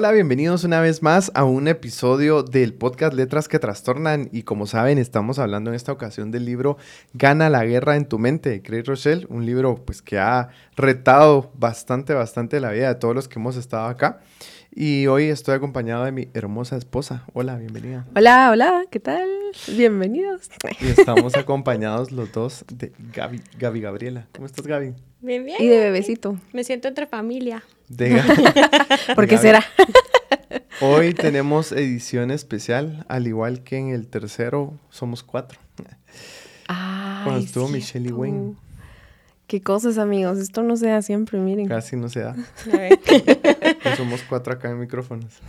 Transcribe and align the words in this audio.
Hola, 0.00 0.12
bienvenidos 0.12 0.64
una 0.64 0.80
vez 0.80 1.02
más 1.02 1.30
a 1.34 1.44
un 1.44 1.68
episodio 1.68 2.42
del 2.42 2.72
podcast 2.72 3.12
Letras 3.12 3.48
que 3.48 3.58
Trastornan 3.58 4.30
y 4.32 4.44
como 4.44 4.66
saben 4.66 4.96
estamos 4.96 5.38
hablando 5.38 5.68
en 5.68 5.76
esta 5.76 5.92
ocasión 5.92 6.30
del 6.30 6.46
libro 6.46 6.78
Gana 7.12 7.50
la 7.50 7.66
guerra 7.66 7.96
en 7.96 8.06
tu 8.06 8.18
mente 8.18 8.48
de 8.48 8.62
Craig 8.62 8.84
Rochelle, 8.86 9.26
un 9.28 9.44
libro 9.44 9.74
pues 9.84 10.00
que 10.00 10.18
ha 10.18 10.48
retado 10.74 11.52
bastante, 11.52 12.14
bastante 12.14 12.60
la 12.60 12.70
vida 12.70 12.88
de 12.88 12.94
todos 12.94 13.14
los 13.14 13.28
que 13.28 13.38
hemos 13.38 13.56
estado 13.56 13.88
acá 13.88 14.20
y 14.74 15.06
hoy 15.06 15.24
estoy 15.24 15.56
acompañado 15.56 16.06
de 16.06 16.12
mi 16.12 16.28
hermosa 16.32 16.78
esposa. 16.78 17.26
Hola, 17.34 17.56
bienvenida. 17.56 18.06
Hola, 18.16 18.48
hola, 18.50 18.84
¿qué 18.90 19.00
tal? 19.00 19.28
Bienvenidos. 19.76 20.48
Y 20.80 20.98
estamos 20.98 21.36
acompañados 21.36 22.10
los 22.10 22.32
dos 22.32 22.64
de 22.72 22.90
Gaby, 23.14 23.42
Gaby 23.58 23.80
Gabriela. 23.82 24.28
¿Cómo 24.32 24.46
estás 24.46 24.66
Gaby? 24.66 24.94
Bien, 25.20 25.44
bien. 25.44 25.58
Y 25.58 25.66
de 25.66 25.76
bebecito. 25.76 26.38
Me 26.54 26.64
siento 26.64 26.88
entre 26.88 27.06
familia. 27.06 27.62
De 27.90 28.22
¿Por 29.16 29.26
qué 29.26 29.36
será? 29.36 29.64
Hoy 30.80 31.12
tenemos 31.12 31.72
edición 31.72 32.30
especial, 32.30 33.04
al 33.08 33.26
igual 33.26 33.64
que 33.64 33.78
en 33.78 33.88
el 33.88 34.06
tercero 34.06 34.78
somos 34.90 35.24
cuatro. 35.24 35.58
Ah, 36.68 37.22
Cuando 37.24 37.44
estuvo 37.44 37.66
Michelle 37.66 38.08
y 38.08 38.12
Wayne. 38.12 38.54
Qué 39.48 39.60
cosas, 39.60 39.98
amigos. 39.98 40.38
Esto 40.38 40.62
no 40.62 40.76
se 40.76 40.86
da 40.86 41.02
siempre, 41.02 41.40
miren. 41.40 41.66
Casi 41.66 41.96
no 41.96 42.08
se 42.08 42.20
da. 42.20 42.36
Pues 43.82 43.96
somos 43.96 44.22
cuatro 44.22 44.52
acá 44.52 44.70
en 44.70 44.78
micrófonos. 44.78 45.40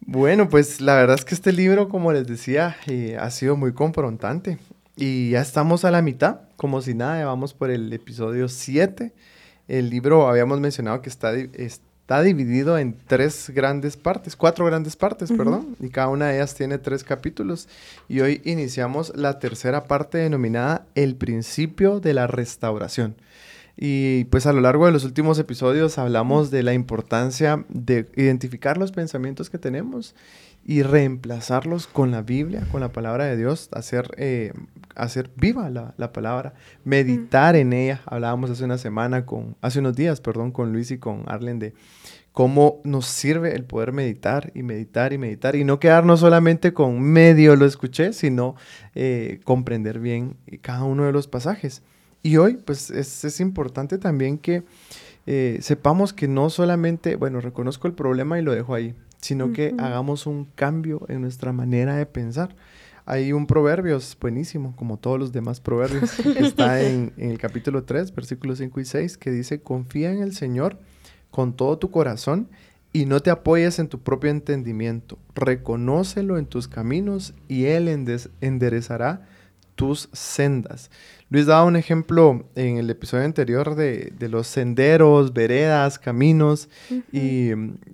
Bueno, 0.00 0.48
pues 0.48 0.80
la 0.80 0.94
verdad 0.94 1.16
es 1.18 1.24
que 1.26 1.34
este 1.34 1.52
libro, 1.52 1.90
como 1.90 2.12
les 2.12 2.26
decía, 2.26 2.76
eh, 2.86 3.18
ha 3.20 3.30
sido 3.30 3.56
muy 3.56 3.74
confrontante. 3.74 4.58
Y 4.96 5.30
ya 5.30 5.42
estamos 5.42 5.84
a 5.84 5.90
la 5.90 6.00
mitad, 6.00 6.40
como 6.56 6.80
si 6.80 6.94
nada, 6.94 7.26
vamos 7.26 7.52
por 7.52 7.70
el 7.70 7.92
episodio 7.92 8.48
7. 8.48 9.12
El 9.68 9.90
libro 9.90 10.28
habíamos 10.28 10.60
mencionado 10.60 11.02
que 11.02 11.08
está, 11.08 11.32
está 11.34 12.22
dividido 12.22 12.78
en 12.78 12.96
tres 13.06 13.50
grandes 13.54 13.96
partes, 13.96 14.36
cuatro 14.36 14.64
grandes 14.64 14.94
partes, 14.94 15.32
perdón, 15.32 15.76
y 15.80 15.88
cada 15.88 16.08
una 16.08 16.28
de 16.28 16.36
ellas 16.36 16.54
tiene 16.54 16.78
tres 16.78 17.02
capítulos. 17.02 17.68
Y 18.08 18.20
hoy 18.20 18.40
iniciamos 18.44 19.12
la 19.16 19.38
tercera 19.40 19.84
parte 19.84 20.18
denominada 20.18 20.86
El 20.94 21.16
principio 21.16 21.98
de 21.98 22.14
la 22.14 22.28
restauración. 22.28 23.16
Y 23.76 24.24
pues 24.26 24.46
a 24.46 24.52
lo 24.52 24.60
largo 24.60 24.86
de 24.86 24.92
los 24.92 25.04
últimos 25.04 25.38
episodios 25.38 25.98
hablamos 25.98 26.50
de 26.50 26.62
la 26.62 26.72
importancia 26.72 27.64
de 27.68 28.08
identificar 28.16 28.78
los 28.78 28.90
pensamientos 28.90 29.50
que 29.50 29.58
tenemos 29.58 30.14
y 30.68 30.82
reemplazarlos 30.82 31.86
con 31.86 32.10
la 32.10 32.22
Biblia, 32.22 32.66
con 32.72 32.80
la 32.80 32.90
palabra 32.90 33.26
de 33.26 33.36
Dios, 33.36 33.68
hacer, 33.70 34.10
eh, 34.16 34.52
hacer 34.96 35.30
viva 35.36 35.70
la, 35.70 35.94
la 35.96 36.12
palabra, 36.12 36.54
meditar 36.84 37.54
en 37.54 37.72
ella. 37.72 38.02
Hablábamos 38.04 38.50
hace 38.50 38.64
una 38.64 38.76
semana 38.76 39.24
con, 39.24 39.56
hace 39.60 39.78
unos 39.78 39.94
días, 39.94 40.20
perdón, 40.20 40.50
con 40.50 40.72
Luis 40.72 40.90
y 40.90 40.98
con 40.98 41.22
Arlen 41.26 41.60
de 41.60 41.72
cómo 42.32 42.80
nos 42.82 43.06
sirve 43.06 43.54
el 43.54 43.62
poder 43.64 43.92
meditar 43.92 44.50
y 44.56 44.64
meditar 44.64 45.12
y 45.12 45.18
meditar 45.18 45.54
y 45.54 45.62
no 45.62 45.78
quedarnos 45.78 46.18
solamente 46.18 46.74
con 46.74 47.00
medio 47.00 47.54
lo 47.54 47.64
escuché, 47.64 48.12
sino 48.12 48.56
eh, 48.96 49.38
comprender 49.44 50.00
bien 50.00 50.36
cada 50.62 50.82
uno 50.82 51.04
de 51.04 51.12
los 51.12 51.28
pasajes. 51.28 51.82
Y 52.24 52.38
hoy, 52.38 52.56
pues 52.56 52.90
es, 52.90 53.24
es 53.24 53.38
importante 53.38 53.98
también 53.98 54.36
que 54.36 54.64
eh, 55.26 55.58
sepamos 55.60 56.12
que 56.12 56.26
no 56.28 56.50
solamente, 56.50 57.14
bueno, 57.14 57.40
reconozco 57.40 57.86
el 57.86 57.94
problema 57.94 58.38
y 58.38 58.42
lo 58.42 58.52
dejo 58.52 58.74
ahí, 58.74 58.94
sino 59.20 59.52
que 59.52 59.74
hagamos 59.78 60.26
un 60.26 60.44
cambio 60.44 61.04
en 61.08 61.20
nuestra 61.20 61.52
manera 61.52 61.96
de 61.96 62.06
pensar. 62.06 62.54
Hay 63.04 63.32
un 63.32 63.46
proverbio, 63.46 63.96
es 63.96 64.16
buenísimo, 64.20 64.74
como 64.76 64.98
todos 64.98 65.18
los 65.18 65.32
demás 65.32 65.60
proverbios, 65.60 66.10
que 66.22 66.40
está 66.40 66.82
en, 66.82 67.12
en 67.16 67.30
el 67.30 67.38
capítulo 67.38 67.84
3, 67.84 68.14
versículos 68.14 68.58
5 68.58 68.80
y 68.80 68.84
6, 68.84 69.16
que 69.18 69.30
dice, 69.30 69.60
confía 69.60 70.12
en 70.12 70.22
el 70.22 70.34
Señor 70.34 70.78
con 71.30 71.54
todo 71.54 71.78
tu 71.78 71.90
corazón 71.90 72.48
y 72.92 73.04
no 73.04 73.20
te 73.20 73.30
apoyes 73.30 73.78
en 73.78 73.88
tu 73.88 74.00
propio 74.00 74.30
entendimiento. 74.30 75.18
Reconócelo 75.34 76.38
en 76.38 76.46
tus 76.46 76.66
caminos 76.66 77.34
y 77.46 77.66
Él 77.66 77.88
enderezará 78.40 79.28
tus 79.76 80.08
sendas. 80.12 80.90
Luis 81.28 81.46
daba 81.46 81.64
un 81.64 81.74
ejemplo 81.76 82.48
en 82.54 82.78
el 82.78 82.88
episodio 82.88 83.24
anterior 83.24 83.74
de, 83.74 84.12
de 84.16 84.28
los 84.28 84.46
senderos, 84.46 85.32
veredas, 85.32 85.98
caminos. 85.98 86.68
y, 87.12 87.50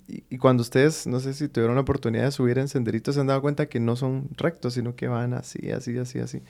y- 0.06 0.38
cuando 0.38 0.60
ustedes, 0.62 1.06
no 1.06 1.19
sé 1.20 1.32
si 1.32 1.48
tuvieron 1.48 1.76
la 1.76 1.81
oportunidad 1.82 2.25
de 2.25 2.31
subir 2.32 2.59
en 2.59 2.69
senderitos, 2.69 3.15
se 3.15 3.20
han 3.22 3.28
dado 3.28 3.41
cuenta 3.41 3.66
que 3.66 3.81
no 3.81 3.97
son 3.97 4.28
rectos, 4.37 4.75
sino 4.75 4.97
que 4.97 5.09
van 5.09 5.32
así, 5.32 5.70
así, 5.70 5.97
así, 5.98 6.19
así. 6.19 6.43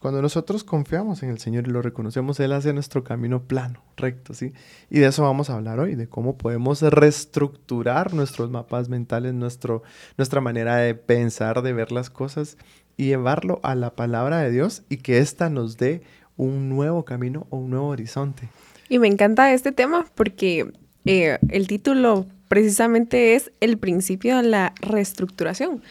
Cuando 0.00 0.22
nosotros 0.22 0.64
confiamos 0.64 1.22
en 1.22 1.28
el 1.30 1.38
Señor 1.38 1.68
y 1.68 1.70
lo 1.72 1.82
reconocemos, 1.82 2.40
Él 2.40 2.52
hace 2.52 2.72
nuestro 2.72 3.04
camino 3.04 3.42
plano, 3.42 3.82
recto, 3.98 4.32
¿sí? 4.32 4.54
Y 4.88 5.00
de 5.00 5.08
eso 5.08 5.22
vamos 5.24 5.50
a 5.50 5.54
hablar 5.56 5.78
hoy, 5.78 5.94
de 5.94 6.08
cómo 6.08 6.38
podemos 6.38 6.80
reestructurar 6.80 8.14
nuestros 8.14 8.50
mapas 8.50 8.88
mentales, 8.88 9.34
nuestro, 9.34 9.82
nuestra 10.16 10.40
manera 10.40 10.76
de 10.76 10.94
pensar, 10.94 11.60
de 11.62 11.72
ver 11.74 11.92
las 11.92 12.08
cosas 12.08 12.56
y 13.00 13.06
llevarlo 13.06 13.60
a 13.62 13.74
la 13.74 13.94
palabra 13.94 14.42
de 14.42 14.50
Dios 14.50 14.82
y 14.90 14.98
que 14.98 15.20
ésta 15.20 15.48
nos 15.48 15.78
dé 15.78 16.02
un 16.36 16.68
nuevo 16.68 17.06
camino 17.06 17.46
o 17.48 17.56
un 17.56 17.70
nuevo 17.70 17.86
horizonte. 17.86 18.46
Y 18.90 18.98
me 18.98 19.08
encanta 19.08 19.54
este 19.54 19.72
tema 19.72 20.04
porque 20.14 20.70
eh, 21.06 21.38
el 21.48 21.66
título 21.66 22.26
precisamente 22.48 23.36
es 23.36 23.52
el 23.60 23.78
principio 23.78 24.36
de 24.36 24.42
la 24.42 24.74
reestructuración. 24.82 25.82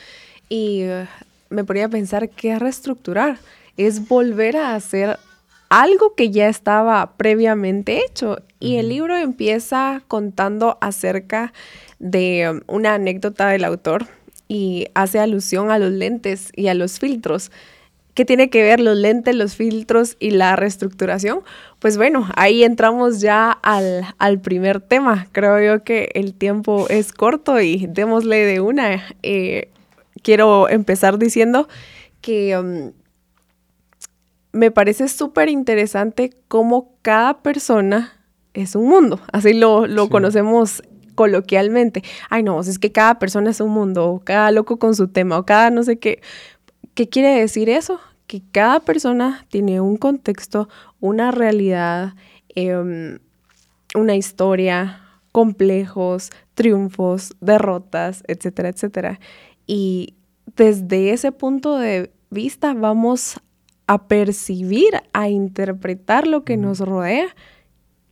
Y 0.49 0.81
eh, 0.83 1.07
me 1.49 1.63
ponía 1.63 1.85
a 1.85 1.89
pensar 1.89 2.29
que 2.29 2.59
reestructurar 2.59 3.39
es 3.75 4.07
volver 4.07 4.57
a 4.57 4.75
hacer 4.75 5.17
algo 5.69 6.13
que 6.13 6.29
ya 6.29 6.47
estaba 6.47 7.13
previamente 7.17 8.01
hecho. 8.05 8.37
Y 8.59 8.75
el 8.75 8.89
libro 8.89 9.17
empieza 9.17 10.03
contando 10.07 10.77
acerca 10.79 11.53
de 11.97 12.51
um, 12.51 12.61
una 12.67 12.93
anécdota 12.93 13.47
del 13.47 13.65
autor 13.65 14.05
y 14.49 14.87
hace 14.95 15.19
alusión 15.19 15.71
a 15.71 15.79
los 15.79 15.91
lentes 15.91 16.51
y 16.55 16.67
a 16.67 16.73
los 16.73 16.99
filtros. 16.99 17.51
¿Qué 18.15 18.25
tiene 18.25 18.49
que 18.49 18.63
ver 18.63 18.81
los 18.81 18.97
lentes, 18.97 19.33
los 19.35 19.55
filtros 19.55 20.17
y 20.19 20.31
la 20.31 20.57
reestructuración? 20.57 21.39
Pues 21.79 21.95
bueno, 21.95 22.27
ahí 22.35 22.63
entramos 22.65 23.21
ya 23.21 23.51
al, 23.51 24.13
al 24.17 24.39
primer 24.41 24.81
tema. 24.81 25.27
Creo 25.31 25.61
yo 25.61 25.83
que 25.85 26.09
el 26.15 26.33
tiempo 26.33 26.87
es 26.89 27.13
corto 27.13 27.61
y 27.61 27.85
démosle 27.87 28.43
de 28.45 28.59
una. 28.59 29.05
Eh, 29.23 29.69
quiero 30.21 30.67
empezar 30.67 31.17
diciendo 31.17 31.69
que 32.19 32.57
um, 32.57 32.91
me 34.51 34.71
parece 34.71 35.07
súper 35.07 35.47
interesante 35.47 36.31
cómo 36.49 36.91
cada 37.03 37.41
persona 37.41 38.13
es 38.53 38.75
un 38.75 38.89
mundo. 38.89 39.21
Así 39.31 39.53
lo, 39.53 39.87
lo 39.87 40.05
Sí. 40.05 40.09
conocemos 40.09 40.83
coloquialmente. 41.19 42.01
Ay, 42.29 42.43
no, 42.43 42.61
es 42.61 42.79
que 42.79 42.93
cada 42.93 43.19
persona 43.19 43.49
es 43.49 43.59
un 43.59 43.71
mundo, 43.71 44.07
o 44.07 44.19
cada 44.21 44.51
loco 44.51 44.79
con 44.79 44.95
su 44.95 45.09
tema, 45.09 45.37
o 45.37 45.45
cada 45.45 45.69
no 45.69 45.83
sé 45.83 45.99
qué. 45.99 46.21
¿Qué 46.93 47.09
quiere 47.09 47.37
decir 47.37 47.69
eso? 47.69 47.99
Que 48.25 48.41
cada 48.53 48.79
persona 48.79 49.45
tiene 49.49 49.81
un 49.81 49.97
contexto, 49.97 50.69
una 51.01 51.31
realidad, 51.31 52.13
em, 52.55 53.19
una 53.95 54.15
historia, 54.15 55.01
complejos, 55.33 56.29
triunfos, 56.53 57.35
derrotas, 57.41 58.23
etcétera, 58.25 58.69
etcétera. 58.69 59.19
Y 59.67 60.15
desde 60.55 61.11
ese 61.11 61.33
punto 61.33 61.77
de 61.77 62.13
vista 62.29 62.73
vamos 62.73 63.41
a 63.87 64.07
percibir, 64.07 65.01
a 65.11 65.27
interpretar 65.27 66.27
lo 66.27 66.45
que 66.45 66.55
nos 66.55 66.79
rodea 66.79 67.35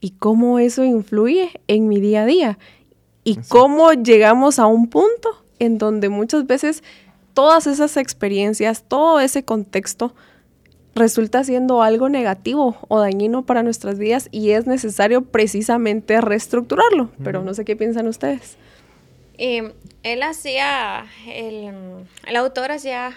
y 0.01 0.09
cómo 0.09 0.59
eso 0.59 0.83
influye 0.83 1.51
en 1.68 1.88
mi 1.88 2.01
día 2.01 2.24
a 2.24 2.25
día. 2.25 2.59
Y 3.29 3.38
cómo 3.47 3.91
llegamos 3.94 4.59
a 4.59 4.68
un 4.68 4.88
punto 4.88 5.44
en 5.59 5.77
donde 5.77 6.09
muchas 6.09 6.45
veces 6.47 6.83
todas 7.33 7.68
esas 7.68 7.97
experiencias, 7.97 8.83
todo 8.88 9.19
ese 9.19 9.44
contexto 9.44 10.13
resulta 10.95 11.44
siendo 11.44 11.83
algo 11.83 12.09
negativo 12.09 12.75
o 12.88 13.00
dañino 13.00 13.45
para 13.45 13.62
nuestras 13.63 14.00
vidas 14.00 14.29
y 14.31 14.51
es 14.51 14.65
necesario 14.65 15.21
precisamente 15.21 16.19
reestructurarlo. 16.21 17.12
Pero 17.24 17.44
no 17.44 17.53
sé 17.53 17.65
qué 17.65 17.75
piensan 17.75 18.07
ustedes. 18.07 18.57
Eh, 19.38 19.73
él 20.01 20.23
hacía, 20.23 21.06
el, 21.27 21.71
el 22.25 22.35
autor 22.35 22.71
hacía 22.71 23.12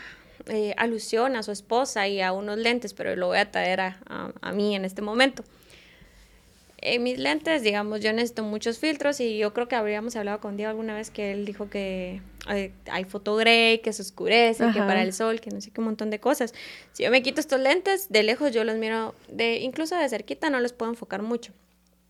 eh, 0.49 0.75
alusión 0.77 1.37
a 1.37 1.43
su 1.43 1.53
esposa 1.53 2.07
y 2.09 2.21
a 2.21 2.33
unos 2.33 2.59
lentes, 2.59 2.93
pero 2.93 3.17
lo 3.17 3.29
voy 3.29 3.39
a 3.39 3.51
traer 3.51 3.81
a, 3.81 3.99
a- 4.07 4.33
a 4.43 4.53
mí 4.53 4.77
en 4.77 4.85
este 4.85 5.01
momento. 5.01 5.43
En 6.83 7.03
mis 7.03 7.19
lentes, 7.19 7.63
digamos, 7.63 8.01
yo 8.01 8.11
necesito 8.13 8.43
muchos 8.43 8.79
filtros 8.79 9.21
y 9.21 9.37
yo 9.37 9.53
creo 9.53 9.69
que 9.69 9.77
habríamos 9.77 10.17
hablado 10.17 10.41
con 10.41 10.57
Diego 10.57 10.71
alguna 10.71 10.95
vez 10.95 11.11
que 11.11 11.33
él 11.33 11.45
dijo 11.45 11.69
que 11.69 12.23
hay, 12.47 12.73
hay 12.91 13.05
gray, 13.05 13.81
que 13.81 13.93
se 13.93 14.01
oscurece, 14.01 14.65
que 14.73 14.79
para 14.79 15.03
el 15.03 15.13
sol, 15.13 15.41
que 15.41 15.51
no 15.51 15.61
sé 15.61 15.71
qué, 15.71 15.81
un 15.81 15.87
montón 15.87 16.09
de 16.09 16.21
cosas. 16.21 16.55
Si 16.93 17.03
yo 17.03 17.11
me 17.11 17.23
quito 17.23 17.41
estos 17.41 17.61
lentes, 17.61 18.09
de 18.09 18.23
lejos 18.23 18.53
yo 18.53 18.65
los 18.65 18.77
miro, 18.77 19.15
de 19.29 19.59
incluso 19.59 19.95
de 19.95 20.09
cerquita 20.09 20.49
no 20.49 20.59
los 20.61 20.73
puedo 20.73 20.91
enfocar 20.91 21.21
mucho. 21.23 21.53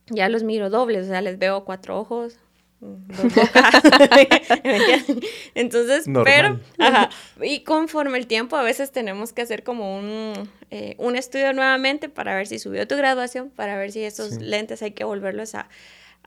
Ya 0.07 0.29
los 0.29 0.45
miro 0.45 0.71
dobles, 0.71 1.07
o 1.07 1.09
sea, 1.09 1.21
les 1.21 1.39
veo 1.39 1.65
cuatro 1.65 1.99
ojos, 1.99 2.39
Entonces, 5.55 6.07
pero, 6.25 6.59
ajá, 6.79 7.11
y 7.43 7.61
conforme 7.61 8.19
el 8.19 8.27
tiempo, 8.27 8.57
a 8.57 8.63
veces 8.63 8.91
tenemos 8.91 9.33
que 9.33 9.43
hacer 9.43 9.63
como 9.63 9.99
un, 9.99 10.49
eh, 10.71 10.95
un 10.99 11.17
estudio 11.17 11.53
nuevamente 11.53 12.09
para 12.09 12.35
ver 12.35 12.47
si 12.47 12.59
subió 12.59 12.89
tu 12.89 12.97
graduación, 12.97 13.51
para 13.51 13.77
ver 13.77 13.93
si 13.93 14.03
esos 14.03 14.41
lentes 14.41 14.83
hay 14.83 14.93
que 14.93 15.05
volverlos 15.05 15.55
a, 15.55 15.69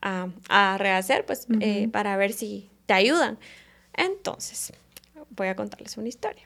a, 0.01 0.77
rehacer, 0.77 1.25
pues, 1.25 1.47
eh, 1.59 1.87
para 1.91 2.17
ver 2.17 2.33
si 2.33 2.69
te 2.85 2.93
ayudan. 2.93 3.39
Entonces, 3.95 4.73
voy 5.31 5.47
a 5.47 5.55
contarles 5.55 5.97
una 5.97 6.09
historia. 6.09 6.43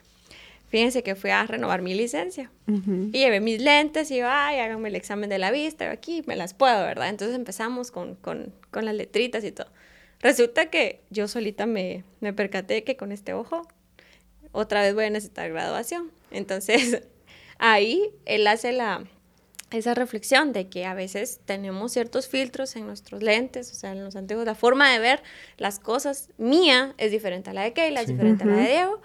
Fíjense 0.68 1.02
que 1.02 1.14
fui 1.14 1.30
a 1.30 1.46
renovar 1.46 1.80
mi 1.80 1.94
licencia 1.94 2.50
y 2.66 3.10
llevé 3.10 3.40
mis 3.40 3.58
lentes 3.58 4.10
y 4.10 4.18
yo, 4.18 4.26
ay, 4.28 4.58
háganme 4.58 4.90
el 4.90 4.96
examen 4.96 5.30
de 5.30 5.38
la 5.38 5.50
vista, 5.50 5.90
aquí 5.90 6.22
me 6.26 6.36
las 6.36 6.52
puedo, 6.52 6.82
¿verdad? 6.82 7.08
Entonces 7.08 7.34
empezamos 7.34 7.90
con, 7.90 8.16
con, 8.16 8.52
con 8.70 8.84
las 8.84 8.94
letritas 8.94 9.44
y 9.44 9.52
todo. 9.52 9.68
Resulta 10.20 10.66
que 10.66 11.00
yo 11.10 11.28
solita 11.28 11.66
me, 11.66 12.04
me 12.20 12.32
percaté 12.32 12.84
que 12.84 12.96
con 12.96 13.12
este 13.12 13.34
ojo 13.34 13.66
otra 14.52 14.82
vez 14.82 14.94
voy 14.94 15.04
a 15.04 15.10
necesitar 15.10 15.50
graduación. 15.50 16.10
Entonces, 16.30 17.02
ahí 17.58 18.10
él 18.24 18.46
hace 18.46 18.72
la, 18.72 19.04
esa 19.70 19.94
reflexión 19.94 20.52
de 20.52 20.68
que 20.68 20.86
a 20.86 20.94
veces 20.94 21.40
tenemos 21.44 21.92
ciertos 21.92 22.28
filtros 22.28 22.74
en 22.76 22.86
nuestros 22.86 23.22
lentes, 23.22 23.70
o 23.72 23.74
sea, 23.74 23.92
en 23.92 24.04
los 24.04 24.16
antiguos, 24.16 24.46
la 24.46 24.54
forma 24.54 24.90
de 24.90 24.98
ver 24.98 25.22
las 25.56 25.78
cosas 25.78 26.30
mía 26.38 26.94
es 26.98 27.10
diferente 27.10 27.50
a 27.50 27.52
la 27.52 27.62
de 27.62 27.72
Keila, 27.72 28.00
es 28.00 28.08
diferente 28.08 28.44
a 28.44 28.46
la 28.46 28.56
de 28.56 28.68
Diego, 28.68 29.00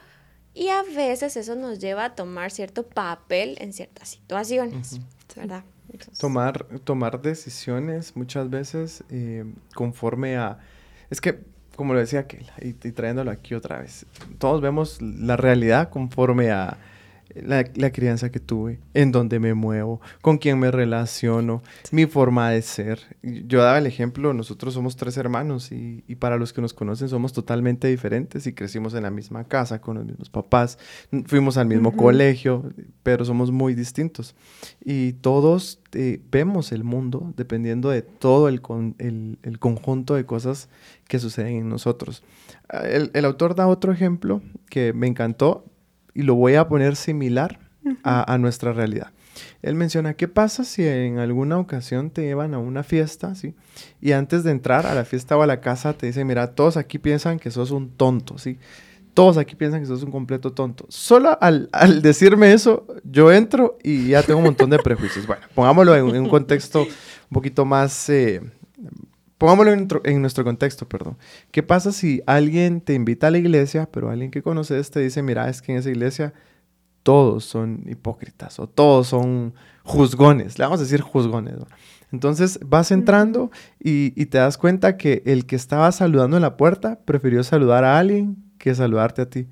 y 0.54 0.69
a 0.69 0.83
veces 0.83 1.36
eso 1.36 1.56
nos 1.56 1.80
lleva 1.80 2.06
a 2.06 2.15
tomar 2.15 2.51
cierto 2.51 2.88
papel 2.88 3.57
en 3.60 3.74
ciertas 3.74 4.10
situaciones, 4.10 5.00
¿verdad? 5.36 5.63
tomar, 6.19 6.65
tomar 6.83 7.21
decisiones 7.21 8.15
muchas 8.15 8.50
veces 8.50 9.04
eh, 9.10 9.45
conforme 9.75 10.38
a 10.38 10.60
es 11.13 11.21
que, 11.21 11.39
como 11.75 11.94
lo 11.94 12.00
decía 12.00 12.21
aquel, 12.21 12.50
y, 12.60 12.69
y 12.69 12.92
trayéndolo 12.92 13.30
aquí 13.30 13.54
otra 13.54 13.80
vez, 13.80 14.07
todos 14.39 14.62
vemos 14.62 15.00
la 15.00 15.38
realidad 15.38 15.89
conforme 15.89 16.50
a 16.50 16.77
la, 17.35 17.91
crianza 17.91 18.31
que 18.31 18.39
tuve, 18.39 18.79
en 18.93 19.11
donde 19.11 19.39
me 19.39 19.53
muevo, 19.53 20.01
con 20.21 20.37
quién 20.37 20.59
me 20.59 20.71
relaciono, 20.71 21.63
mi 21.91 22.05
forma 22.05 22.49
de 22.49 22.61
ser. 22.61 22.99
Yo 23.21 23.61
daba 23.61 23.77
el 23.77 23.87
ejemplo, 23.87 24.33
nosotros 24.33 24.73
somos 24.73 24.95
tres 24.95 25.17
hermanos 25.17 25.71
y, 25.71 26.03
para 26.19 26.37
los 26.37 26.53
que 26.53 26.61
nos 26.61 26.73
conocen 26.73 27.09
somos 27.09 27.33
totalmente 27.33 27.87
diferentes 27.87 28.45
y 28.47 28.53
crecimos 28.53 28.93
en 28.93 29.03
la 29.03 29.11
misma 29.11 29.43
casa, 29.45 29.81
con 29.81 29.97
los 29.97 30.05
mismos 30.05 30.29
papás, 30.29 30.77
fuimos 31.25 31.57
al 31.57 31.67
mismo 31.67 31.95
colegio, 31.95 32.71
pero 33.01 33.25
somos 33.25 33.51
muy 33.51 33.73
distintos. 33.73 34.35
Y 34.83 35.13
todos 35.13 35.79
eh, 35.93 36.21
vemos 36.31 36.71
el 36.71 36.83
mundo 36.83 37.33
dependiendo 37.35 37.89
de 37.89 38.03
todo 38.03 38.47
el, 38.47 38.61
el, 38.99 39.59
conjunto 39.59 40.15
de 40.15 40.25
cosas 40.25 40.69
que 41.07 41.19
suceden 41.19 41.55
en 41.55 41.69
nosotros. 41.69 42.23
El, 42.83 43.11
el 43.13 43.25
autor 43.25 43.55
da 43.55 43.67
otro 43.67 43.91
ejemplo 43.91 44.41
que 44.69 44.93
me 44.93 45.07
encantó, 45.07 45.65
y 46.13 46.24
lo 46.24 46.36
voy 46.36 46.56
a 46.56 46.68
poner 46.68 46.95
similar 46.95 47.60
a, 48.04 48.38
nuestra 48.38 48.71
realidad. 48.74 49.12
Él 49.62 49.75
menciona, 49.75 50.13
¿qué 50.13 50.27
pasa 50.27 50.63
si 50.63 50.88
en 50.88 51.18
alguna 51.18 51.57
ocasión 51.57 52.12
te 52.12 52.21
llevan 52.21 52.54
a 52.54 52.60
una 52.60 52.83
fiesta, 52.83 53.36
¿sí? 53.36 53.56
Y 54.00 54.12
antes 54.12 54.44
de 54.44 54.51
entrar 54.51 54.86
a 54.86 54.94
la 54.94 55.06
fiesta 55.06 55.36
o 55.38 55.42
a 55.42 55.48
la 55.48 55.60
casa 55.60 55.94
te 55.94 56.06
dicen, 56.06 56.27
mira, 56.27 56.56
todos 56.56 56.77
aquí 56.77 57.00
piensan 57.00 57.39
que 57.39 57.51
sos 57.51 57.71
un 57.71 57.89
tonto, 57.89 58.38
¿sí? 58.38 58.57
Todos 59.13 59.38
aquí 59.38 59.56
piensan 59.56 59.81
que 59.81 59.88
sos 59.88 60.04
un 60.04 60.12
completo 60.12 60.54
tonto. 60.54 60.86
Solo 60.89 61.38
al, 61.42 61.69
decirme 62.01 62.54
eso, 62.54 62.86
yo 63.04 63.31
entro 63.31 63.77
y 63.83 64.10
ya 64.10 64.24
tengo 64.24 64.39
un 64.39 64.45
montón 64.45 64.69
de 64.69 64.80
prejuicios. 64.80 65.27
Bueno, 65.27 65.44
pongámoslo 65.54 65.95
en, 65.95 66.21
un 66.21 66.30
contexto 66.30 66.81
un 66.83 67.33
poquito 67.33 67.65
más... 67.65 68.10
Eh, 68.10 68.42
pongámoslo 69.43 69.73
en, 69.73 69.89
en, 70.05 70.21
nuestro 70.21 70.45
contexto, 70.45 70.87
perdón. 70.87 71.17
¿Qué 71.51 71.63
pasa 71.63 71.91
si 71.91 72.21
alguien 72.25 72.79
te 72.79 72.93
invita 72.93 73.27
a 73.27 73.31
la 73.31 73.39
iglesia, 73.39 73.89
pero 73.91 74.09
alguien 74.09 74.31
que 74.31 74.41
conoces 74.41 74.89
te 74.89 75.01
dice, 75.01 75.21
mira, 75.21 75.49
es 75.49 75.61
que 75.61 75.73
en 75.73 75.79
esa 75.79 75.89
iglesia 75.89 76.33
todos 77.03 77.43
son 77.43 77.83
hipócritas 77.85 78.57
o 78.57 78.67
todos 78.67 79.07
son 79.07 79.53
juzgones, 79.83 80.57
le 80.57 80.63
vamos 80.63 80.79
a 80.79 80.83
decir 80.83 81.01
juzgones. 81.01 81.55
Entonces 82.13 82.57
vas 82.65 82.89
entrando 82.91 83.51
y, 83.81 84.11
te 84.27 84.37
das 84.37 84.57
cuenta 84.57 84.95
que 84.95 85.23
el 85.25 85.45
que 85.45 85.57
estaba 85.57 85.91
saludando 85.91 86.37
en 86.37 86.41
la 86.41 86.55
puerta 86.55 86.99
prefirió 87.03 87.43
saludar 87.43 87.83
a 87.83 87.99
alguien 87.99 88.37
que 88.57 88.73
saludarte 88.73 89.23
a 89.23 89.29
ti. 89.29 89.47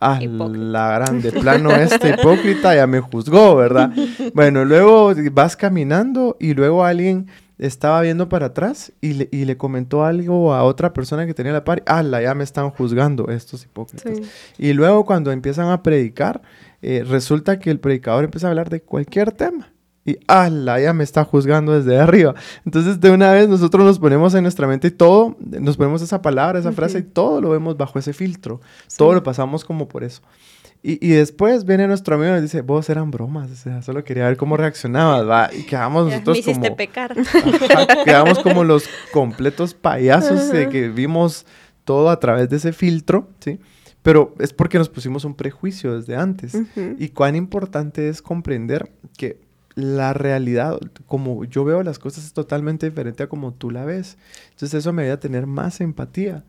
Ah, 0.00 0.18
la 0.20 0.90
grande 0.92 1.30
plano 1.30 1.70
este 1.76 2.16
hipócrita 2.18 2.74
ya 2.74 2.88
me 2.88 2.98
juzgó, 2.98 3.54
¿verdad? 3.54 3.92
Bueno, 4.34 4.64
luego 4.64 5.12
vas 5.30 5.56
caminando 5.56 6.36
y 6.40 6.54
luego 6.54 6.84
alguien 6.84 7.28
estaba 7.60 8.00
viendo 8.00 8.28
para 8.28 8.46
atrás 8.46 8.92
y 9.02 9.12
le, 9.12 9.28
y 9.30 9.44
le 9.44 9.56
comentó 9.58 10.04
algo 10.04 10.54
a 10.54 10.64
otra 10.64 10.94
persona 10.94 11.26
que 11.26 11.34
tenía 11.34 11.52
la 11.52 11.62
par. 11.62 11.82
Ah, 11.86 12.02
ya 12.02 12.34
me 12.34 12.42
están 12.42 12.70
juzgando 12.70 13.28
estos 13.28 13.64
hipócritas. 13.64 14.18
Y 14.58 14.72
luego 14.72 15.04
cuando 15.04 15.30
empiezan 15.30 15.68
a 15.68 15.82
predicar, 15.82 16.40
eh, 16.80 17.04
resulta 17.06 17.58
que 17.58 17.70
el 17.70 17.78
predicador 17.78 18.24
empieza 18.24 18.46
a 18.46 18.50
hablar 18.50 18.70
de 18.70 18.80
cualquier 18.80 19.32
tema. 19.32 19.72
Y 20.06 20.16
ala, 20.26 20.80
ya 20.80 20.94
me 20.94 21.04
está 21.04 21.24
juzgando 21.24 21.78
desde 21.78 22.00
arriba. 22.00 22.34
Entonces, 22.64 22.98
de 22.98 23.10
una 23.10 23.32
vez 23.32 23.46
nosotros 23.50 23.84
nos 23.84 23.98
ponemos 23.98 24.34
en 24.34 24.42
nuestra 24.42 24.66
mente 24.66 24.88
y 24.88 24.90
todo, 24.90 25.36
nos 25.38 25.76
ponemos 25.76 26.00
esa 26.00 26.22
palabra, 26.22 26.58
esa 26.58 26.72
frase 26.72 27.00
y 27.00 27.02
todo 27.02 27.42
lo 27.42 27.50
vemos 27.50 27.76
bajo 27.76 27.98
ese 27.98 28.14
filtro. 28.14 28.62
Todo 28.96 29.12
lo 29.12 29.22
pasamos 29.22 29.66
como 29.66 29.86
por 29.86 30.02
eso. 30.02 30.22
Y, 30.82 31.06
y, 31.06 31.10
después 31.10 31.66
viene 31.66 31.86
nuestro 31.86 32.14
amigo 32.14 32.34
y 32.36 32.40
dice, 32.40 32.62
vos 32.62 32.88
eran 32.88 33.10
bromas, 33.10 33.50
o 33.50 33.54
sea, 33.54 33.82
solo 33.82 34.02
quería 34.02 34.24
ver 34.24 34.38
cómo 34.38 34.56
reaccionabas, 34.56 35.28
va. 35.28 35.50
Y 35.52 35.64
quedamos 35.64 36.06
nosotros 36.06 36.36
me 36.36 36.40
hiciste 36.40 36.70
pecar. 36.70 37.14
quedamos 38.04 38.38
como 38.38 38.64
los 38.64 38.88
completos 39.12 39.74
payasos 39.74 40.50
de 40.50 40.70
que 40.70 40.88
vimos 40.88 41.44
todo 41.84 42.08
a 42.08 42.18
través 42.18 42.48
de 42.48 42.56
ese 42.56 42.72
filtro, 42.72 43.28
¿sí? 43.40 43.60
Pero 44.02 44.34
es 44.38 44.52
porque 44.54 44.78
nos 44.78 44.88
pusimos 44.88 45.24
un 45.26 45.34
prejuicio 45.34 45.98
desde 45.98 46.16
antes. 46.16 46.56
Y 46.98 47.10
cuán 47.10 47.36
importante 47.36 48.08
es 48.08 48.22
comprender 48.22 48.90
que 49.18 49.40
la 49.74 50.14
realidad, 50.14 50.78
como 51.06 51.44
yo 51.44 51.64
veo 51.64 51.82
las 51.82 51.98
cosas, 51.98 52.24
es 52.24 52.32
totalmente 52.32 52.88
diferente 52.88 53.22
a 53.22 53.28
como 53.28 53.52
tú 53.52 53.70
la 53.70 53.84
ves. 53.84 54.16
Entonces 54.50 54.74
eso 54.74 54.92
me 54.92 55.02
ayuda 55.02 55.14
a 55.14 55.20
tener 55.20 55.46
más 55.46 55.80
empatía. 55.80 56.44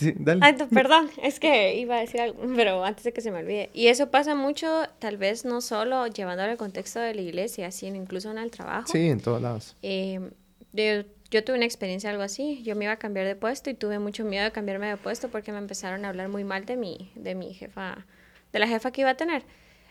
Sí, 0.00 0.14
dale. 0.16 0.40
Ay, 0.42 0.56
perdón, 0.72 1.10
es 1.22 1.38
que 1.38 1.76
iba 1.76 1.96
a 1.96 2.00
decir 2.00 2.22
algo, 2.22 2.42
pero 2.56 2.82
antes 2.84 3.04
de 3.04 3.12
que 3.12 3.20
se 3.20 3.30
me 3.30 3.40
olvide. 3.40 3.68
Y 3.74 3.88
eso 3.88 4.10
pasa 4.10 4.34
mucho, 4.34 4.84
tal 4.98 5.18
vez 5.18 5.44
no 5.44 5.60
solo 5.60 6.06
llevándolo 6.06 6.50
al 6.50 6.56
contexto 6.56 7.00
de 7.00 7.14
la 7.14 7.20
iglesia, 7.20 7.70
sino 7.70 7.96
incluso 7.96 8.30
en 8.30 8.38
el 8.38 8.50
trabajo. 8.50 8.88
Sí, 8.90 9.08
en 9.08 9.20
todos 9.20 9.42
lados. 9.42 9.76
Eh, 9.82 10.30
yo, 10.72 11.44
tuve 11.44 11.56
una 11.56 11.66
experiencia 11.66 12.08
algo 12.08 12.22
así. 12.22 12.62
Yo 12.62 12.74
me 12.76 12.84
iba 12.84 12.94
a 12.94 12.98
cambiar 12.98 13.26
de 13.26 13.36
puesto 13.36 13.68
y 13.68 13.74
tuve 13.74 13.98
mucho 13.98 14.24
miedo 14.24 14.44
de 14.44 14.52
cambiarme 14.52 14.88
de 14.88 14.96
puesto 14.96 15.28
porque 15.28 15.52
me 15.52 15.58
empezaron 15.58 16.04
a 16.06 16.08
hablar 16.08 16.28
muy 16.30 16.44
mal 16.44 16.64
de 16.64 16.76
mi, 16.76 17.12
de 17.14 17.34
mi 17.34 17.52
jefa, 17.52 18.06
de 18.52 18.58
la 18.58 18.66
jefa 18.66 18.90
que 18.90 19.02
iba 19.02 19.10
a 19.10 19.16
tener. 19.16 19.44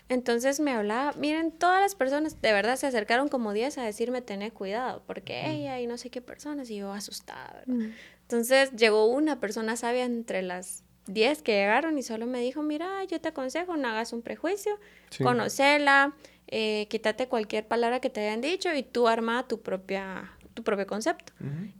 Entonces 0.08 0.58
me 0.58 0.72
hablaba, 0.72 1.12
miren, 1.12 1.52
todas 1.52 1.80
las 1.80 1.94
personas 1.94 2.42
de 2.42 2.52
verdad 2.52 2.74
se 2.74 2.88
acercaron 2.88 3.28
como 3.28 3.52
10 3.52 3.78
a 3.78 3.84
decirme, 3.84 4.22
tener 4.22 4.52
cuidado, 4.52 5.04
porque 5.06 5.48
ella 5.48 5.78
y 5.78 5.86
no 5.86 5.98
sé 5.98 6.10
qué 6.10 6.20
personas, 6.20 6.68
y 6.68 6.78
yo 6.78 6.92
asustada, 6.92 7.62
¿verdad? 7.64 7.90
Entonces 8.30 8.70
llegó 8.76 9.06
una 9.06 9.40
persona 9.40 9.74
sabia 9.74 10.04
entre 10.04 10.42
las 10.42 10.84
10 11.08 11.42
que 11.42 11.50
llegaron 11.50 11.98
y 11.98 12.04
solo 12.04 12.26
me 12.26 12.40
dijo, 12.40 12.62
mira, 12.62 13.02
yo 13.04 13.20
te 13.20 13.28
aconsejo, 13.28 13.76
no 13.76 13.88
hagas 13.88 14.12
un 14.12 14.22
prejuicio, 14.22 14.78
conocela, 15.20 16.14
eh, 16.46 16.86
quítate 16.88 17.26
cualquier 17.26 17.66
palabra 17.66 17.98
que 17.98 18.08
te 18.08 18.20
hayan 18.20 18.40
dicho 18.40 18.72
y 18.72 18.84
tú 18.84 19.08
arma 19.08 19.48
tu 19.48 19.60
propia 19.60 20.30
tu 20.54 20.62
propio 20.62 20.86
concepto. 20.86 21.32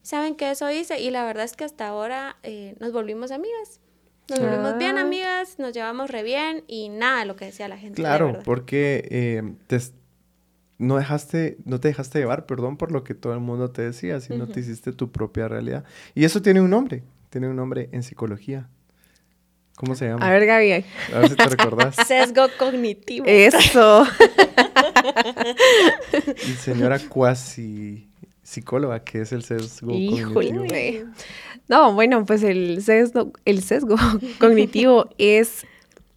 Saben 0.02 0.34
que 0.34 0.50
eso 0.50 0.68
hice 0.72 1.00
y 1.00 1.10
la 1.10 1.24
verdad 1.24 1.44
es 1.44 1.54
que 1.54 1.62
hasta 1.62 1.86
ahora 1.86 2.36
eh, 2.42 2.74
nos 2.80 2.92
volvimos 2.92 3.30
amigas. 3.30 3.80
Nos 4.28 4.40
volvimos 4.40 4.76
bien 4.78 4.98
ah. 4.98 5.02
amigas, 5.02 5.58
nos 5.58 5.72
llevamos 5.72 6.10
re 6.10 6.24
bien 6.24 6.64
y 6.66 6.88
nada 6.88 7.24
lo 7.24 7.36
que 7.36 7.44
decía 7.44 7.68
la 7.68 7.78
gente. 7.78 8.00
Claro, 8.00 8.40
porque 8.44 9.06
eh, 9.10 9.54
te, 9.68 9.78
no 10.80 10.96
dejaste, 10.96 11.58
no 11.64 11.78
te 11.78 11.88
dejaste 11.88 12.18
llevar, 12.18 12.46
perdón, 12.46 12.78
por 12.78 12.90
lo 12.90 13.04
que 13.04 13.14
todo 13.14 13.34
el 13.34 13.40
mundo 13.40 13.70
te 13.70 13.82
decía, 13.82 14.18
sino 14.20 14.48
te 14.48 14.60
hiciste 14.60 14.92
tu 14.92 15.12
propia 15.12 15.46
realidad. 15.46 15.84
Y 16.14 16.24
eso 16.24 16.40
tiene 16.40 16.62
un 16.62 16.70
nombre, 16.70 17.02
tiene 17.28 17.48
un 17.48 17.56
nombre 17.56 17.90
en 17.92 18.02
psicología. 18.02 18.66
¿Cómo 19.76 19.94
se 19.94 20.08
llama? 20.08 20.26
A 20.26 20.30
ver, 20.30 20.46
Gaby. 20.46 20.84
A 21.14 21.18
ver 21.20 21.28
si 21.28 21.36
te 21.36 21.48
recordás. 21.48 21.96
Sesgo 22.06 22.46
cognitivo. 22.58 23.26
Eso. 23.26 24.06
y 26.48 26.52
señora 26.52 26.98
cuasi 26.98 28.08
psicóloga, 28.42 29.04
¿qué 29.04 29.20
es 29.20 29.32
el 29.32 29.42
sesgo 29.42 29.92
cognitivo? 30.32 31.10
No, 31.68 31.92
bueno, 31.92 32.24
pues 32.24 32.42
el 32.42 32.82
sesgo, 32.82 33.32
el 33.44 33.62
sesgo 33.62 33.96
cognitivo 34.40 35.10
es 35.18 35.66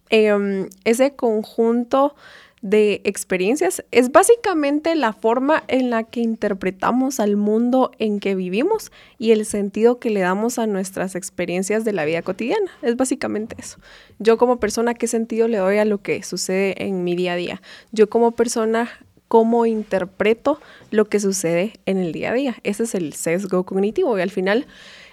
em, 0.08 0.70
ese 0.84 1.14
conjunto 1.14 2.16
de 2.64 3.02
experiencias 3.04 3.84
es 3.90 4.10
básicamente 4.10 4.94
la 4.94 5.12
forma 5.12 5.62
en 5.68 5.90
la 5.90 6.02
que 6.02 6.20
interpretamos 6.20 7.20
al 7.20 7.36
mundo 7.36 7.90
en 7.98 8.20
que 8.20 8.34
vivimos 8.34 8.90
y 9.18 9.32
el 9.32 9.44
sentido 9.44 9.98
que 9.98 10.08
le 10.08 10.20
damos 10.20 10.58
a 10.58 10.66
nuestras 10.66 11.14
experiencias 11.14 11.84
de 11.84 11.92
la 11.92 12.06
vida 12.06 12.22
cotidiana. 12.22 12.70
Es 12.80 12.96
básicamente 12.96 13.54
eso. 13.58 13.76
Yo 14.18 14.38
como 14.38 14.60
persona, 14.60 14.94
¿qué 14.94 15.06
sentido 15.08 15.46
le 15.46 15.58
doy 15.58 15.76
a 15.76 15.84
lo 15.84 16.00
que 16.00 16.22
sucede 16.22 16.86
en 16.86 17.04
mi 17.04 17.14
día 17.14 17.34
a 17.34 17.36
día? 17.36 17.62
Yo 17.92 18.08
como 18.08 18.30
persona, 18.30 18.88
¿cómo 19.28 19.66
interpreto 19.66 20.58
lo 20.90 21.04
que 21.04 21.20
sucede 21.20 21.74
en 21.84 21.98
el 21.98 22.12
día 22.12 22.30
a 22.30 22.34
día? 22.34 22.56
Ese 22.62 22.84
es 22.84 22.94
el 22.94 23.12
sesgo 23.12 23.64
cognitivo 23.64 24.16
y 24.16 24.22
al 24.22 24.30
final 24.30 24.66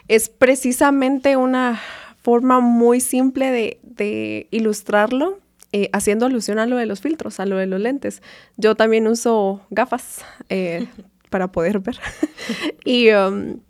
es 0.07 0.29
precisamente 0.29 1.35
una 1.35 1.81
forma 2.21 2.61
muy 2.61 3.01
simple 3.01 3.51
de, 3.51 3.79
de 3.83 4.47
ilustrarlo 4.51 5.41
eh, 5.73 5.89
haciendo 5.93 6.25
alusión 6.25 6.59
a 6.59 6.65
lo 6.65 6.75
de 6.75 6.85
los 6.85 6.99
filtros, 6.99 7.39
a 7.39 7.45
lo 7.45 7.55
de 7.55 7.65
los 7.65 7.79
lentes. 7.79 8.21
Yo 8.57 8.75
también 8.75 9.07
uso 9.07 9.61
gafas 9.69 10.25
eh, 10.49 10.87
para 11.29 11.51
poder 11.51 11.79
ver. 11.79 11.97
y 12.85 13.09
um, 13.11 13.61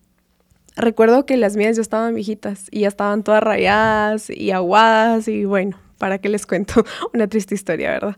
recuerdo 0.75 1.27
que 1.27 1.37
las 1.37 1.55
mías 1.55 1.75
ya 1.75 1.83
estaban 1.83 2.15
viejitas 2.15 2.67
y 2.71 2.81
ya 2.81 2.87
estaban 2.87 3.23
todas 3.23 3.43
rayadas 3.43 4.31
y 4.31 4.49
aguadas 4.49 5.27
y 5.27 5.45
bueno, 5.45 5.77
¿para 5.99 6.17
qué 6.17 6.29
les 6.29 6.47
cuento? 6.47 6.83
Una 7.13 7.27
triste 7.27 7.53
historia, 7.53 7.91
¿verdad? 7.91 8.17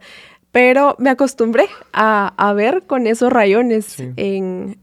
Pero 0.54 0.96
me 1.00 1.10
acostumbré 1.10 1.66
a, 1.92 2.54
ver 2.56 2.84
con 2.88 3.08
esos 3.08 3.34
rayones 3.34 3.98
en, 4.16 4.78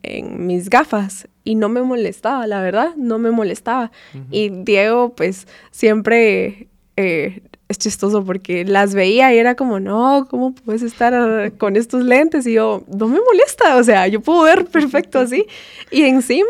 mis 0.47 0.69
gafas 0.69 1.29
y 1.45 1.55
no 1.55 1.69
me 1.69 1.81
molestaba, 1.81 2.47
la 2.49 2.61
verdad, 2.61 2.97
no 2.97 3.21
me 3.21 3.31
molestaba. 3.31 3.93
Y 4.33 4.51
Diego, 4.51 5.15
pues, 5.15 5.47
siempre 5.71 6.67
eh, 6.97 7.43
es 7.71 7.79
chistoso 7.79 8.25
porque 8.25 8.65
las 8.65 8.95
veía 8.95 9.33
y 9.33 9.39
era 9.39 9.55
como, 9.55 9.79
no, 9.79 10.27
¿cómo 10.29 10.53
puedes 10.53 10.83
estar 10.83 11.53
con 11.53 11.77
estos 11.77 12.03
lentes? 12.03 12.45
Y 12.49 12.55
yo, 12.55 12.83
no 12.89 13.07
me 13.07 13.21
molesta, 13.21 13.77
o 13.77 13.85
sea, 13.85 14.09
yo 14.09 14.21
puedo 14.21 14.43
ver 14.43 14.67
perfecto 14.67 15.21
así. 15.21 15.47
Y 15.93 16.03
encima, 16.03 16.49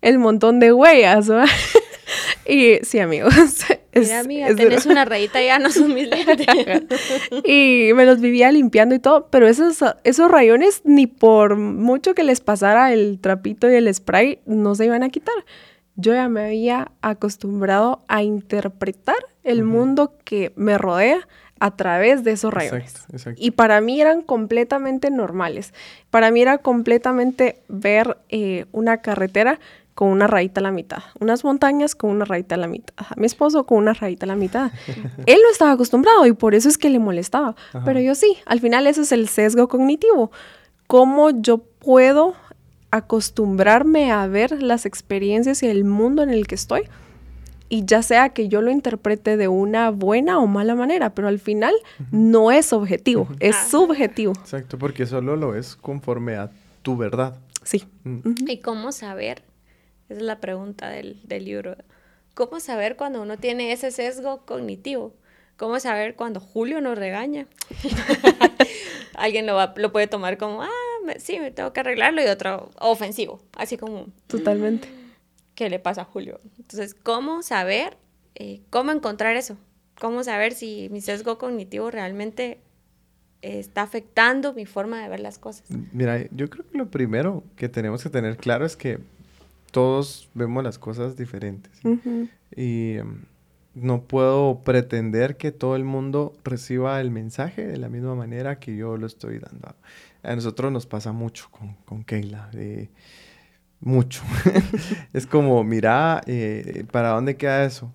el 0.00 0.20
montón 0.20 0.60
de 0.60 0.72
huellas, 0.72 1.28
y 2.48 2.78
sí, 2.84 3.00
amigos. 3.00 3.34
Mira, 3.96 4.20
amiga, 4.20 4.54
tenés 4.54 4.86
una 4.86 5.04
rayita 5.04 5.42
ya, 5.42 5.58
no 5.58 5.70
son 5.70 5.92
mis 5.92 6.08
lentes. 6.08 6.46
y 7.44 7.90
me 7.96 8.06
los 8.06 8.20
vivía 8.20 8.52
limpiando 8.52 8.94
y 8.94 9.00
todo, 9.00 9.26
pero 9.28 9.48
esos, 9.48 9.78
esos 10.04 10.30
rayones, 10.30 10.82
ni 10.84 11.08
por 11.08 11.56
mucho 11.56 12.14
que 12.14 12.22
les 12.22 12.40
pasara 12.40 12.92
el 12.92 13.18
trapito 13.20 13.68
y 13.68 13.74
el 13.74 13.92
spray, 13.92 14.38
no 14.46 14.76
se 14.76 14.84
iban 14.84 15.02
a 15.02 15.08
quitar 15.08 15.34
yo 16.00 16.14
ya 16.14 16.28
me 16.28 16.46
había 16.46 16.92
acostumbrado 17.02 18.02
a 18.08 18.22
interpretar 18.22 19.16
el 19.42 19.64
mundo 19.64 20.14
que 20.24 20.52
me 20.56 20.78
rodea 20.78 21.26
a 21.60 21.76
través 21.76 22.24
de 22.24 22.32
esos 22.32 22.52
rayones. 22.52 23.06
Y 23.36 23.52
para 23.52 23.80
mí 23.80 24.00
eran 24.00 24.22
completamente 24.22 25.10
normales. 25.10 25.74
Para 26.08 26.30
mí 26.30 26.40
era 26.40 26.58
completamente 26.58 27.62
ver 27.68 28.16
eh, 28.30 28.64
una 28.72 28.98
carretera 28.98 29.60
con 29.94 30.08
una 30.08 30.26
rayita 30.26 30.60
a 30.60 30.62
la 30.62 30.70
mitad, 30.70 31.02
unas 31.20 31.44
montañas 31.44 31.94
con 31.94 32.10
una 32.10 32.24
rayita 32.24 32.54
a 32.54 32.58
la 32.58 32.68
mitad, 32.68 32.94
mi 33.16 33.26
esposo 33.26 33.66
con 33.66 33.76
una 33.76 33.92
rayita 33.92 34.24
a 34.24 34.28
la 34.28 34.36
mitad. 34.36 34.72
Él 35.26 35.38
no 35.42 35.50
estaba 35.52 35.72
acostumbrado 35.72 36.24
y 36.24 36.32
por 36.32 36.54
eso 36.54 36.70
es 36.70 36.78
que 36.78 36.88
le 36.88 36.98
molestaba. 36.98 37.54
Pero 37.84 38.00
yo 38.00 38.14
sí, 38.14 38.38
al 38.46 38.60
final 38.60 38.86
eso 38.86 39.02
es 39.02 39.12
el 39.12 39.28
sesgo 39.28 39.68
cognitivo. 39.68 40.30
¿Cómo 40.86 41.30
yo 41.30 41.58
puedo 41.58 42.34
acostumbrarme 42.90 44.10
a 44.10 44.26
ver 44.26 44.62
las 44.62 44.86
experiencias 44.86 45.62
y 45.62 45.68
el 45.68 45.84
mundo 45.84 46.22
en 46.22 46.30
el 46.30 46.46
que 46.46 46.54
estoy. 46.54 46.82
Y 47.68 47.84
ya 47.84 48.02
sea 48.02 48.30
que 48.30 48.48
yo 48.48 48.62
lo 48.62 48.72
interprete 48.72 49.36
de 49.36 49.46
una 49.46 49.90
buena 49.90 50.40
o 50.40 50.48
mala 50.48 50.74
manera, 50.74 51.14
pero 51.14 51.28
al 51.28 51.38
final 51.38 51.74
no 52.10 52.50
es 52.50 52.72
objetivo, 52.72 53.28
es 53.38 53.56
subjetivo. 53.70 54.32
Exacto, 54.32 54.76
porque 54.76 55.06
solo 55.06 55.36
lo 55.36 55.54
es 55.54 55.76
conforme 55.76 56.34
a 56.34 56.50
tu 56.82 56.96
verdad. 56.96 57.38
Sí. 57.62 57.84
Mm. 58.02 58.32
¿Y 58.48 58.58
cómo 58.58 58.90
saber? 58.90 59.44
Esa 60.08 60.18
es 60.18 60.22
la 60.22 60.40
pregunta 60.40 60.88
del, 60.88 61.20
del 61.22 61.44
libro. 61.44 61.76
¿Cómo 62.34 62.58
saber 62.58 62.96
cuando 62.96 63.22
uno 63.22 63.36
tiene 63.36 63.70
ese 63.70 63.92
sesgo 63.92 64.44
cognitivo? 64.44 65.14
¿Cómo 65.56 65.78
saber 65.78 66.16
cuando 66.16 66.40
Julio 66.40 66.80
nos 66.80 66.98
regaña? 66.98 67.46
Alguien 69.14 69.46
lo, 69.46 69.54
va, 69.54 69.74
lo 69.76 69.92
puede 69.92 70.06
tomar 70.06 70.38
como, 70.38 70.62
ah, 70.62 70.89
sí, 71.18 71.38
me 71.40 71.50
tengo 71.50 71.72
que 71.72 71.80
arreglarlo, 71.80 72.22
y 72.22 72.26
otro 72.26 72.70
ofensivo, 72.78 73.40
así 73.56 73.76
como... 73.76 74.06
Totalmente. 74.26 74.88
¿Qué 75.54 75.68
le 75.70 75.78
pasa 75.78 76.02
a 76.02 76.04
Julio? 76.04 76.40
Entonces, 76.58 76.94
¿cómo 76.94 77.42
saber, 77.42 77.96
eh, 78.34 78.60
cómo 78.70 78.92
encontrar 78.92 79.36
eso? 79.36 79.56
¿Cómo 79.98 80.24
saber 80.24 80.52
si 80.54 80.88
mi 80.90 81.00
sesgo 81.00 81.36
cognitivo 81.36 81.90
realmente 81.90 82.60
está 83.42 83.82
afectando 83.82 84.52
mi 84.54 84.66
forma 84.66 85.02
de 85.02 85.08
ver 85.08 85.20
las 85.20 85.38
cosas? 85.38 85.64
Mira, 85.92 86.24
yo 86.30 86.48
creo 86.48 86.66
que 86.66 86.78
lo 86.78 86.90
primero 86.90 87.42
que 87.56 87.68
tenemos 87.68 88.02
que 88.02 88.10
tener 88.10 88.36
claro 88.36 88.64
es 88.64 88.76
que 88.76 88.98
todos 89.70 90.28
vemos 90.34 90.64
las 90.64 90.78
cosas 90.78 91.16
diferentes. 91.16 91.72
Y 92.54 92.96
em, 92.96 93.24
no 93.74 94.02
puedo 94.02 94.60
pretender 94.64 95.36
que 95.36 95.52
todo 95.52 95.76
el 95.76 95.84
mundo 95.84 96.34
reciba 96.44 97.00
el 97.00 97.10
mensaje 97.10 97.66
de 97.66 97.76
la 97.76 97.88
misma 97.88 98.14
manera 98.14 98.58
que 98.58 98.76
yo 98.76 98.96
lo 98.96 99.06
estoy 99.06 99.38
dando. 99.38 99.74
A 100.22 100.34
nosotros 100.34 100.70
nos 100.70 100.86
pasa 100.86 101.12
mucho 101.12 101.48
con, 101.50 101.74
con 101.84 102.04
Keila, 102.04 102.50
mucho. 103.80 104.22
es 105.12 105.26
como, 105.26 105.64
mira, 105.64 106.20
eh, 106.26 106.84
¿para 106.90 107.10
dónde 107.10 107.36
queda 107.36 107.64
eso? 107.64 107.92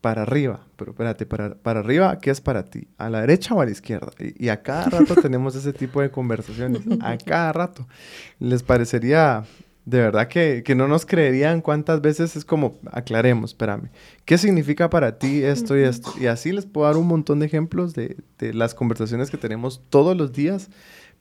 Para 0.00 0.22
arriba, 0.22 0.66
pero 0.76 0.92
espérate, 0.92 1.26
para, 1.26 1.54
para 1.54 1.80
arriba, 1.80 2.18
¿qué 2.18 2.30
es 2.30 2.40
para 2.40 2.64
ti? 2.64 2.88
¿A 2.96 3.10
la 3.10 3.20
derecha 3.20 3.54
o 3.54 3.60
a 3.60 3.66
la 3.66 3.70
izquierda? 3.70 4.12
Y, 4.18 4.46
y 4.46 4.48
a 4.48 4.62
cada 4.62 4.86
rato 4.86 5.14
tenemos 5.16 5.54
ese 5.56 5.72
tipo 5.72 6.00
de 6.00 6.10
conversaciones, 6.10 6.82
a 7.02 7.18
cada 7.18 7.52
rato. 7.52 7.86
¿Les 8.38 8.62
parecería 8.62 9.44
de 9.84 9.98
verdad 9.98 10.28
que, 10.28 10.62
no 10.76 10.88
nos 10.88 11.06
creerían 11.06 11.60
cuántas 11.60 12.00
veces 12.00 12.36
es 12.36 12.44
como, 12.44 12.78
aclaremos, 12.92 13.50
espérame, 13.50 13.90
¿qué 14.24 14.38
significa 14.38 14.90
para 14.90 15.18
ti 15.18 15.42
esto 15.42 15.76
y 15.78 15.82
esto? 15.82 16.12
Y 16.20 16.26
así 16.26 16.52
les 16.52 16.66
puedo 16.66 16.86
dar 16.86 16.96
un 16.96 17.06
montón 17.06 17.40
de 17.40 17.46
ejemplos 17.46 17.94
de, 17.94 18.16
las 18.38 18.74
conversaciones 18.74 19.30
que 19.30 19.36
tenemos 19.36 19.82
todos 19.88 20.16
los 20.16 20.32
días 20.32 20.70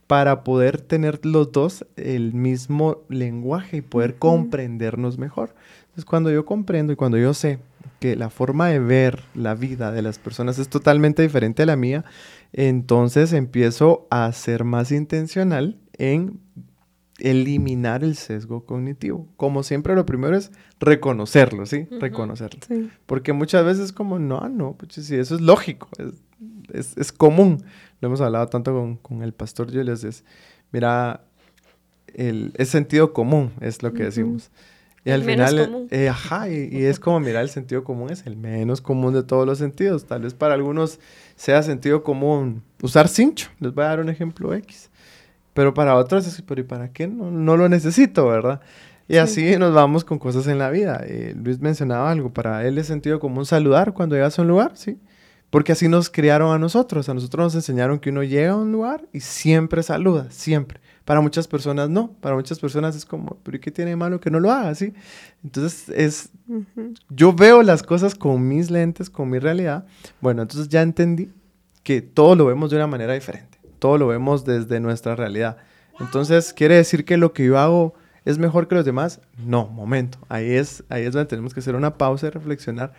para 0.08 0.44
poder 0.44 0.82
tener 0.82 1.24
los 1.26 1.52
dos 1.52 1.86
el 1.96 2.34
mismo 2.34 3.04
lenguaje 3.10 3.78
y 3.78 3.82
poder 3.82 4.16
comprendernos 4.16 5.18
mejor. 5.18 5.54
Entonces, 5.82 6.06
cuando 6.06 6.32
yo 6.32 6.46
comprendo 6.46 6.92
y 6.94 6.96
cuando 6.96 7.18
yo 7.18 7.34
sé 7.34 7.60
que 8.00 8.16
la 8.16 8.30
forma 8.30 8.70
de 8.70 8.80
ver 8.80 9.22
la 9.36 9.56
vida 9.56 9.92
de 9.92 10.02
las 10.02 10.18
personas 10.18 10.58
es 10.58 10.70
totalmente 10.70 11.22
diferente 11.22 11.64
a 11.64 11.66
la 11.66 11.76
mía, 11.76 12.06
entonces 12.54 13.34
empiezo 13.34 14.08
a 14.10 14.32
ser 14.32 14.64
más 14.64 14.92
intencional 14.92 15.78
en 16.00 16.40
eliminar 17.22 18.04
el 18.04 18.16
sesgo 18.16 18.66
cognitivo. 18.66 19.28
Como 19.38 19.64
siempre, 19.64 19.96
lo 19.96 20.06
primero 20.06 20.38
es 20.38 20.52
reconocerlo, 20.80 21.66
¿sí? 21.66 21.88
Reconocerlo. 22.00 22.60
Porque 23.06 23.34
muchas 23.34 23.66
veces 23.66 23.92
como, 23.92 24.20
no, 24.20 24.48
no, 24.50 24.74
pues 24.74 24.94
sí, 24.94 25.16
eso 25.16 25.36
es 25.36 25.42
lógico, 25.42 25.90
es, 26.74 27.12
común. 27.12 27.64
Lo 28.02 28.08
hemos 28.08 28.22
hablado 28.22 28.48
tanto 28.48 28.98
con, 29.02 29.24
el 29.24 29.34
pastor 29.34 29.72
Julius, 29.72 30.04
es, 30.04 30.24
mira, 30.72 31.24
el, 32.14 32.54
es 32.58 32.70
sentido 32.70 33.14
común, 33.14 33.52
es 33.62 33.84
lo 33.84 33.94
que 33.94 34.04
decimos. 34.04 34.52
Y 35.06 35.12
al 35.12 35.24
final, 35.24 35.88
eh, 35.92 36.10
ajá, 36.10 36.50
y, 36.50 36.70
y, 36.72 36.84
es 36.84 37.00
como, 37.00 37.20
mira, 37.20 37.42
el 37.42 37.50
sentido 37.50 37.84
común 37.84 38.12
es 38.12 38.26
el 38.26 38.36
menos 38.36 38.82
común 38.82 39.14
de 39.14 39.24
todos 39.24 39.46
los 39.46 39.58
sentidos. 39.58 40.06
Tal 40.06 40.24
vez 40.24 40.34
para 40.34 40.54
algunos 40.54 41.00
sea 41.36 41.64
sentido 41.64 42.04
común 42.04 42.64
usar 42.82 43.08
cincho. 43.08 43.50
Les 43.60 43.74
voy 43.74 43.86
a 43.86 43.88
dar 43.88 44.02
un 44.02 44.10
ejemplo 44.10 44.54
X. 44.54 44.89
Pero 45.60 45.74
para 45.74 45.98
otros 45.98 46.26
es, 46.26 46.42
pero 46.42 46.62
¿y 46.62 46.64
para 46.64 46.94
qué? 46.94 47.06
No, 47.06 47.32
no 47.32 47.58
lo 47.58 47.68
necesito, 47.68 48.26
¿verdad? 48.26 48.62
Y 49.10 49.18
así 49.18 49.58
nos 49.58 49.74
vamos 49.74 50.06
con 50.06 50.18
cosas 50.18 50.48
en 50.48 50.58
la 50.58 50.70
vida. 50.70 51.02
Eh, 51.06 51.36
Luis 51.36 51.60
mencionaba 51.60 52.10
algo, 52.10 52.32
para 52.32 52.66
él 52.66 52.78
es 52.78 52.88
sentido 52.88 53.20
común 53.20 53.46
saludar 53.46 53.92
cuando 53.92 54.16
llegas 54.16 54.40
a 54.40 54.44
un 54.44 54.48
lugar, 54.48 54.72
¿sí? 54.76 54.98
Porque 55.50 55.74
así 55.74 55.90
nos 55.90 56.10
criaron 56.10 56.56
a 56.56 56.60
nosotros. 56.60 57.10
A 57.10 57.14
nosotros 57.14 57.44
nos 57.44 57.56
enseñaron 57.56 58.00
que 58.00 58.10
uno 58.10 58.24
llega 58.24 58.54
a 58.54 58.56
un 58.56 58.72
lugar 58.72 59.06
y 59.12 59.20
siempre 59.20 59.84
saluda, 59.84 60.28
siempre. 60.30 60.80
Para 61.04 61.20
muchas 61.20 61.46
personas 61.46 61.90
no. 61.90 62.14
Para 62.22 62.36
muchas 62.36 62.58
personas 62.58 62.96
es 62.96 63.04
como, 63.04 63.38
pero 63.44 63.58
¿y 63.58 63.60
qué 63.60 63.70
tiene 63.70 63.90
de 63.90 63.98
malo 63.98 64.22
que 64.22 64.32
no 64.32 64.40
lo 64.40 64.52
haga? 64.52 64.74
¿sí? 64.76 64.94
Entonces 65.44 65.90
es, 65.90 66.30
yo 67.10 67.34
veo 67.34 67.64
las 67.64 67.84
cosas 67.84 68.16
con 68.16 68.48
mis 68.48 68.72
lentes, 68.72 69.10
con 69.10 69.30
mi 69.30 69.40
realidad. 69.40 69.86
Bueno, 70.22 70.42
entonces 70.42 70.70
ya 70.70 70.82
entendí 70.82 71.34
que 71.84 72.02
todo 72.02 72.38
lo 72.38 72.46
vemos 72.46 72.70
de 72.70 72.78
una 72.78 72.88
manera 72.88 73.14
diferente 73.14 73.49
todo 73.80 73.98
lo 73.98 74.08
vemos 74.08 74.46
desde 74.46 74.80
nuestra 74.80 75.16
realidad. 75.16 75.58
Entonces, 76.00 76.54
¿quiere 76.54 76.76
decir 76.76 77.06
que 77.06 77.18
lo 77.18 77.34
que 77.34 77.46
yo 77.46 77.58
hago 77.58 77.94
es 78.26 78.38
mejor 78.38 78.68
que 78.68 78.76
los 78.76 78.86
demás? 78.86 79.22
No, 79.44 79.68
momento. 79.68 80.20
Ahí 80.30 80.52
es, 80.52 80.84
ahí 80.90 81.04
es 81.04 81.14
donde 81.14 81.28
tenemos 81.28 81.54
que 81.54 81.60
hacer 81.60 81.76
una 81.76 81.98
pausa 81.98 82.28
y 82.28 82.30
reflexionar. 82.30 82.94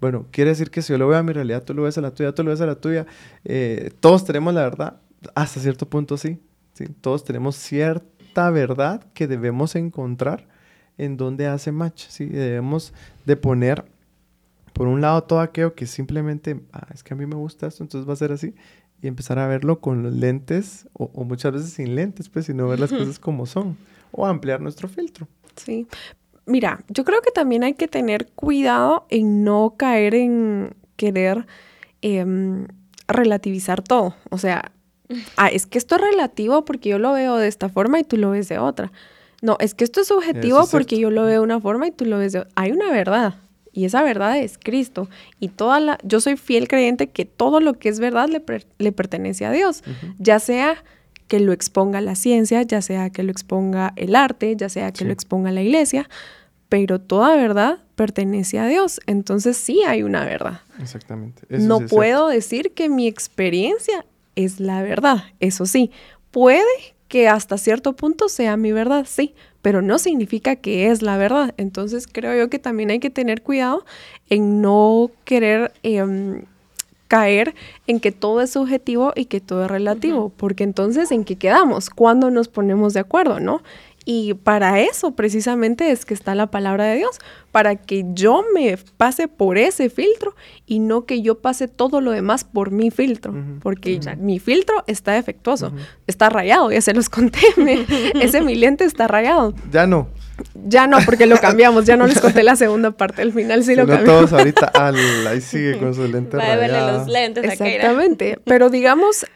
Bueno, 0.00 0.26
quiere 0.30 0.50
decir 0.50 0.70
que 0.70 0.82
si 0.82 0.92
yo 0.92 0.98
lo 0.98 1.08
veo 1.08 1.18
a 1.18 1.22
mi 1.22 1.32
realidad, 1.32 1.64
tú 1.64 1.74
lo 1.74 1.82
ves 1.82 1.96
a 1.98 2.00
la 2.00 2.10
tuya, 2.12 2.32
tú 2.32 2.44
lo 2.44 2.50
ves 2.50 2.60
a 2.60 2.66
la 2.66 2.74
tuya. 2.74 3.06
Eh, 3.44 3.90
todos 4.00 4.24
tenemos 4.24 4.52
la 4.54 4.62
verdad. 4.62 5.00
Hasta 5.34 5.60
cierto 5.60 5.88
punto 5.88 6.16
sí, 6.16 6.38
sí. 6.74 6.86
Todos 7.00 7.24
tenemos 7.24 7.56
cierta 7.56 8.50
verdad 8.50 9.04
que 9.14 9.26
debemos 9.26 9.74
encontrar 9.76 10.46
en 10.98 11.16
donde 11.16 11.46
hace 11.46 11.72
match. 11.72 12.06
¿sí? 12.08 12.26
Debemos 12.26 12.92
de 13.24 13.36
poner 13.36 13.84
por 14.74 14.88
un 14.88 15.00
lado 15.00 15.22
todo 15.22 15.40
aquello 15.40 15.74
que 15.74 15.86
simplemente, 15.86 16.60
ah, 16.72 16.88
es 16.92 17.02
que 17.02 17.14
a 17.14 17.16
mí 17.16 17.26
me 17.26 17.36
gusta 17.36 17.68
esto, 17.68 17.84
entonces 17.84 18.08
va 18.08 18.12
a 18.12 18.16
ser 18.16 18.32
así, 18.32 18.54
y 19.04 19.06
empezar 19.06 19.38
a 19.38 19.46
verlo 19.46 19.80
con 19.80 20.02
los 20.02 20.14
lentes, 20.14 20.88
o, 20.94 21.24
muchas 21.24 21.52
veces 21.52 21.74
sin 21.74 21.94
lentes, 21.94 22.30
pues, 22.30 22.46
sino 22.46 22.66
ver 22.68 22.80
las 22.80 22.90
cosas 22.90 23.18
como 23.18 23.44
son, 23.44 23.76
o 24.12 24.24
ampliar 24.24 24.62
nuestro 24.62 24.88
filtro. 24.88 25.28
Sí. 25.56 25.86
Mira, 26.46 26.82
yo 26.88 27.04
creo 27.04 27.20
que 27.20 27.30
también 27.30 27.64
hay 27.64 27.74
que 27.74 27.86
tener 27.86 28.28
cuidado 28.28 29.04
en 29.10 29.44
no 29.44 29.74
caer 29.76 30.14
en 30.14 30.74
querer 30.96 31.46
em, 32.00 32.66
relativizar 33.06 33.82
todo. 33.82 34.14
O 34.30 34.38
sea, 34.38 34.72
ah, 35.36 35.48
es 35.48 35.66
que 35.66 35.76
esto 35.76 35.96
es 35.96 36.00
relativo 36.00 36.64
porque 36.64 36.88
yo 36.88 36.98
lo 36.98 37.12
veo 37.12 37.36
de 37.36 37.48
esta 37.48 37.68
forma 37.68 38.00
y 38.00 38.04
tú 38.04 38.16
lo 38.16 38.30
ves 38.30 38.48
de 38.48 38.58
otra. 38.58 38.90
No, 39.42 39.58
es 39.60 39.74
que 39.74 39.84
esto 39.84 40.00
es 40.00 40.08
subjetivo 40.08 40.66
porque 40.70 40.98
yo 40.98 41.10
lo 41.10 41.24
veo 41.24 41.40
de 41.40 41.44
una 41.44 41.60
forma 41.60 41.88
y 41.88 41.90
tú 41.90 42.06
lo 42.06 42.16
ves 42.16 42.32
de 42.32 42.38
otra. 42.38 42.52
Hay 42.54 42.72
una 42.72 42.90
verdad 42.90 43.34
y 43.74 43.84
esa 43.84 44.02
verdad 44.02 44.38
es 44.38 44.56
Cristo. 44.56 45.08
Y 45.40 45.48
toda 45.48 45.80
la, 45.80 45.98
yo 46.04 46.20
soy 46.20 46.36
fiel 46.36 46.68
creyente 46.68 47.08
que 47.08 47.24
todo 47.24 47.60
lo 47.60 47.74
que 47.74 47.88
es 47.88 47.98
verdad 47.98 48.28
le, 48.28 48.42
le 48.78 48.92
pertenece 48.92 49.44
a 49.44 49.50
Dios, 49.50 49.82
ya 50.18 50.38
sea 50.38 50.82
que 51.26 51.40
lo 51.40 51.52
exponga 51.52 52.00
la 52.00 52.14
ciencia, 52.14 52.62
ya 52.62 52.80
sea 52.80 53.10
que 53.10 53.22
lo 53.22 53.32
exponga 53.32 53.92
el 53.96 54.14
arte, 54.14 54.54
ya 54.56 54.68
sea 54.68 54.92
que 54.92 55.04
lo 55.04 55.12
exponga 55.12 55.50
la 55.50 55.62
iglesia, 55.62 56.08
pero 56.68 57.00
toda 57.00 57.36
verdad 57.36 57.78
pertenece 57.96 58.58
a 58.58 58.66
Dios. 58.66 59.00
Entonces 59.06 59.56
sí 59.56 59.82
hay 59.86 60.02
una 60.02 60.24
verdad. 60.24 60.60
Exactamente. 60.80 61.42
no 61.48 61.80
puedo 61.80 62.28
decir 62.28 62.72
que 62.72 62.88
mi 62.88 63.08
experiencia 63.08 64.04
es 64.36 64.60
la 64.60 64.82
verdad, 64.82 65.24
eso 65.40 65.66
sí. 65.66 65.90
Puede 66.30 66.64
que 67.08 67.28
hasta 67.28 67.58
cierto 67.58 67.94
punto 67.94 68.28
sea 68.28 68.56
mi 68.56 68.72
verdad, 68.72 69.06
sí, 69.08 69.34
pero 69.64 69.80
no 69.80 69.98
significa 69.98 70.56
que 70.56 70.90
es 70.90 71.00
la 71.00 71.16
verdad. 71.16 71.54
Entonces 71.56 72.06
creo 72.06 72.36
yo 72.36 72.50
que 72.50 72.58
también 72.58 72.90
hay 72.90 72.98
que 72.98 73.08
tener 73.08 73.40
cuidado 73.40 73.86
en 74.28 74.60
no 74.60 75.10
querer 75.24 75.72
em, 75.82 76.42
caer 77.08 77.54
en 77.86 77.98
que 77.98 78.12
todo 78.12 78.42
es 78.42 78.50
subjetivo 78.50 79.14
y 79.16 79.24
que 79.24 79.40
todo 79.40 79.64
es 79.64 79.70
relativo, 79.70 80.30
porque 80.36 80.64
entonces 80.64 81.10
en 81.12 81.24
qué 81.24 81.36
quedamos, 81.36 81.88
cuando 81.88 82.30
nos 82.30 82.48
ponemos 82.48 82.92
de 82.92 83.00
acuerdo, 83.00 83.40
¿no? 83.40 83.62
Y 84.04 84.34
para 84.34 84.80
eso 84.80 85.12
precisamente 85.12 85.90
es 85.90 86.04
que 86.04 86.12
está 86.12 86.34
la 86.34 86.50
palabra 86.50 86.84
de 86.84 86.96
Dios, 86.96 87.18
para 87.52 87.76
que 87.76 88.04
yo 88.12 88.44
me 88.54 88.76
pase 88.96 89.28
por 89.28 89.56
ese 89.56 89.88
filtro 89.88 90.34
y 90.66 90.78
no 90.78 91.06
que 91.06 91.22
yo 91.22 91.40
pase 91.40 91.68
todo 91.68 92.00
lo 92.00 92.10
demás 92.10 92.44
por 92.44 92.70
mi 92.70 92.90
filtro, 92.90 93.34
porque 93.62 94.00
mi 94.18 94.38
filtro 94.38 94.84
está 94.86 95.12
defectuoso, 95.12 95.72
está 96.06 96.28
rayado, 96.28 96.70
ya 96.70 96.80
se 96.80 96.92
los 96.92 97.08
conté, 97.08 97.40
ese 98.20 98.40
mi 98.42 98.54
lente 98.54 98.84
está 98.84 99.08
rayado. 99.08 99.54
Ya 99.70 99.86
no. 99.86 100.08
Ya 100.66 100.86
no, 100.86 100.98
porque 101.04 101.26
lo 101.26 101.36
cambiamos, 101.40 101.86
ya 101.86 101.96
no 101.96 102.06
les 102.06 102.20
conté 102.20 102.42
la 102.42 102.56
segunda 102.56 102.90
parte, 102.90 103.22
al 103.22 103.32
final 103.32 103.64
sí 103.64 103.74
lo 103.74 103.86
cambiamos. 103.86 104.28
todos 104.28 104.32
ahorita, 104.32 104.72
ahí 104.74 105.40
sigue 105.40 105.78
con 105.78 105.92
Va 106.38 106.52
a 106.52 106.56
verle 106.56 106.80
los 106.80 107.06
lentes 107.06 107.44
Exactamente, 107.44 108.38
pero 108.44 108.68
digamos, 108.68 109.26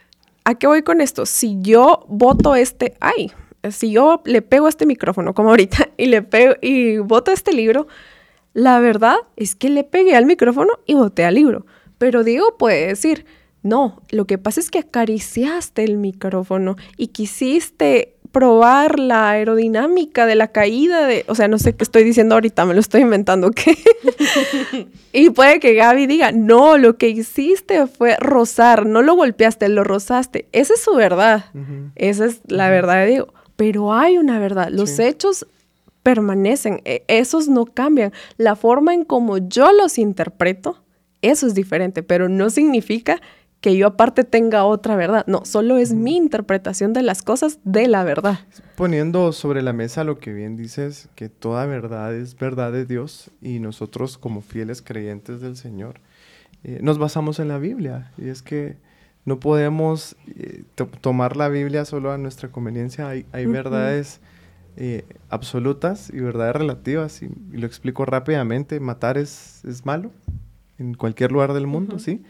¿a 0.44 0.56
qué 0.56 0.66
voy 0.66 0.82
con 0.82 1.00
esto? 1.00 1.24
Si 1.24 1.58
yo 1.60 2.04
voto 2.08 2.54
este, 2.54 2.96
ay, 3.00 3.32
si 3.70 3.90
yo 3.90 4.22
le 4.24 4.42
pego 4.42 4.66
a 4.66 4.68
este 4.68 4.86
micrófono, 4.86 5.34
como 5.34 5.50
ahorita, 5.50 5.88
y 5.96 6.06
le 6.06 6.22
pego 6.22 6.54
y 6.60 6.98
voto 6.98 7.32
este 7.32 7.52
libro, 7.52 7.86
la 8.54 8.80
verdad 8.80 9.16
es 9.36 9.54
que 9.54 9.68
le 9.68 9.84
pegué 9.84 10.16
al 10.16 10.26
micrófono 10.26 10.72
y 10.86 10.94
boté 10.94 11.24
al 11.24 11.34
libro. 11.34 11.66
Pero 11.98 12.24
Diego 12.24 12.56
puede 12.56 12.88
decir, 12.88 13.26
no, 13.62 14.02
lo 14.10 14.26
que 14.26 14.38
pasa 14.38 14.60
es 14.60 14.70
que 14.70 14.78
acariciaste 14.78 15.84
el 15.84 15.96
micrófono 15.96 16.76
y 16.96 17.08
quisiste 17.08 18.14
probar 18.32 18.98
la 18.98 19.30
aerodinámica 19.30 20.26
de 20.26 20.34
la 20.34 20.48
caída 20.48 21.06
de, 21.06 21.24
o 21.28 21.34
sea, 21.34 21.48
no 21.48 21.58
sé 21.58 21.74
qué 21.74 21.82
estoy 21.82 22.04
diciendo 22.04 22.34
ahorita, 22.34 22.66
me 22.66 22.74
lo 22.74 22.80
estoy 22.80 23.00
inventando, 23.00 23.50
¿qué? 23.50 23.76
y 25.12 25.30
puede 25.30 25.60
que 25.60 25.74
Gaby 25.74 26.06
diga, 26.06 26.30
no, 26.30 26.76
lo 26.76 26.98
que 26.98 27.08
hiciste 27.08 27.86
fue 27.86 28.16
rozar, 28.20 28.86
no 28.86 29.02
lo 29.02 29.14
golpeaste, 29.14 29.68
lo 29.68 29.82
rozaste. 29.82 30.46
Esa 30.52 30.74
es 30.74 30.80
su 30.80 30.94
verdad, 30.94 31.46
esa 31.96 32.26
es 32.26 32.42
la 32.46 32.68
verdad 32.68 33.00
de 33.00 33.06
Diego 33.06 33.37
pero 33.58 33.92
hay 33.92 34.18
una 34.18 34.38
verdad. 34.38 34.68
Los 34.70 35.00
hechos 35.00 35.44
permanecen, 36.04 36.80
e, 36.84 37.02
esos 37.08 37.48
no 37.48 37.66
cambian. 37.66 38.12
La 38.36 38.54
forma 38.54 38.94
en 38.94 39.04
como 39.04 39.38
yo 39.38 39.72
los 39.72 39.98
interpreto, 39.98 40.80
eso 41.22 41.48
es 41.48 41.56
diferente, 41.56 42.04
pero 42.04 42.28
no 42.28 42.50
significa 42.50 43.20
que 43.60 43.76
yo 43.76 43.88
aparte 43.88 44.22
tenga 44.22 44.64
otra 44.64 44.94
verdad. 44.94 45.24
No, 45.26 45.44
solo 45.44 45.76
es 45.76 45.92
mi 45.92 46.16
interpretación 46.16 46.92
de 46.92 47.02
las 47.02 47.22
cosas 47.22 47.58
de 47.64 47.88
la 47.88 48.04
verdad. 48.04 48.38
Poniendo 48.76 49.32
sobre 49.32 49.60
la 49.62 49.72
mesa 49.72 50.04
lo 50.04 50.20
que 50.20 50.32
bien 50.32 50.56
dices, 50.56 51.08
que 51.16 51.28
toda 51.28 51.66
verdad 51.66 52.14
es 52.14 52.36
verdad 52.38 52.70
de 52.70 52.86
Dios 52.86 53.32
y 53.42 53.58
nosotros 53.58 54.18
como 54.18 54.40
fieles 54.40 54.82
creyentes 54.82 55.40
del 55.40 55.56
Señor 55.56 56.00
eh, 56.62 56.78
nos 56.80 56.98
basamos 56.98 57.40
en 57.40 57.48
la 57.48 57.58
Biblia. 57.58 58.12
Y 58.18 58.28
es 58.28 58.40
que 58.42 58.76
no 59.28 59.38
podemos 59.38 60.16
eh, 60.26 60.64
tomar 61.00 61.36
la 61.36 61.48
Biblia 61.48 61.84
solo 61.84 62.10
a 62.10 62.18
nuestra 62.18 62.50
conveniencia. 62.50 63.08
Hay, 63.08 63.46
verdades 63.46 64.20
eh, 64.76 65.04
absolutas 65.28 66.10
y 66.12 66.18
verdades 66.20 66.56
relativas. 66.56 67.22
Y, 67.22 67.28
lo 67.52 67.66
explico 67.66 68.04
rápidamente. 68.04 68.80
Matar 68.80 69.18
es, 69.18 69.64
es, 69.64 69.84
malo 69.84 70.10
en 70.78 70.94
cualquier 70.94 71.30
lugar 71.30 71.52
del 71.52 71.66
mundo, 71.66 71.98
¿sí? 71.98 72.24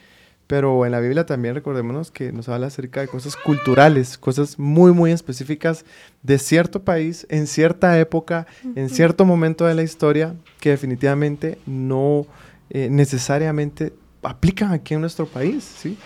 Pero 0.49 0.87
en 0.87 0.93
la 0.93 1.01
Biblia 1.01 1.25
también 1.27 1.55
recordémonos 1.55 2.11
que 2.11 2.33
nos 2.33 2.49
habla 2.49 2.67
acerca 2.67 3.01
de 3.01 3.09
cosas 3.09 3.37
culturales, 3.37 4.19
cosas 4.19 4.59
muy, 4.59 4.93
muy 4.93 5.13
específicas 5.13 5.85
de 6.23 6.39
cierto 6.39 6.83
país, 6.83 7.27
en 7.29 7.47
cierta 7.47 7.99
época, 8.01 8.47
en 8.75 8.89
cierto 8.89 9.25
momento 9.27 9.67
de 9.67 9.75
la 9.75 9.83
historia, 9.83 10.35
que 10.59 10.71
definitivamente 10.71 11.59
no 11.67 12.27
eh, 12.71 12.89
necesariamente 12.91 13.93
aplican 14.23 14.73
aquí 14.73 14.95
en 14.95 15.03
nuestro 15.03 15.27
país, 15.27 15.63
¿sí? 15.65 15.99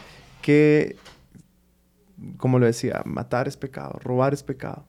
Que, 0.42 0.96
como 2.36 2.58
lo 2.58 2.66
decía, 2.66 3.02
matar 3.04 3.48
es 3.48 3.56
pecado, 3.56 3.98
robar 4.02 4.34
es 4.34 4.42
pecado. 4.42 4.84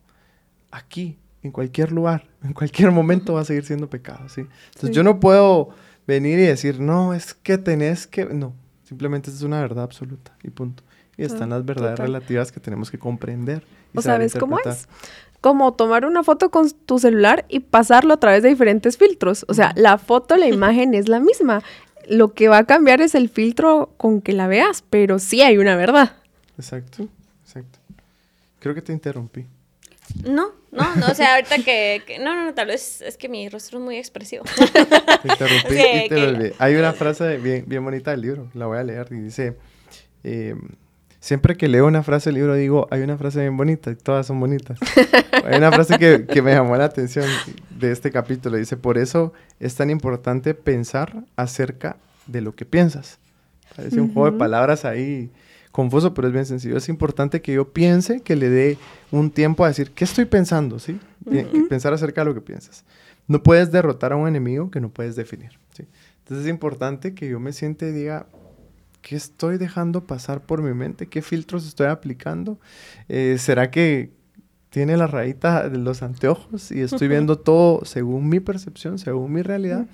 Aquí, 0.71 1.19
en 1.41 1.51
cualquier 1.51 1.91
lugar, 1.91 2.27
en 2.43 2.53
cualquier 2.53 2.91
momento 2.91 3.35
va 3.35 3.41
a 3.41 3.45
seguir 3.45 3.65
siendo 3.65 3.89
pecado, 3.89 4.27
¿sí? 4.27 4.41
Entonces 4.73 4.95
yo 4.95 5.03
no 5.03 5.19
puedo 5.19 5.69
venir 6.07 6.39
y 6.39 6.43
decir, 6.43 6.79
no, 6.79 7.13
es 7.13 7.33
que 7.33 7.57
tenés 7.57 8.07
que... 8.07 8.25
No, 8.25 8.53
simplemente 8.83 9.29
es 9.29 9.41
una 9.43 9.61
verdad 9.61 9.83
absoluta 9.83 10.35
y 10.43 10.49
punto. 10.49 10.83
Y 11.15 11.23
están 11.23 11.51
las 11.51 11.63
verdades 11.63 11.99
relativas 11.99 12.51
que 12.51 12.59
tenemos 12.59 12.89
que 12.89 12.97
comprender. 12.97 13.63
¿O 13.93 14.01
sabes 14.01 14.33
cómo 14.33 14.57
es? 14.59 14.87
Como 15.41 15.73
tomar 15.73 16.05
una 16.05 16.23
foto 16.23 16.49
con 16.49 16.71
tu 16.71 16.97
celular 16.97 17.45
y 17.49 17.59
pasarlo 17.59 18.15
a 18.15 18.19
través 18.19 18.41
de 18.41 18.49
diferentes 18.49 18.97
filtros. 18.97 19.45
O 19.47 19.53
sea, 19.53 19.73
la 19.75 19.99
foto, 19.99 20.35
la 20.37 20.47
imagen 20.49 20.95
es 20.95 21.07
la 21.07 21.19
misma 21.19 21.61
lo 22.07 22.33
que 22.33 22.47
va 22.47 22.59
a 22.59 22.65
cambiar 22.65 23.01
es 23.01 23.15
el 23.15 23.29
filtro 23.29 23.93
con 23.97 24.21
que 24.21 24.33
la 24.33 24.47
veas, 24.47 24.83
pero 24.89 25.19
sí 25.19 25.41
hay 25.41 25.57
una 25.57 25.75
verdad. 25.75 26.15
Exacto, 26.57 27.07
exacto. 27.43 27.79
Creo 28.59 28.75
que 28.75 28.81
te 28.81 28.93
interrumpí. 28.93 29.45
No, 30.23 30.51
no, 30.71 30.95
no, 30.95 31.07
o 31.07 31.15
sea, 31.15 31.35
ahorita 31.35 31.63
que, 31.63 32.01
no, 32.19 32.35
no, 32.35 32.45
no, 32.45 32.53
tal 32.53 32.67
vez 32.67 33.01
es 33.01 33.17
que 33.17 33.29
mi 33.29 33.49
rostro 33.49 33.79
es 33.79 33.85
muy 33.85 33.97
expresivo. 33.97 34.43
Te 35.21 35.27
interrumpí 35.27 35.73
y 36.05 36.09
te 36.09 36.53
Hay 36.59 36.75
una 36.75 36.93
frase 36.93 37.37
bien, 37.37 37.63
bien 37.67 37.83
bonita 37.83 38.11
del 38.11 38.21
libro, 38.21 38.49
la 38.53 38.65
voy 38.65 38.77
a 38.77 38.83
leer 38.83 39.07
y 39.11 39.15
dice, 39.15 39.57
eh, 40.23 40.55
siempre 41.23 41.55
que 41.55 41.69
leo 41.69 41.87
una 41.87 42.03
frase 42.03 42.29
del 42.29 42.35
libro 42.35 42.53
digo, 42.53 42.85
hay 42.91 43.01
una 43.01 43.17
frase 43.17 43.39
bien 43.39 43.55
bonita 43.55 43.89
y 43.89 43.95
todas 43.95 44.27
son 44.27 44.41
bonitas. 44.41 44.77
hay 45.45 45.57
una 45.57 45.71
frase 45.71 45.97
que, 45.97 46.25
que, 46.25 46.41
me 46.41 46.51
llamó 46.51 46.75
la 46.75 46.83
atención 46.83 47.25
de 47.79 47.93
este 47.93 48.11
capítulo. 48.11 48.57
Dice, 48.57 48.75
por 48.75 48.97
eso 48.97 49.31
es 49.61 49.73
tan 49.75 49.89
importante 49.89 50.53
pensar 50.53 51.23
acerca 51.37 51.95
de 52.27 52.41
lo 52.41 52.53
que 52.55 52.65
piensas. 52.65 53.19
Parece 53.73 54.01
un 54.01 54.13
juego 54.13 54.31
de 54.31 54.37
palabras 54.37 54.83
ahí 54.83 55.31
confuso, 55.71 56.13
pero 56.13 56.27
es 56.27 56.33
bien 56.33 56.45
sencillo. 56.45 56.75
Es 56.75 56.89
importante 56.89 57.41
que 57.41 57.53
yo 57.53 57.69
piense, 57.71 58.19
que 58.19 58.35
le 58.35 58.49
dé 58.49 58.77
un 59.09 59.31
tiempo 59.31 59.63
a 59.63 59.69
decir, 59.69 59.91
¿qué 59.91 60.03
estoy 60.03 60.25
pensando? 60.25 60.77
¿Sí? 60.77 60.99
Pensar 61.69 61.93
acerca 61.93 62.19
de 62.21 62.25
lo 62.25 62.33
que 62.33 62.41
piensas. 62.41 62.83
No 63.29 63.41
puedes 63.41 63.71
derrotar 63.71 64.11
a 64.11 64.17
un 64.17 64.27
enemigo 64.27 64.69
que 64.69 64.81
no 64.81 64.89
puedes 64.89 65.15
definir. 65.15 65.51
¿sí? 65.73 65.85
Entonces 66.19 66.47
es 66.47 66.49
importante 66.49 67.13
que 67.13 67.29
yo 67.29 67.39
me 67.39 67.53
siente 67.53 67.87
y 67.87 67.91
diga, 67.93 68.25
¿qué 69.03 69.15
estoy 69.15 69.59
dejando 69.59 70.07
pasar 70.07 70.41
por 70.41 70.63
mi 70.63 70.73
mente? 70.73 71.05
¿Qué 71.05 71.21
filtros 71.21 71.67
estoy 71.67 71.87
aplicando? 71.87 72.57
Eh, 73.09 73.35
¿Será 73.37 73.69
que 73.69 74.11
tiene 74.71 74.97
la 74.97 75.05
rayita 75.05 75.69
de 75.69 75.77
los 75.77 76.01
anteojos 76.01 76.71
y 76.71 76.81
estoy 76.81 77.07
viendo 77.07 77.37
todo 77.37 77.85
según 77.85 78.27
mi 78.27 78.39
percepción, 78.39 78.97
según 78.97 79.31
mi 79.33 79.43
realidad? 79.43 79.85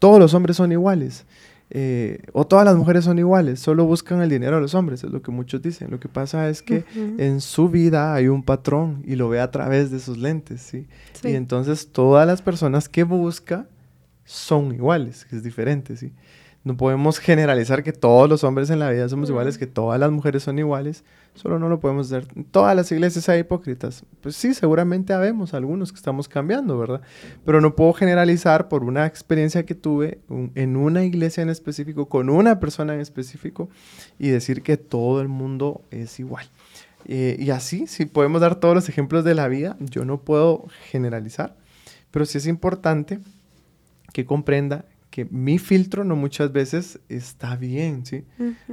Todos 0.00 0.18
los 0.18 0.34
hombres 0.34 0.56
son 0.56 0.72
iguales. 0.72 1.24
Eh, 1.70 2.22
o 2.32 2.46
todas 2.46 2.64
las 2.64 2.76
mujeres 2.76 3.04
son 3.04 3.18
iguales, 3.18 3.58
solo 3.58 3.84
buscan 3.84 4.20
el 4.22 4.28
dinero 4.28 4.56
de 4.56 4.62
los 4.62 4.74
hombres, 4.74 5.02
es 5.02 5.10
lo 5.10 5.22
que 5.22 5.30
muchos 5.30 5.62
dicen. 5.62 5.90
Lo 5.90 6.00
que 6.00 6.08
pasa 6.08 6.48
es 6.48 6.62
que 6.62 6.84
en 7.18 7.40
su 7.40 7.68
vida 7.68 8.14
hay 8.14 8.28
un 8.28 8.42
patrón 8.42 9.02
y 9.06 9.16
lo 9.16 9.28
ve 9.28 9.40
a 9.40 9.50
través 9.50 9.90
de 9.90 10.00
sus 10.00 10.18
lentes, 10.18 10.62
¿sí? 10.62 10.86
Y 11.22 11.34
entonces 11.34 11.88
todas 11.92 12.26
las 12.26 12.42
personas 12.42 12.88
que 12.88 13.04
busca 13.04 13.66
son 14.24 14.74
iguales, 14.74 15.26
es 15.30 15.42
diferente, 15.42 15.96
¿sí? 15.96 16.12
No 16.64 16.78
podemos 16.78 17.18
generalizar 17.18 17.82
que 17.82 17.92
todos 17.92 18.26
los 18.26 18.42
hombres 18.42 18.70
en 18.70 18.78
la 18.78 18.90
vida 18.90 19.06
somos 19.10 19.28
iguales, 19.28 19.58
que 19.58 19.66
todas 19.66 20.00
las 20.00 20.10
mujeres 20.10 20.42
son 20.42 20.58
iguales. 20.58 21.04
Solo 21.34 21.58
no 21.58 21.68
lo 21.68 21.78
podemos 21.78 22.06
hacer. 22.10 22.26
Todas 22.50 22.74
las 22.74 22.90
iglesias 22.90 23.28
hay 23.28 23.40
hipócritas. 23.40 24.04
Pues 24.22 24.34
sí, 24.34 24.54
seguramente 24.54 25.12
habemos 25.12 25.52
algunos 25.52 25.92
que 25.92 25.96
estamos 25.96 26.26
cambiando, 26.26 26.78
¿verdad? 26.78 27.02
Pero 27.44 27.60
no 27.60 27.76
puedo 27.76 27.92
generalizar 27.92 28.68
por 28.68 28.82
una 28.82 29.04
experiencia 29.04 29.66
que 29.66 29.74
tuve 29.74 30.20
en 30.54 30.76
una 30.76 31.04
iglesia 31.04 31.42
en 31.42 31.50
específico, 31.50 32.08
con 32.08 32.30
una 32.30 32.58
persona 32.60 32.94
en 32.94 33.00
específico, 33.00 33.68
y 34.18 34.28
decir 34.28 34.62
que 34.62 34.78
todo 34.78 35.20
el 35.20 35.28
mundo 35.28 35.82
es 35.90 36.18
igual. 36.18 36.48
Eh, 37.04 37.36
y 37.38 37.50
así, 37.50 37.86
si 37.86 38.06
podemos 38.06 38.40
dar 38.40 38.54
todos 38.54 38.74
los 38.74 38.88
ejemplos 38.88 39.22
de 39.24 39.34
la 39.34 39.48
vida, 39.48 39.76
yo 39.80 40.06
no 40.06 40.22
puedo 40.22 40.64
generalizar, 40.90 41.56
pero 42.10 42.24
sí 42.24 42.38
es 42.38 42.46
importante 42.46 43.18
que 44.14 44.24
comprenda 44.24 44.86
que 45.14 45.26
mi 45.26 45.60
filtro 45.60 46.02
no 46.02 46.16
muchas 46.16 46.50
veces 46.50 46.98
está 47.08 47.54
bien, 47.54 48.04
¿sí? 48.04 48.24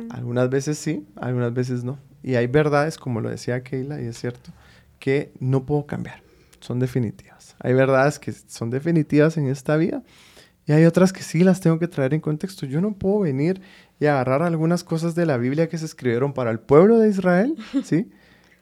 Algunas 0.10 0.49
veces 0.49 0.80
sí, 0.80 1.06
algunas 1.15 1.54
veces 1.54 1.84
no. 1.84 1.99
Y 2.23 2.34
hay 2.34 2.47
verdades, 2.47 2.97
como 2.97 3.21
lo 3.21 3.30
decía 3.30 3.62
Keila, 3.62 4.01
y 4.01 4.08
es 4.08 4.17
cierto, 4.19 4.49
que 4.97 5.34
no 5.39 5.67
puedo 5.67 5.86
cambiar, 5.86 6.23
son 6.60 6.80
definitivas. 6.80 7.56
Hay 7.60 7.75
verdades 7.75 8.17
que 8.17 8.32
son 8.32 8.71
definitivas 8.71 9.38
en 9.38 9.49
esta 9.49 9.77
vida 9.77 10.01
y 10.65 10.71
hay 10.71 10.86
otras 10.86 11.13
que 11.13 11.21
sí 11.21 11.43
las 11.43 11.62
tengo 11.62 11.77
que 11.77 11.88
traer 11.88 12.15
en 12.15 12.21
contexto. 12.21 12.65
Yo 12.65 12.82
no 12.82 12.95
puedo 12.95 13.19
venir 13.19 13.62
y 13.99 14.08
agarrar 14.08 14.41
algunas 14.41 14.84
cosas 14.84 15.13
de 15.13 15.27
la 15.27 15.38
Biblia 15.38 15.69
que 15.69 15.77
se 15.77 15.86
escribieron 15.86 16.34
para 16.34 16.49
el 16.49 16.60
pueblo 16.60 16.97
de 16.97 17.10
Israel, 17.10 17.56
¿sí? 17.84 18.10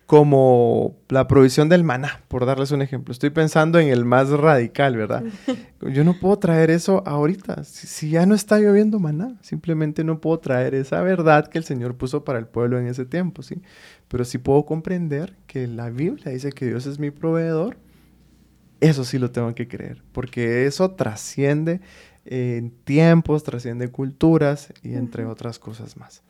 como 0.10 0.98
la 1.08 1.28
provisión 1.28 1.70
del 1.70 1.84
maná, 1.84 2.24
por 2.30 2.48
darles 2.48 2.72
un 2.72 2.82
ejemplo. 2.82 3.12
Estoy 3.12 3.30
pensando 3.30 3.78
en 3.78 3.90
el 3.90 4.06
más 4.06 4.32
radical, 4.32 4.98
¿verdad? 4.98 5.24
Yo 5.94 6.04
no 6.04 6.20
puedo 6.20 6.40
traer 6.40 6.72
eso 6.72 7.04
ahorita. 7.06 7.64
Si, 7.64 8.10
ya 8.10 8.26
no 8.26 8.34
está 8.34 8.58
lloviendo 8.58 9.00
maná, 9.00 9.38
simplemente 9.44 10.04
no 10.04 10.20
puedo 10.20 10.40
traer 10.40 10.74
esa 10.74 11.04
verdad 11.04 11.48
que 11.48 11.60
el 11.60 11.64
Señor 11.64 11.96
puso 11.96 12.24
para 12.24 12.40
el 12.40 12.48
pueblo 12.48 12.80
en 12.80 12.88
ese 12.88 13.06
tiempo, 13.06 13.44
¿sí? 13.44 13.62
Pero 14.08 14.26
sí 14.26 14.40
puedo 14.40 14.66
comprender 14.66 15.36
que 15.46 15.68
la 15.68 15.92
Biblia 15.92 16.32
dice 16.32 16.54
que 16.54 16.66
Dios 16.66 16.88
es 16.88 16.98
mi 16.98 17.12
proveedor. 17.12 17.78
Eso 18.80 19.04
sí 19.04 19.20
lo 19.20 19.30
tengo 19.30 19.54
que 19.54 19.68
creer, 19.68 20.02
porque 20.12 20.66
eso 20.66 20.90
trasciende 20.90 21.82
en 22.26 22.72
tiempos, 22.72 23.44
trasciende 23.44 23.90
culturas 23.90 24.74
y 24.82 24.96
entre 24.96 25.26
otras 25.26 25.60
cosas 25.60 25.98
más. 25.98 26.24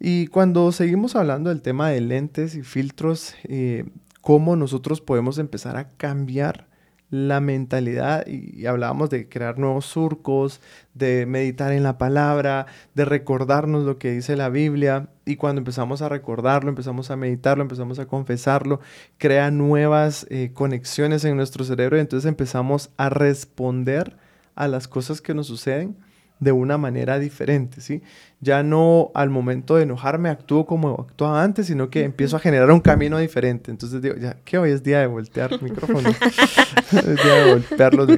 Y 0.00 0.26
cuando 0.28 0.70
seguimos 0.72 1.16
hablando 1.16 1.50
del 1.50 1.62
tema 1.62 1.90
de 1.90 2.00
lentes 2.00 2.54
y 2.54 2.62
filtros, 2.62 3.34
eh, 3.44 3.84
cómo 4.20 4.56
nosotros 4.56 5.00
podemos 5.00 5.38
empezar 5.38 5.76
a 5.76 5.88
cambiar 5.88 6.66
la 7.10 7.40
mentalidad 7.40 8.26
y, 8.26 8.66
hablábamos 8.66 9.08
de 9.08 9.28
crear 9.28 9.58
nuevos 9.58 9.86
surcos, 9.86 10.60
de 10.94 11.26
meditar 11.26 11.72
en 11.72 11.84
la 11.84 11.96
palabra, 11.96 12.66
de 12.94 13.04
recordarnos 13.04 13.84
lo 13.84 13.98
que 13.98 14.10
dice 14.10 14.36
la 14.36 14.48
Biblia. 14.48 15.10
Y 15.24 15.36
cuando 15.36 15.60
empezamos 15.60 16.02
a 16.02 16.08
recordarlo, 16.08 16.70
empezamos 16.70 17.10
a 17.10 17.16
meditarlo, 17.16 17.62
empezamos 17.62 17.98
a 18.00 18.06
confesarlo, 18.06 18.80
crea 19.18 19.50
nuevas 19.52 20.26
eh, 20.28 20.50
conexiones 20.54 21.24
en 21.24 21.36
nuestro 21.36 21.64
cerebro. 21.64 21.96
Y 21.96 22.00
entonces 22.00 22.28
empezamos 22.28 22.90
a 22.96 23.10
responder 23.10 24.16
a 24.56 24.66
las 24.66 24.88
cosas 24.88 25.20
que 25.20 25.34
nos 25.34 25.46
suceden 25.46 25.96
de 26.40 26.52
una 26.52 26.76
manera 26.78 27.18
diferente, 27.18 27.80
¿sí? 27.80 28.02
Ya 28.40 28.62
no 28.62 29.10
al 29.14 29.30
momento 29.30 29.76
de 29.76 29.84
enojarme 29.84 30.28
actúo 30.28 30.66
como 30.66 31.06
actuaba 31.08 31.42
antes, 31.42 31.66
sino 31.66 31.88
que 31.88 32.04
empiezo 32.04 32.36
a 32.36 32.40
generar 32.40 32.70
un 32.70 32.80
camino 32.80 33.16
diferente. 33.18 33.70
Entonces 33.70 34.02
digo, 34.02 34.16
ya 34.16 34.36
que 34.44 34.58
hoy 34.58 34.70
es 34.70 34.82
día 34.82 35.00
de 35.00 35.06
voltear 35.06 35.62
micrófonos. 35.62 36.14
es 36.92 37.24
día 37.24 37.34
de 37.34 37.52
voltearlos. 37.52 38.08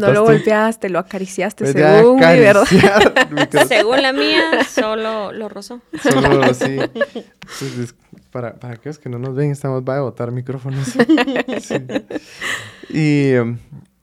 No 0.00 0.12
lo 0.12 0.24
volteaste, 0.24 0.88
lo 0.88 0.98
acariciaste 0.98 1.72
según 1.72 2.16
mi 2.16 2.20
verdad. 2.22 2.64
según 3.68 4.02
la 4.02 4.12
mía, 4.12 4.64
solo 4.68 5.30
lo 5.32 5.48
rozó. 5.48 5.80
Solo, 6.02 6.52
sí. 6.54 6.78
Entonces, 6.80 7.94
para, 8.32 8.54
para 8.54 8.74
aquellos 8.74 8.98
que 8.98 9.08
no 9.08 9.18
nos 9.18 9.36
ven, 9.36 9.52
estamos 9.52 9.82
va 9.88 9.98
a 9.98 10.00
botar 10.00 10.32
micrófonos. 10.32 10.96
y, 12.88 13.34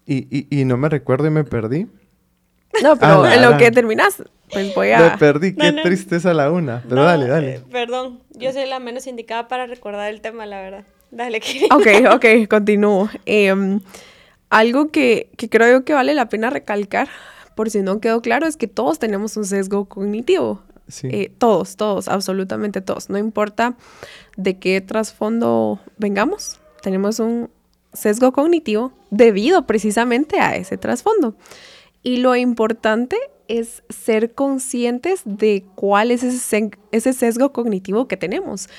y, 0.06 0.48
y 0.50 0.66
no 0.66 0.78
me 0.78 0.88
recuerdo 0.88 1.28
y 1.28 1.32
me 1.32 1.44
perdí. 1.44 1.88
No, 2.84 2.98
pero 2.98 3.26
en 3.26 3.42
lo 3.42 3.58
que 3.58 3.72
terminas, 3.72 4.24
pues 4.52 4.74
voy 4.76 4.92
a... 4.92 5.00
Me 5.00 5.18
perdí, 5.18 5.56
qué 5.56 5.72
tristeza 5.72 6.34
la 6.34 6.52
una. 6.52 6.84
Pero 6.88 7.04
dale, 7.04 7.28
dale. 7.28 7.56
Eh, 7.56 7.62
perdón, 7.72 8.20
yo 8.32 8.52
soy 8.52 8.66
la 8.66 8.80
menos 8.80 9.08
indicada 9.08 9.48
para 9.48 9.68
recordar 9.68 10.12
el 10.12 10.22
tema, 10.22 10.46
la 10.46 10.62
verdad. 10.62 10.84
Dale, 11.12 11.40
Kiri. 11.40 11.66
Ok, 11.72 12.14
ok, 12.14 12.50
continúo. 12.50 13.10
Em, 13.26 13.80
algo 14.50 14.92
que, 14.92 15.30
que 15.38 15.50
creo 15.50 15.84
que 15.84 15.94
vale 15.94 16.14
la 16.14 16.30
pena 16.30 16.50
recalcar, 16.50 17.08
por 17.56 17.70
si 17.70 17.82
no 17.82 18.00
quedó 18.00 18.22
claro, 18.22 18.48
es 18.48 18.58
que 18.58 18.68
todos 18.68 19.00
tenemos 19.00 19.36
un 19.38 19.46
sesgo 19.46 19.86
cognitivo. 19.86 20.62
Sí. 20.88 21.08
Eh, 21.12 21.32
todos, 21.38 21.76
todos, 21.76 22.08
absolutamente 22.08 22.82
todos. 22.82 23.10
No 23.10 23.18
importa 23.18 23.76
de 24.38 24.58
qué 24.58 24.80
trasfondo 24.80 25.80
vengamos, 25.98 26.60
tenemos 26.82 27.20
un 27.20 27.50
sesgo 27.94 28.32
cognitivo 28.32 28.94
debido 29.10 29.66
precisamente 29.66 30.40
a 30.40 30.56
ese 30.56 30.78
trasfondo. 30.78 31.36
Y 32.08 32.16
lo 32.16 32.38
importante 32.38 33.18
es 33.50 33.84
ser 33.90 34.34
conscientes 34.34 35.24
de 35.26 35.66
cuál 35.76 36.10
es 36.10 36.24
ese, 36.24 37.14
sesgo 37.14 37.52
cognitivo 37.52 38.08
que 38.08 38.16
tenemos. 38.16 38.70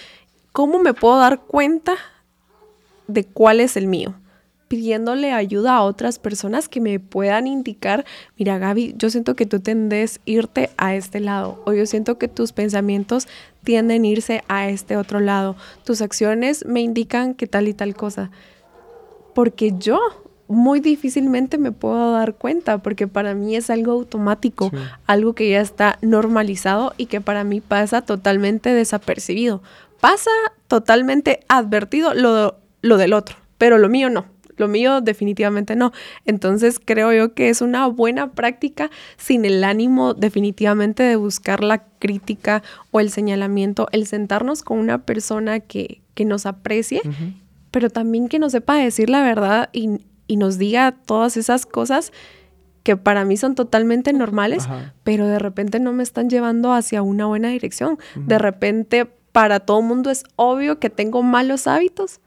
¿Cómo 0.52 0.78
me 0.78 0.94
puedo 0.94 1.18
dar 1.18 1.42
cuenta 1.42 1.92
de 3.06 3.24
cuál 3.24 3.60
es 3.60 3.76
el 3.76 3.86
mío? 3.86 4.14
pidiéndole 4.68 5.32
ayuda 5.32 5.76
a 5.76 5.82
otras 5.82 6.18
personas 6.18 6.68
que 6.68 6.80
me 6.80 7.00
puedan 7.00 7.46
indicar, 7.46 8.04
mira 8.36 8.58
Gaby, 8.58 8.94
yo 8.98 9.08
siento 9.08 9.34
que 9.34 9.46
tú 9.46 9.60
tendes 9.60 10.20
irte 10.26 10.68
a 10.76 10.94
este 10.94 11.20
lado 11.20 11.62
o 11.64 11.72
yo 11.72 11.86
siento 11.86 12.18
que 12.18 12.28
tus 12.28 12.52
pensamientos 12.52 13.28
tienden 13.64 14.04
a 14.04 14.06
irse 14.06 14.44
a 14.48 14.68
este 14.68 14.98
otro 14.98 15.20
lado. 15.20 15.56
Tus 15.84 16.02
acciones 16.02 16.66
me 16.66 16.80
indican 16.80 17.34
que 17.34 17.46
tal 17.46 17.66
y 17.66 17.72
tal 17.72 17.94
cosa. 17.94 18.30
Porque 19.34 19.72
yo 19.78 20.00
muy 20.48 20.80
difícilmente 20.80 21.58
me 21.58 21.72
puedo 21.72 22.12
dar 22.12 22.34
cuenta 22.34 22.78
porque 22.78 23.06
para 23.06 23.34
mí 23.34 23.54
es 23.54 23.68
algo 23.70 23.92
automático, 23.92 24.72
algo 25.06 25.34
que 25.34 25.50
ya 25.50 25.60
está 25.60 25.98
normalizado 26.00 26.94
y 26.96 27.06
que 27.06 27.20
para 27.20 27.44
mí 27.44 27.60
pasa 27.60 28.02
totalmente 28.02 28.72
desapercibido. 28.72 29.62
Pasa 30.00 30.30
totalmente 30.66 31.40
advertido 31.48 32.14
lo, 32.14 32.56
lo 32.82 32.96
del 32.96 33.12
otro, 33.12 33.36
pero 33.58 33.78
lo 33.78 33.88
mío 33.88 34.10
no. 34.10 34.24
Lo 34.56 34.66
mío 34.66 35.00
definitivamente 35.00 35.76
no. 35.76 35.92
Entonces 36.24 36.80
creo 36.84 37.12
yo 37.12 37.32
que 37.32 37.48
es 37.48 37.60
una 37.60 37.86
buena 37.86 38.32
práctica 38.32 38.90
sin 39.16 39.44
el 39.44 39.62
ánimo 39.62 40.14
definitivamente 40.14 41.04
de 41.04 41.14
buscar 41.14 41.62
la 41.62 41.84
crítica 42.00 42.64
o 42.90 42.98
el 42.98 43.10
señalamiento, 43.10 43.86
el 43.92 44.06
sentarnos 44.06 44.64
con 44.64 44.78
una 44.78 44.98
persona 44.98 45.60
que, 45.60 46.00
que 46.14 46.24
nos 46.24 46.44
aprecie, 46.44 47.02
pero 47.70 47.88
también 47.88 48.28
que 48.28 48.40
nos 48.40 48.50
sepa 48.50 48.76
decir 48.76 49.10
la 49.10 49.22
verdad 49.22 49.70
y, 49.72 50.00
y 50.28 50.36
nos 50.36 50.58
diga 50.58 50.92
todas 50.92 51.36
esas 51.36 51.66
cosas 51.66 52.12
que 52.84 52.96
para 52.96 53.24
mí 53.24 53.36
son 53.36 53.54
totalmente 53.54 54.12
normales, 54.12 54.68
pero 55.02 55.26
de 55.26 55.38
repente 55.38 55.80
no 55.80 55.92
me 55.92 56.02
están 56.02 56.30
llevando 56.30 56.72
hacia 56.72 57.02
una 57.02 57.26
buena 57.26 57.48
dirección. 57.48 57.98
De 58.14 58.38
repente 58.38 59.10
para 59.32 59.60
todo 59.60 59.82
mundo 59.82 60.10
es 60.10 60.24
obvio 60.36 60.78
que 60.78 60.90
tengo 60.90 61.22
malos 61.22 61.66
hábitos. 61.66 62.20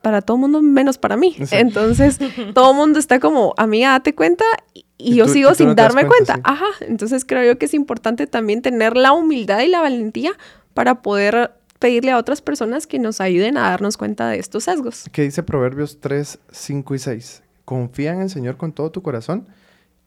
Para 0.00 0.20
todo 0.20 0.36
mundo 0.36 0.60
menos 0.60 0.98
para 0.98 1.16
mí. 1.16 1.34
Entonces, 1.50 2.18
todo 2.54 2.74
mundo 2.74 2.98
está 2.98 3.20
como, 3.20 3.54
amiga, 3.56 3.90
date 3.92 4.14
cuenta 4.14 4.44
y, 4.74 5.14
yo 5.16 5.28
sigo 5.28 5.54
sin 5.54 5.74
darme 5.74 6.06
cuenta. 6.06 6.40
Ajá. 6.44 6.66
Entonces, 6.82 7.24
creo 7.24 7.42
yo 7.44 7.58
que 7.58 7.64
es 7.64 7.74
importante 7.74 8.26
también 8.26 8.60
tener 8.60 8.96
la 8.96 9.12
humildad 9.12 9.60
y 9.60 9.68
la 9.68 9.80
valentía 9.80 10.32
para 10.74 11.02
poder 11.02 11.52
pedirle 11.84 12.12
a 12.12 12.16
otras 12.16 12.40
personas 12.40 12.86
que 12.86 12.98
nos 12.98 13.20
ayuden 13.20 13.58
a 13.58 13.68
darnos 13.68 13.98
cuenta 13.98 14.30
de 14.30 14.38
estos 14.38 14.64
sesgos. 14.64 15.04
¿Qué 15.12 15.20
dice 15.20 15.42
Proverbios 15.42 16.00
3, 16.00 16.38
5 16.50 16.94
y 16.94 16.98
6? 16.98 17.42
Confía 17.66 18.14
en 18.14 18.22
el 18.22 18.30
Señor 18.30 18.56
con 18.56 18.72
todo 18.72 18.90
tu 18.90 19.02
corazón 19.02 19.46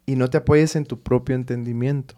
y 0.07 0.15
no 0.15 0.27
te 0.27 0.37
apoyes 0.37 0.75
en 0.75 0.85
tu 0.85 0.99
propio 0.99 1.35
entendimiento. 1.35 2.15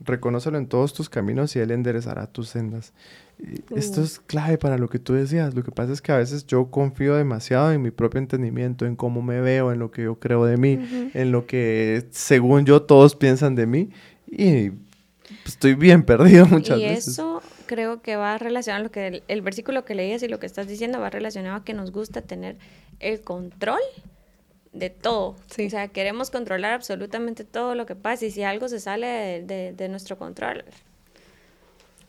Reconócelo 0.00 0.58
en 0.58 0.66
todos 0.66 0.92
tus 0.92 1.08
caminos 1.08 1.54
y 1.54 1.60
Él 1.60 1.70
enderezará 1.70 2.26
tus 2.26 2.48
sendas. 2.48 2.92
Esto 3.76 4.02
es 4.02 4.18
clave 4.18 4.58
para 4.58 4.76
lo 4.76 4.88
que 4.88 4.98
tú 4.98 5.12
decías. 5.12 5.54
Lo 5.54 5.62
que 5.62 5.70
pasa 5.70 5.92
es 5.92 6.02
que 6.02 6.10
a 6.10 6.16
veces 6.16 6.44
yo 6.44 6.72
confío 6.72 7.14
demasiado 7.14 7.70
en 7.70 7.80
mi 7.80 7.92
propio 7.92 8.18
entendimiento, 8.18 8.86
en 8.86 8.96
cómo 8.96 9.22
me 9.22 9.40
veo, 9.40 9.70
en 9.70 9.78
lo 9.78 9.92
que 9.92 10.02
yo 10.02 10.18
creo 10.18 10.46
de 10.46 10.56
mí, 10.56 11.10
en 11.14 11.30
lo 11.30 11.46
que 11.46 12.08
según 12.10 12.64
yo 12.64 12.82
todos 12.82 13.14
piensan 13.14 13.54
de 13.54 13.68
mí 13.68 13.90
y 14.28 14.72
estoy 15.46 15.74
bien 15.74 16.02
perdido 16.02 16.46
muchas 16.50 16.80
veces. 16.80 17.06
Y 17.06 17.10
eso 17.12 17.40
creo 17.66 18.02
que 18.02 18.16
va 18.16 18.38
relacionado 18.38 18.80
a 18.80 18.84
lo 18.84 18.90
que 18.90 19.22
el, 19.26 19.42
versículo 19.42 19.84
que 19.84 19.94
leías 19.94 20.22
y 20.22 20.28
lo 20.28 20.38
que 20.38 20.46
estás 20.46 20.66
diciendo 20.66 21.00
va 21.00 21.10
relacionado 21.10 21.56
a 21.56 21.64
que 21.64 21.74
nos 21.74 21.90
gusta 21.90 22.22
tener 22.22 22.56
el 23.00 23.20
control 23.20 23.80
de 24.72 24.90
todo. 24.90 25.36
O 25.66 25.70
sea, 25.70 25.88
queremos 25.88 26.30
controlar 26.30 26.72
absolutamente 26.72 27.44
todo 27.44 27.74
lo 27.74 27.86
que 27.86 27.94
pasa 27.94 28.26
y 28.26 28.30
si 28.30 28.42
algo 28.42 28.68
se 28.68 28.80
sale 28.80 29.42
de, 29.42 29.88
nuestro 29.88 30.18
control, 30.18 30.64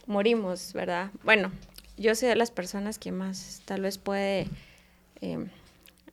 morimos, 0.08 0.74
¿verdad? 0.74 1.12
Bueno, 1.24 1.52
yo 1.98 2.16
soy 2.16 2.30
de 2.30 2.36
las 2.36 2.52
personas 2.52 3.00
que 3.00 3.12
más 3.12 3.62
tal 3.66 3.82
vez 3.82 3.98
puede 3.98 4.48
em, 5.22 5.50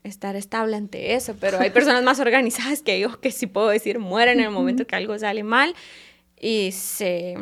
estar 0.05 0.37
estable 0.37 0.77
ante 0.77 1.15
eso, 1.15 1.35
pero 1.41 1.59
hay 1.59 1.71
personas 1.71 2.03
más 2.03 2.21
organizadas 2.21 2.83
que 2.83 3.01
yo 3.01 3.21
que 3.21 3.31
sí 3.31 3.47
puedo 3.47 3.69
decir 3.69 3.99
mueren 3.99 4.41
en 4.41 4.47
el 4.47 4.51
momento 4.51 4.87
que 4.87 4.97
algo 4.97 5.19
sale 5.19 5.43
mal 5.43 5.75
y 6.39 6.73
se, 6.73 7.37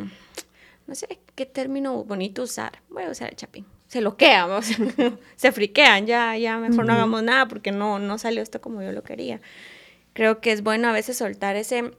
no 0.91 0.95
sé 0.95 1.19
qué 1.35 1.45
término 1.45 2.03
bonito 2.03 2.43
usar, 2.43 2.81
voy 2.89 3.03
a 3.03 3.09
usar 3.09 3.29
el 3.29 3.37
chapín, 3.37 3.65
se 3.87 4.01
loquean, 4.01 4.49
se 5.37 5.51
friquean, 5.53 6.05
ya, 6.05 6.35
ya 6.35 6.57
mejor 6.57 6.85
no 6.85 6.91
hagamos 6.91 7.23
nada 7.23 7.47
porque 7.47 7.71
no, 7.71 7.97
no 7.97 8.17
salió 8.17 8.43
esto 8.43 8.59
como 8.59 8.81
yo 8.81 8.91
lo 8.91 9.01
quería. 9.01 9.39
Creo 10.11 10.41
que 10.41 10.51
es 10.51 10.63
bueno 10.63 10.89
a 10.89 10.91
veces 10.91 11.15
soltar 11.15 11.55
ese, 11.55 11.93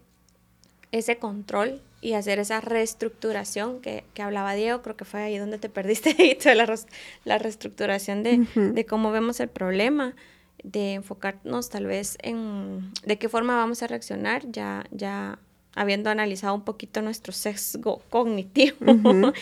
ese 0.90 1.16
control 1.16 1.80
y 2.02 2.12
hacer 2.12 2.38
esa 2.38 2.60
reestructuración 2.60 3.80
que, 3.80 4.04
que, 4.12 4.20
hablaba 4.20 4.52
Diego, 4.52 4.82
creo 4.82 4.94
que 4.94 5.06
fue 5.06 5.22
ahí 5.22 5.38
donde 5.38 5.56
te 5.56 5.70
perdiste, 5.70 6.36
la, 6.54 6.78
la 7.24 7.38
reestructuración 7.38 8.22
de, 8.22 8.46
de, 8.54 8.84
cómo 8.84 9.10
vemos 9.10 9.40
el 9.40 9.48
problema, 9.48 10.14
de 10.62 10.92
enfocarnos 10.92 11.70
tal 11.70 11.86
vez 11.86 12.18
en 12.20 12.92
de 13.06 13.16
qué 13.16 13.30
forma 13.30 13.56
vamos 13.56 13.82
a 13.82 13.86
reaccionar, 13.86 14.42
ya, 14.52 14.84
ya 14.90 15.38
habiendo 15.74 16.10
analizado 16.10 16.54
un 16.54 16.64
poquito 16.64 17.02
nuestro 17.02 17.32
sesgo 17.32 18.02
cognitivo. 18.10 18.76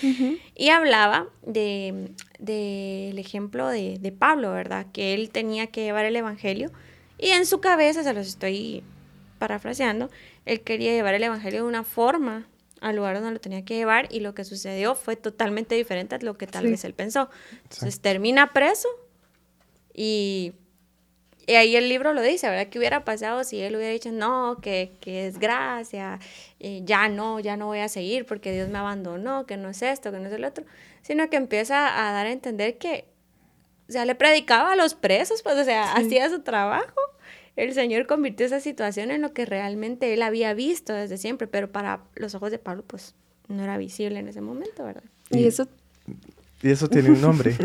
y 0.54 0.68
hablaba 0.68 1.28
del 1.44 2.14
de, 2.38 3.14
ejemplo 3.18 3.68
de, 3.68 3.98
de 3.98 4.12
Pablo, 4.12 4.52
¿verdad? 4.52 4.86
Que 4.92 5.14
él 5.14 5.30
tenía 5.30 5.66
que 5.68 5.82
llevar 5.82 6.04
el 6.04 6.16
Evangelio 6.16 6.70
y 7.20 7.28
en 7.28 7.44
su 7.44 7.60
cabeza, 7.60 8.02
se 8.02 8.14
los 8.14 8.26
estoy 8.26 8.82
parafraseando, 9.38 10.10
él 10.46 10.62
quería 10.62 10.92
llevar 10.92 11.14
el 11.14 11.22
Evangelio 11.22 11.62
de 11.62 11.68
una 11.68 11.84
forma 11.84 12.46
al 12.80 12.96
lugar 12.96 13.16
donde 13.16 13.32
lo 13.32 13.40
tenía 13.40 13.62
que 13.62 13.76
llevar 13.76 14.08
y 14.10 14.20
lo 14.20 14.34
que 14.34 14.44
sucedió 14.44 14.94
fue 14.94 15.16
totalmente 15.16 15.74
diferente 15.74 16.14
a 16.14 16.18
lo 16.18 16.38
que 16.38 16.46
tal 16.46 16.64
vez 16.64 16.82
él 16.84 16.94
pensó. 16.94 17.28
Entonces 17.64 18.00
termina 18.00 18.54
preso 18.54 18.88
y, 19.92 20.54
y, 21.50 21.54
ahí 21.56 21.76
el 21.76 21.88
libro 21.88 22.12
lo 22.12 22.22
dice, 22.22 22.48
¿verdad? 22.48 22.68
¿Qué 22.68 22.78
hubiera 22.78 23.04
pasado 23.04 23.44
si 23.44 23.60
él 23.60 23.76
hubiera 23.76 23.92
dicho, 23.92 24.12
no, 24.12 24.58
que, 24.60 24.92
que 25.00 25.26
es 25.26 25.38
gracia, 25.38 26.18
eh, 26.58 26.82
ya 26.84 27.08
no, 27.08 27.40
ya 27.40 27.56
no 27.56 27.66
voy 27.66 27.80
a 27.80 27.88
seguir 27.88 28.26
porque 28.26 28.52
Dios 28.52 28.68
me 28.68 28.78
abandonó, 28.78 29.46
que 29.46 29.56
no 29.56 29.68
es 29.68 29.82
esto, 29.82 30.12
que 30.12 30.18
no 30.18 30.28
es 30.28 30.34
el 30.34 30.44
otro, 30.44 30.64
sino 31.02 31.28
que 31.30 31.36
empieza 31.36 32.08
a 32.08 32.12
dar 32.12 32.26
a 32.26 32.32
entender 32.32 32.78
que, 32.78 33.06
o 33.88 33.92
sea, 33.92 34.04
le 34.04 34.14
predicaba 34.14 34.72
a 34.72 34.76
los 34.76 34.94
presos, 34.94 35.42
pues, 35.42 35.56
o 35.56 35.64
sea, 35.64 35.92
hacía 35.94 36.28
su 36.28 36.42
trabajo 36.42 37.00
el 37.56 37.74
Señor 37.74 38.06
convirtió 38.06 38.46
esa 38.46 38.60
situación 38.60 39.10
en 39.10 39.20
lo 39.20 39.32
que 39.32 39.44
realmente 39.44 40.14
él 40.14 40.22
había 40.22 40.54
visto 40.54 40.94
desde 40.94 41.18
siempre, 41.18 41.46
pero 41.46 41.70
para 41.70 42.04
los 42.14 42.34
ojos 42.34 42.50
de 42.50 42.58
Pablo, 42.58 42.84
pues 42.86 43.14
no 43.48 43.62
era 43.62 43.76
visible 43.76 44.18
en 44.18 44.28
ese 44.28 44.40
momento, 44.40 44.84
¿verdad? 44.84 45.04
Y, 45.30 45.46
eso. 45.46 45.68
Y 46.62 46.70
eso 46.70 46.88
tiene 46.88 47.11
un 47.11 47.20
nombre. 47.20 47.57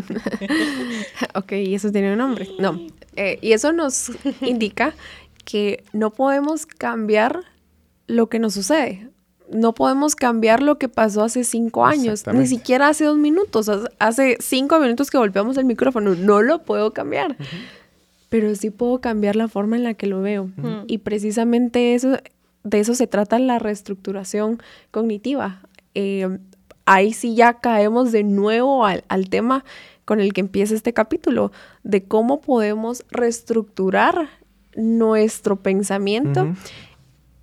ok, 1.36 1.52
y 1.54 1.76
eso 1.76 1.92
tiene 1.92 2.14
un 2.14 2.18
nombre. 2.18 2.48
No. 2.60 2.80
Eh, 3.16 3.40
y 3.42 3.52
eso 3.52 3.74
nos 3.74 4.12
indica 4.42 4.94
que 5.44 5.84
no 5.94 6.12
podemos 6.12 6.66
cambiar 6.66 7.42
lo 8.08 8.30
que 8.30 8.40
nos 8.40 8.54
sucede. 8.54 9.10
No 9.52 9.74
podemos 9.74 10.16
cambiar 10.16 10.64
lo 10.64 10.80
que 10.80 10.90
pasó 10.90 11.24
hace 11.24 11.44
cinco 11.44 11.86
años, 11.86 12.26
ni 12.34 12.48
siquiera 12.48 12.88
hace 12.88 13.06
dos 13.06 13.18
minutos. 13.18 13.70
Hace 14.00 14.38
cinco 14.40 14.80
minutos 14.80 15.12
que 15.12 15.20
golpeamos 15.20 15.58
el 15.58 15.66
micrófono. 15.66 16.16
No 16.16 16.42
lo 16.42 16.64
puedo 16.64 16.94
cambiar 16.94 17.38
pero 18.30 18.54
sí 18.56 18.70
puedo 18.70 19.00
cambiar 19.00 19.38
la 19.38 19.48
forma 19.48 19.78
en 19.78 19.84
la 19.84 19.94
que 19.94 20.08
lo 20.08 20.22
veo. 20.22 20.50
Y 20.88 20.98
precisamente 20.98 21.96
eso, 21.96 22.18
de 22.64 22.80
eso 22.82 22.94
se 22.94 23.08
trata 23.08 23.40
la 23.40 23.60
reestructuración 23.60 24.62
cognitiva. 24.92 25.62
Eh, 25.94 26.40
ahí 26.86 27.14
sí 27.14 27.36
ya 27.36 27.56
caemos 27.56 28.12
de 28.12 28.24
nuevo 28.24 28.86
al, 28.86 29.30
tema 29.30 29.64
con 30.06 30.20
el 30.20 30.34
que 30.34 30.42
empieza 30.42 30.76
este 30.76 30.94
capítulo, 30.94 31.52
de 31.84 32.04
cómo 32.04 32.42
podemos 32.42 33.04
reestructurar 33.10 34.30
nuestro 34.76 35.56
pensamiento. 35.56 36.54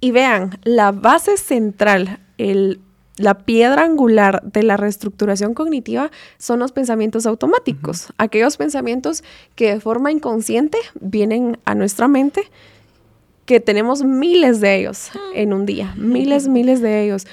Y 0.00 0.10
vean, 0.10 0.58
la 0.64 0.92
base 0.92 1.36
central, 1.36 2.20
el 2.38 2.80
la 3.16 3.34
piedra 3.34 3.84
angular 3.84 4.42
de 4.42 4.62
la 4.62 4.76
reestructuración 4.76 5.54
cognitiva 5.54 6.10
son 6.38 6.58
los 6.60 6.72
pensamientos 6.72 7.26
automáticos, 7.26 8.08
aquellos 8.16 8.56
pensamientos 8.56 9.22
que 9.54 9.74
de 9.74 9.80
forma 9.80 10.10
inconsciente 10.10 10.78
vienen 11.00 11.58
a 11.64 11.74
nuestra 11.74 12.08
mente, 12.08 12.44
que 13.44 13.60
tenemos 13.60 14.02
miles 14.02 14.60
de 14.60 14.76
ellos 14.76 15.10
en 15.34 15.52
un 15.52 15.66
día, 15.66 15.94
miles, 15.96 16.48
miles 16.48 16.80
de 16.80 17.04
ellos, 17.04 17.26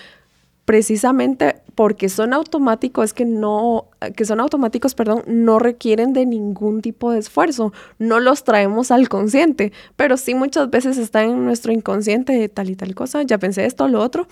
precisamente 0.70 1.64
porque 1.74 2.10
son 2.10 2.32
automáticos, 2.32 3.16
que 3.16 3.26
no, 3.26 3.90
que 4.16 4.24
son 4.24 4.40
automáticos, 4.40 4.94
perdón, 4.94 5.24
no 5.26 5.58
requieren 5.58 6.14
de 6.14 6.28
ningún 6.28 6.84
tipo 6.84 7.12
de 7.12 7.18
esfuerzo, 7.18 7.74
no 7.98 8.20
los 8.20 8.44
traemos 8.44 8.92
al 8.92 9.10
consciente, 9.10 9.74
pero 9.96 10.16
sí 10.16 10.36
muchas 10.36 10.70
veces 10.70 11.00
están 11.00 11.32
en 11.32 11.44
nuestro 11.44 11.72
inconsciente 11.72 12.34
de 12.34 12.50
tal 12.50 12.70
y 12.70 12.76
tal 12.76 12.94
cosa, 12.94 13.24
ya 13.24 13.40
pensé 13.40 13.66
esto, 13.66 13.88
lo 13.88 14.00
otro, 14.00 14.28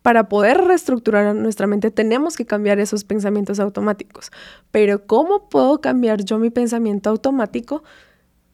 para 0.00 0.30
poder 0.30 0.56
reestructurar 0.64 1.34
nuestra 1.34 1.66
mente 1.66 1.90
tenemos 1.90 2.34
que 2.38 2.46
cambiar 2.46 2.80
esos 2.80 3.04
pensamientos 3.04 3.60
automáticos. 3.60 4.32
Pero 4.70 5.06
¿cómo 5.06 5.50
puedo 5.50 5.82
cambiar 5.82 6.24
yo 6.24 6.38
mi 6.38 6.48
pensamiento 6.48 7.10
automático 7.10 7.84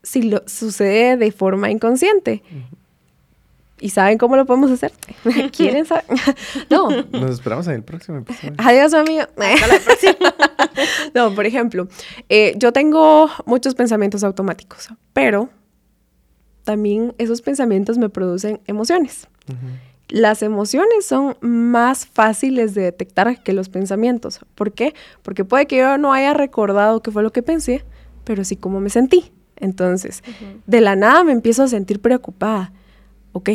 si 0.03 0.23
lo 0.23 0.43
sucede 0.47 1.19
de 1.19 1.31
forma 1.31 1.71
inconsciente? 1.71 2.43
¿Y 3.81 3.91
saben 3.91 4.19
cómo 4.19 4.37
lo 4.37 4.47
podemos 4.47 4.71
hacer? 4.71 4.93
¿Quieren 5.57 5.87
saber? 5.87 6.05
no. 6.71 6.91
Nos 6.91 7.31
esperamos 7.31 7.67
en 7.69 7.75
el 7.75 7.83
próximo 7.83 8.19
episodio. 8.19 8.55
Adiós, 8.59 8.95
amigo. 8.95 9.25
no, 11.15 11.35
por 11.35 11.47
ejemplo, 11.47 11.89
eh, 12.29 12.55
yo 12.57 12.73
tengo 12.73 13.31
muchos 13.47 13.75
pensamientos 13.75 14.25
automáticos, 14.25 14.89
pero 15.13 15.49
también 16.65 17.15
esos 17.19 17.41
pensamientos 17.41 17.99
me 17.99 18.09
producen 18.09 18.61
emociones. 18.67 19.29
Las 20.09 20.43
emociones 20.43 21.07
son 21.07 21.37
más 21.41 22.07
fáciles 22.07 22.75
de 22.75 22.83
detectar 22.83 23.43
que 23.43 23.53
los 23.53 23.69
pensamientos. 23.69 24.41
¿Por 24.55 24.73
qué? 24.73 24.95
Porque 25.23 25.45
puede 25.45 25.67
que 25.67 25.79
yo 25.79 25.99
no 25.99 26.13
haya 26.13 26.35
recordado 26.35 27.03
qué 27.03 27.11
fue 27.11 27.23
lo 27.23 27.33
que 27.33 27.43
pensé, 27.43 27.85
pero 28.25 28.45
sí 28.45 28.57
cómo 28.57 28.81
me 28.81 28.91
sentí. 28.91 29.33
Entonces, 29.57 30.23
de 30.67 30.81
la 30.81 30.97
nada 30.97 31.25
me 31.25 31.33
empiezo 31.33 31.63
a 31.63 31.69
sentir 31.69 32.01
preocupada. 32.01 32.73
Ok, 33.39 33.51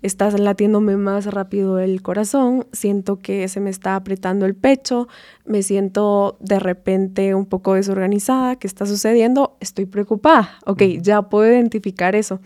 está 0.00 0.30
latiéndome 0.30 0.96
más 0.96 1.26
rápido 1.26 1.78
el 1.80 2.00
corazón, 2.00 2.66
siento 2.72 3.18
que 3.18 3.46
se 3.48 3.60
me 3.60 3.68
está 3.68 3.94
apretando 3.94 4.46
el 4.46 4.54
pecho, 4.54 5.06
me 5.44 5.62
siento 5.62 6.38
de 6.40 6.58
repente 6.58 7.34
un 7.34 7.44
poco 7.44 7.74
desorganizada, 7.74 8.56
¿qué 8.56 8.66
está 8.66 8.86
sucediendo? 8.86 9.58
Estoy 9.60 9.84
preocupada. 9.84 10.56
Ok, 10.64 10.82
ya 11.02 11.20
puedo 11.20 11.46
identificar 11.46 12.16
eso 12.16 12.40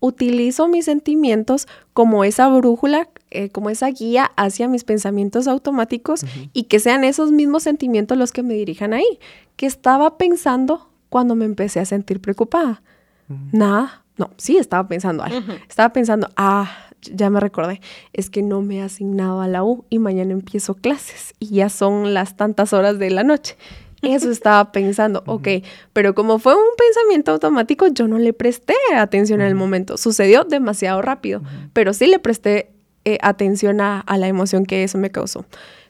utilizo 0.00 0.66
mis 0.66 0.86
sentimientos 0.86 1.68
como 1.92 2.24
esa 2.24 2.48
brújula, 2.48 3.08
eh, 3.30 3.50
como 3.50 3.70
esa 3.70 3.86
guía 3.88 4.32
hacia 4.34 4.66
mis 4.66 4.82
pensamientos 4.82 5.46
automáticos 5.46 6.24
y 6.52 6.64
que 6.64 6.80
sean 6.80 7.04
esos 7.04 7.30
mismos 7.30 7.62
sentimientos 7.62 8.18
los 8.18 8.32
que 8.32 8.42
me 8.42 8.54
dirijan 8.54 8.94
ahí. 8.94 9.20
¿Qué 9.54 9.66
estaba 9.66 10.16
pensando 10.16 10.88
cuando 11.08 11.36
me 11.36 11.44
empecé 11.44 11.78
a 11.78 11.84
sentir 11.84 12.20
preocupada? 12.20 12.82
Nada. 13.52 14.04
No, 14.20 14.32
sí 14.36 14.58
estaba 14.58 14.86
pensando 14.86 15.22
algo. 15.22 15.40
Estaba 15.66 15.94
pensando, 15.94 16.28
ah, 16.36 16.70
ya 17.00 17.30
me 17.30 17.40
recordé, 17.40 17.80
es 18.12 18.28
que 18.28 18.42
no 18.42 18.60
me 18.60 18.76
he 18.76 18.82
asignado 18.82 19.40
a 19.40 19.48
la 19.48 19.64
U 19.64 19.86
y 19.88 19.98
mañana 19.98 20.32
empiezo 20.32 20.74
clases 20.74 21.32
y 21.38 21.54
ya 21.54 21.70
son 21.70 22.12
las 22.12 22.36
tantas 22.36 22.74
horas 22.74 22.98
de 22.98 23.08
la 23.08 23.24
noche. 23.24 23.56
Eso 24.02 24.30
estaba 24.30 24.72
pensando, 24.72 25.22
ok, 25.24 25.48
pero 25.94 26.14
como 26.14 26.38
fue 26.38 26.54
un 26.54 26.68
pensamiento 26.76 27.32
automático, 27.32 27.86
yo 27.86 28.08
no 28.08 28.18
le 28.18 28.34
presté 28.34 28.74
atención 28.94 29.40
en 29.40 29.46
el 29.46 29.54
momento. 29.54 29.96
Sucedió 29.96 30.44
demasiado 30.44 31.00
rápido, 31.00 31.40
pero 31.72 31.94
sí 31.94 32.06
le 32.06 32.18
presté 32.18 32.72
eh, 33.06 33.16
atención 33.22 33.80
a, 33.80 34.04
la 34.18 34.28
emoción 34.28 34.66
que 34.66 34.84
eso 34.84 34.98
me 34.98 35.08
causó. 35.08 35.46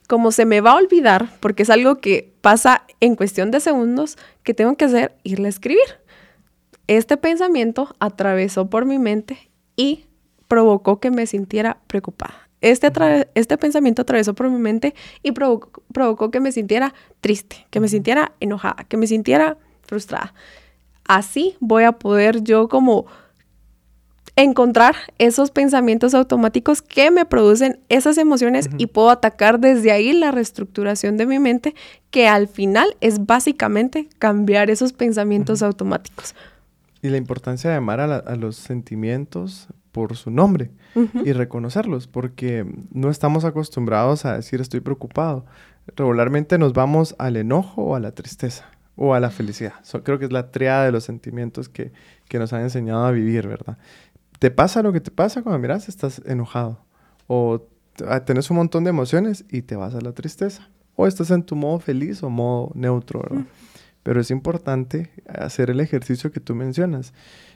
Como 0.09 0.31
se 0.31 0.45
me 0.45 0.61
va 0.61 0.71
a 0.71 0.77
olvidar, 0.77 1.31
porque 1.41 1.65
es 1.65 1.71
algo 1.71 1.97
que 1.97 2.33
pasa 2.43 2.85
en 3.01 3.17
cuestión 3.17 3.51
de 3.51 3.59
segundos, 3.59 4.19
que 4.45 4.55
tengo 4.55 4.77
que 4.77 4.85
hacer? 4.85 5.17
Irle 5.25 5.47
a 5.47 5.49
escribir. 5.49 6.01
Este 6.91 7.17
pensamiento 7.17 7.95
atravesó 8.01 8.69
por 8.69 8.85
mi 8.85 8.99
mente 8.99 9.49
y 9.77 10.07
provocó 10.49 10.99
que 10.99 11.13
me 11.13 11.25
sintiera 11.29 11.79
preocupada. 11.87 12.49
Este, 12.63 12.91
este 13.37 13.57
pensamiento 13.59 14.03
atravesó 14.03 14.35
por 14.35 14.51
mi 14.51 14.59
mente 14.59 14.97
y 15.23 15.31
provocó, 15.31 16.33
que 16.33 16.41
me 16.41 16.51
sintiera 16.51 16.93
triste, 17.21 17.65
que 17.71 17.79
me 17.79 17.87
sintiera 17.87 18.33
enojada, 18.41 18.87
que 18.89 18.97
me 18.97 19.07
sintiera 19.07 19.57
frustrada. 19.83 20.35
Así 21.07 21.57
voy 21.61 21.85
a 21.85 21.93
poder 21.93 22.43
yo 22.43 22.69
como 22.69 23.07
encontrar 24.35 24.97
esos 25.19 25.53
pensamientos 25.53 26.13
automáticos 26.13 26.83
que 26.83 27.13
me 27.13 27.25
producen 27.25 27.79
esas 27.89 28.19
emociones 28.19 28.69
y 28.79 28.89
puedo 28.89 29.11
atacar 29.11 29.61
desde 29.61 29.93
ahí 29.93 30.13
la 30.13 30.33
reestructuración 30.33 31.17
de 31.19 31.27
mi 31.27 31.39
mente, 31.39 31.77
que 32.11 32.27
al 32.27 32.49
final 32.49 32.97
es 33.01 33.27
básicamente 33.27 34.09
cambiar 34.19 34.71
esos 34.71 34.93
pensamientos 34.93 35.63
automáticos. 35.63 36.35
Y 37.03 37.09
la 37.09 37.17
importancia 37.17 37.71
de 37.71 37.77
amar 37.77 38.01
a 38.01 38.37
los 38.37 38.57
sentimientos 38.57 39.69
por 39.93 40.17
su 40.17 40.31
nombre 40.31 40.71
y 41.25 41.33
reconocerlos, 41.33 42.07
porque 42.07 42.67
no 42.93 43.11
estamos 43.11 43.45
acostumbrados 43.45 44.25
a 44.25 44.37
decir 44.37 44.61
estoy 44.61 44.81
preocupado. 44.81 45.45
Regularmente 45.97 46.59
nos 46.59 46.73
vamos 46.73 47.15
al 47.19 47.37
enojo 47.37 47.83
o 47.83 47.95
a 47.95 48.01
la 48.01 48.13
tristeza 48.13 48.71
o 48.97 49.15
a 49.15 49.21
la 49.21 49.31
felicidad. 49.31 49.75
creo 50.05 50.19
que 50.19 50.27
es 50.27 50.33
la 50.33 50.51
triada 50.51 50.85
de 50.85 50.93
los 50.93 51.05
sentimientos 51.05 51.69
que, 51.69 51.93
que, 52.29 52.39
nos 52.39 52.53
han 52.53 52.63
enseñado 52.63 53.07
a 53.07 53.11
vivir, 53.11 53.49
¿verdad? 53.49 53.79
Te 54.39 54.51
pasa 54.51 54.83
lo 54.83 54.93
que 54.93 55.01
te 55.01 55.11
pasa 55.11 55.43
cuando 55.43 55.59
miras, 55.59 55.89
estás 55.89 56.21
enojado 56.27 56.79
o 57.27 57.63
ah, 58.09 58.25
tenés 58.25 58.51
un 58.51 58.57
montón 58.57 58.85
de 58.85 58.91
emociones 58.91 59.45
y 59.49 59.63
te 59.63 59.77
vas 59.77 59.95
a 59.95 60.01
la 60.01 60.13
tristeza. 60.13 60.69
O 60.97 61.07
estás 61.07 61.31
en 61.31 61.45
tu 61.45 61.57
modo 61.57 61.79
feliz 61.79 62.23
o 62.23 62.29
modo 62.29 62.73
neutro, 62.75 63.21
¿verdad? 63.21 63.45
Pero 64.03 64.21
es 64.21 64.31
importante 64.31 65.11
hacer 65.29 65.71
el 65.71 65.81
ejercicio 65.81 66.33
que 66.33 66.41
tú 66.41 66.55
mencionas. 66.55 67.13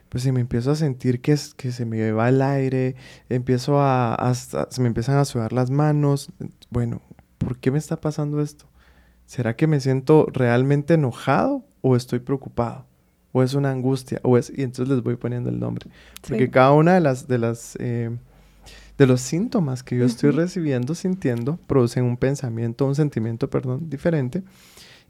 Pues 0.09 0.23
si 0.23 0.33
me 0.33 0.41
empiezo 0.41 0.71
a 0.71 0.77
sentir 0.77 1.21
que, 1.21 1.33
es, 1.33 1.55
que 1.55 1.73
se 1.73 1.87
me 1.87 2.13
va 2.13 2.29
el 2.29 2.43
aire, 2.43 2.95
empiezo 3.29 3.81
a, 3.81 4.33
se 4.35 4.81
me 4.81 4.89
empiezan 4.89 5.17
a 5.17 5.25
sudar 5.25 5.53
las 5.53 5.71
manos. 5.71 6.31
Bueno, 6.71 7.03
¿por 7.39 7.59
qué 7.59 7.71
me 7.71 7.79
está 7.79 8.01
pasando 8.01 8.41
esto? 8.41 8.67
¿Será 9.27 9.57
que 9.57 9.67
me 9.67 9.81
siento 9.81 10.27
realmente 10.33 10.95
enojado 10.95 11.65
o 11.81 11.97
estoy 11.97 12.19
preocupado? 12.19 12.87
¿O 13.33 13.43
es 13.43 13.55
una 13.55 13.71
angustia? 13.71 14.21
O 14.23 14.39
es, 14.39 14.53
y 14.55 14.63
entonces 14.63 14.95
les 14.95 15.03
voy 15.03 15.17
poniendo 15.17 15.51
el 15.51 15.59
nombre. 15.59 15.87
Porque 16.27 16.51
cada 16.51 16.73
una 16.73 16.95
de 16.95 17.01
las, 17.01 17.27
de 17.27 17.39
las 17.39 17.77
eh, 17.81 18.17
de 18.99 19.07
los 19.07 19.21
síntomas 19.21 19.83
que 19.83 19.97
yo 19.97 20.05
estoy 20.05 20.31
recibiendo, 20.31 20.95
sintiendo, 20.95 21.59
producen 21.67 22.05
un 22.05 22.17
pensamiento, 22.17 22.87
un 22.87 22.95
sentimiento, 22.95 23.51
perdón, 23.51 23.91
diferente. 23.91 24.43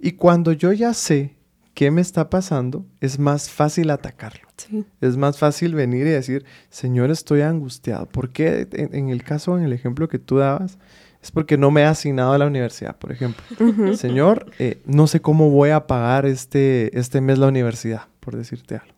Y 0.05 0.13
cuando 0.13 0.53
yo 0.53 0.71
ya 0.75 0.93
sé 0.93 1.35
qué 1.73 1.91
me 1.91 2.03
está 2.03 2.29
pasando, 2.29 2.85
es 3.01 3.19
más 3.19 3.49
fácil 3.49 3.89
atacarlo. 3.89 4.47
Es 5.01 5.17
más 5.17 5.39
fácil 5.39 5.75
venir 5.75 6.07
y 6.07 6.11
decir, 6.11 6.45
Señor, 6.69 7.11
estoy 7.11 7.41
angustiado. 7.41 8.05
¿Por 8.05 8.29
qué 8.29 8.69
en, 8.73 9.09
el 9.09 9.25
caso, 9.25 9.57
en 9.57 9.65
el 9.65 9.73
ejemplo 9.73 10.07
que 10.07 10.19
tú 10.19 10.37
dabas, 10.37 10.77
es 11.23 11.31
porque 11.31 11.57
no 11.57 11.71
me 11.71 11.81
he 11.81 11.85
asignado 11.87 12.35
a 12.35 12.39
la 12.39 12.47
universidad, 12.47 12.99
por 12.99 13.13
ejemplo. 13.13 13.43
Señor, 13.97 14.45
eh, 14.59 14.83
no 14.85 15.07
sé 15.07 15.21
cómo 15.21 15.49
voy 15.49 15.71
a 15.71 15.87
pagar 15.87 16.27
este, 16.27 16.99
este 16.99 17.23
mes 17.23 17.39
la 17.39 17.49
universidad, 17.49 18.03
por 18.21 18.37
decirte 18.37 18.75
algo. 18.75 18.95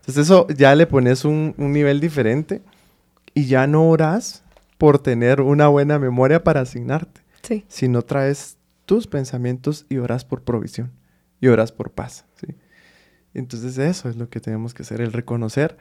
Entonces 0.00 0.24
eso 0.24 0.46
ya 0.48 0.74
le 0.74 0.86
pones 0.86 1.26
un, 1.26 1.54
un 1.58 1.70
nivel 1.74 2.00
diferente 2.00 2.62
y 3.34 3.44
ya 3.44 3.66
no 3.66 3.90
oras 3.90 4.42
por 4.78 5.00
tener 5.00 5.42
una 5.42 5.68
buena 5.68 5.98
memoria 5.98 6.42
para 6.42 6.62
asignarte, 6.62 7.20
sí. 7.42 7.66
sino 7.68 8.00
traes 8.00 8.55
tus 8.86 9.06
pensamientos 9.06 9.84
y 9.88 9.98
oras 9.98 10.24
por 10.24 10.42
provisión 10.42 10.92
y 11.40 11.48
oras 11.48 11.72
por 11.72 11.90
paz. 11.90 12.24
¿sí? 12.40 12.54
Entonces 13.34 13.76
eso 13.76 14.08
es 14.08 14.16
lo 14.16 14.30
que 14.30 14.40
tenemos 14.40 14.72
que 14.72 14.82
hacer, 14.82 15.00
el 15.00 15.12
reconocer 15.12 15.76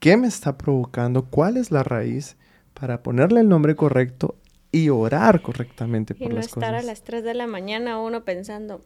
qué 0.00 0.16
me 0.16 0.26
está 0.26 0.58
provocando, 0.58 1.26
cuál 1.26 1.56
es 1.56 1.70
la 1.70 1.82
raíz 1.82 2.36
para 2.74 3.02
ponerle 3.02 3.40
el 3.40 3.48
nombre 3.48 3.76
correcto 3.76 4.36
y 4.72 4.88
orar 4.88 5.42
correctamente 5.42 6.14
por 6.14 6.30
y 6.30 6.34
no 6.34 6.40
estar 6.40 6.74
a 6.74 6.82
las 6.82 7.02
3 7.02 7.24
de 7.24 7.34
la 7.34 7.46
mañana 7.46 8.00
uno 8.00 8.24
pensando 8.24 8.80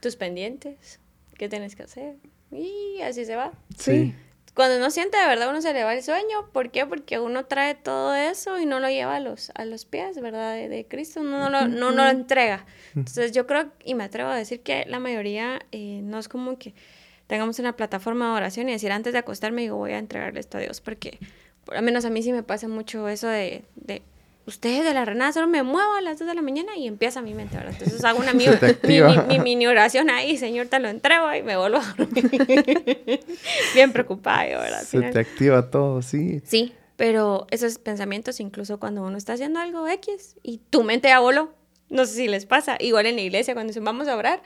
tus 0.00 0.16
pendientes, 0.16 1.00
qué 1.36 1.48
tienes 1.48 1.76
que 1.76 1.82
hacer 1.82 2.16
y 2.50 3.00
así 3.02 3.24
se 3.24 3.36
va. 3.36 3.52
Sí. 3.76 4.14
Cuando 4.58 4.78
uno 4.78 4.90
siente 4.90 5.16
de 5.16 5.24
verdad, 5.24 5.50
uno 5.50 5.62
se 5.62 5.72
le 5.72 5.84
va 5.84 5.94
el 5.94 6.02
sueño. 6.02 6.50
¿Por 6.52 6.72
qué? 6.72 6.84
Porque 6.84 7.20
uno 7.20 7.46
trae 7.46 7.76
todo 7.76 8.16
eso 8.16 8.58
y 8.58 8.66
no 8.66 8.80
lo 8.80 8.88
lleva 8.88 9.14
a 9.14 9.20
los, 9.20 9.52
a 9.54 9.64
los 9.64 9.84
pies, 9.84 10.20
¿verdad? 10.20 10.56
De, 10.56 10.84
Cristo, 10.88 11.20
uno 11.20 11.48
no 11.48 11.48
lo, 11.48 11.68
no, 11.68 11.92
lo 11.92 12.04
entrega. 12.08 12.66
Entonces 12.96 13.30
yo 13.30 13.46
creo, 13.46 13.70
y 13.84 13.94
me 13.94 14.02
atrevo 14.02 14.30
a 14.30 14.36
decir 14.36 14.62
que 14.62 14.84
la 14.88 14.98
mayoría 14.98 15.60
eh, 15.70 16.00
no 16.02 16.18
es 16.18 16.28
como 16.28 16.58
que 16.58 16.74
tengamos 17.28 17.60
una 17.60 17.76
plataforma 17.76 18.32
de 18.32 18.32
oración 18.32 18.68
y 18.68 18.72
decir 18.72 18.90
antes 18.90 19.12
de 19.12 19.20
acostarme, 19.20 19.62
digo, 19.62 19.76
voy 19.76 19.92
a 19.92 19.98
entregarle 19.98 20.40
esto 20.40 20.58
a 20.58 20.60
Dios, 20.60 20.80
porque 20.80 21.20
por 21.62 21.76
lo 21.76 21.82
menos 21.82 22.04
a 22.04 22.10
mí 22.10 22.20
sí 22.24 22.32
me 22.32 22.42
pasa 22.42 22.66
mucho 22.66 23.08
eso 23.08 23.28
de, 23.28 23.62
de 23.76 24.02
ustedes 24.48 24.82
de 24.82 24.94
la 24.94 25.04
Renata 25.04 25.34
solo 25.34 25.46
me 25.46 25.62
muevo 25.62 25.94
a 25.94 26.00
las 26.00 26.18
2 26.18 26.26
de 26.26 26.34
la 26.34 26.42
mañana 26.42 26.74
y 26.76 26.86
empieza 26.86 27.20
mi 27.20 27.34
mente, 27.34 27.56
¿verdad? 27.56 27.74
Entonces 27.74 28.02
hago 28.04 28.18
una 28.18 28.32
mi, 28.34 28.46
mi, 29.28 29.38
mini 29.38 29.66
oración 29.66 30.10
ahí, 30.10 30.36
Señor, 30.36 30.68
te 30.68 30.80
lo 30.80 30.88
entrego 30.88 31.32
y 31.34 31.42
me 31.42 31.56
vuelvo 31.56 31.78
a 31.78 31.94
dormir. 31.96 32.30
Bien 33.74 33.92
preocupada, 33.92 34.44
¿verdad? 34.44 34.82
Se 34.82 35.00
te 35.00 35.18
activa 35.18 35.70
todo, 35.70 36.02
sí. 36.02 36.40
Sí, 36.44 36.72
pero 36.96 37.46
esos 37.50 37.78
pensamientos, 37.78 38.40
incluso 38.40 38.80
cuando 38.80 39.02
uno 39.02 39.18
está 39.18 39.34
haciendo 39.34 39.60
algo 39.60 39.86
X 39.86 40.36
y 40.42 40.58
tu 40.70 40.82
mente 40.82 41.08
ya 41.08 41.20
voló, 41.20 41.52
no 41.90 42.06
sé 42.06 42.14
si 42.14 42.28
les 42.28 42.46
pasa, 42.46 42.76
igual 42.80 43.06
en 43.06 43.16
la 43.16 43.22
iglesia, 43.22 43.54
cuando 43.54 43.70
dicen 43.70 43.84
vamos 43.84 44.08
a 44.08 44.16
orar, 44.16 44.42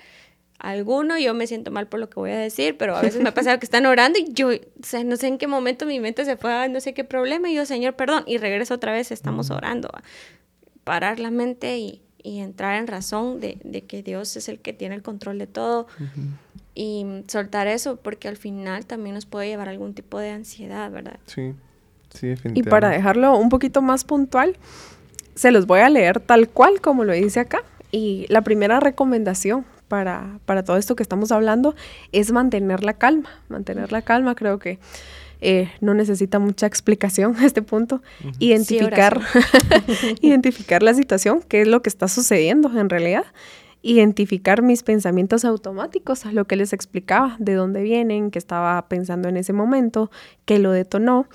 alguno, 0.62 1.18
yo 1.18 1.34
me 1.34 1.48
siento 1.48 1.72
mal 1.72 1.88
por 1.88 1.98
lo 1.98 2.08
que 2.08 2.20
voy 2.20 2.30
a 2.30 2.38
decir, 2.38 2.76
pero 2.78 2.96
a 2.96 3.02
veces 3.02 3.20
me 3.20 3.30
ha 3.30 3.34
pasado 3.34 3.58
que 3.58 3.66
están 3.66 3.84
orando 3.84 4.20
y 4.20 4.32
yo, 4.32 4.50
o 4.50 4.84
sea, 4.84 5.02
no 5.02 5.16
sé 5.16 5.26
en 5.26 5.36
qué 5.36 5.48
momento 5.48 5.86
mi 5.86 5.98
mente 5.98 6.24
se 6.24 6.36
fue 6.36 6.54
a 6.54 6.68
no 6.68 6.80
sé 6.80 6.94
qué 6.94 7.02
problema 7.02 7.50
y 7.50 7.54
yo, 7.54 7.66
Señor, 7.66 7.94
perdón, 7.94 8.22
y 8.28 8.38
regreso 8.38 8.74
otra 8.74 8.92
vez, 8.92 9.10
estamos 9.10 9.50
orando, 9.50 9.88
a 9.92 10.02
parar 10.84 11.18
la 11.18 11.32
mente 11.32 11.78
y, 11.78 12.00
y 12.22 12.38
entrar 12.38 12.76
en 12.76 12.86
razón 12.86 13.40
de, 13.40 13.58
de, 13.64 13.82
que 13.82 14.04
Dios 14.04 14.36
es 14.36 14.48
el 14.48 14.60
que 14.60 14.72
tiene 14.72 14.94
el 14.94 15.02
control 15.02 15.38
de 15.38 15.48
todo 15.48 15.88
y 16.76 17.04
soltar 17.26 17.66
eso, 17.66 17.96
porque 17.96 18.28
al 18.28 18.36
final 18.36 18.86
también 18.86 19.16
nos 19.16 19.26
puede 19.26 19.48
llevar 19.48 19.66
a 19.66 19.72
algún 19.72 19.94
tipo 19.94 20.20
de 20.20 20.30
ansiedad, 20.30 20.92
¿verdad? 20.92 21.18
Sí, 21.26 21.54
sí, 22.14 22.28
definitivamente. 22.28 22.60
Y 22.60 22.62
para 22.62 22.90
dejarlo 22.90 23.36
un 23.36 23.48
poquito 23.48 23.82
más 23.82 24.04
puntual, 24.04 24.56
se 25.34 25.50
los 25.50 25.66
voy 25.66 25.80
a 25.80 25.88
leer 25.88 26.20
tal 26.20 26.48
cual 26.48 26.80
como 26.80 27.02
lo 27.02 27.14
dice 27.14 27.40
acá. 27.40 27.64
Y 27.90 28.26
la 28.30 28.40
primera 28.40 28.80
recomendación 28.80 29.66
para, 29.92 30.40
para 30.46 30.64
todo 30.64 30.78
esto 30.78 30.96
que 30.96 31.02
estamos 31.02 31.32
hablando 31.32 31.74
es 32.12 32.32
mantener 32.32 32.82
la 32.82 32.94
calma. 32.94 33.28
Mantener 33.50 33.92
la 33.92 34.00
calma 34.00 34.34
creo 34.34 34.58
que 34.58 34.78
eh, 35.42 35.70
no 35.82 35.92
necesita 35.92 36.38
mucha 36.38 36.64
explicación 36.64 37.36
a 37.36 37.44
este 37.44 37.60
punto. 37.60 38.00
Identificar, 38.38 39.20
identificar 40.22 40.82
la 40.82 40.94
situación, 40.94 41.42
qué 41.46 41.60
es 41.60 41.68
lo 41.68 41.82
que 41.82 41.90
está 41.90 42.08
sucediendo 42.08 42.70
en 42.74 42.88
realidad. 42.88 43.26
Identificar 43.82 44.62
mis 44.62 44.82
pensamientos 44.82 45.44
automáticos, 45.44 46.24
lo 46.24 46.46
que 46.46 46.56
les 46.56 46.72
explicaba, 46.72 47.36
de 47.38 47.52
dónde 47.52 47.82
vienen, 47.82 48.30
qué 48.30 48.38
estaba 48.38 48.88
pensando 48.88 49.28
en 49.28 49.36
ese 49.36 49.52
momento, 49.52 50.10
qué 50.46 50.58
lo 50.58 50.72
detonó. 50.72 51.26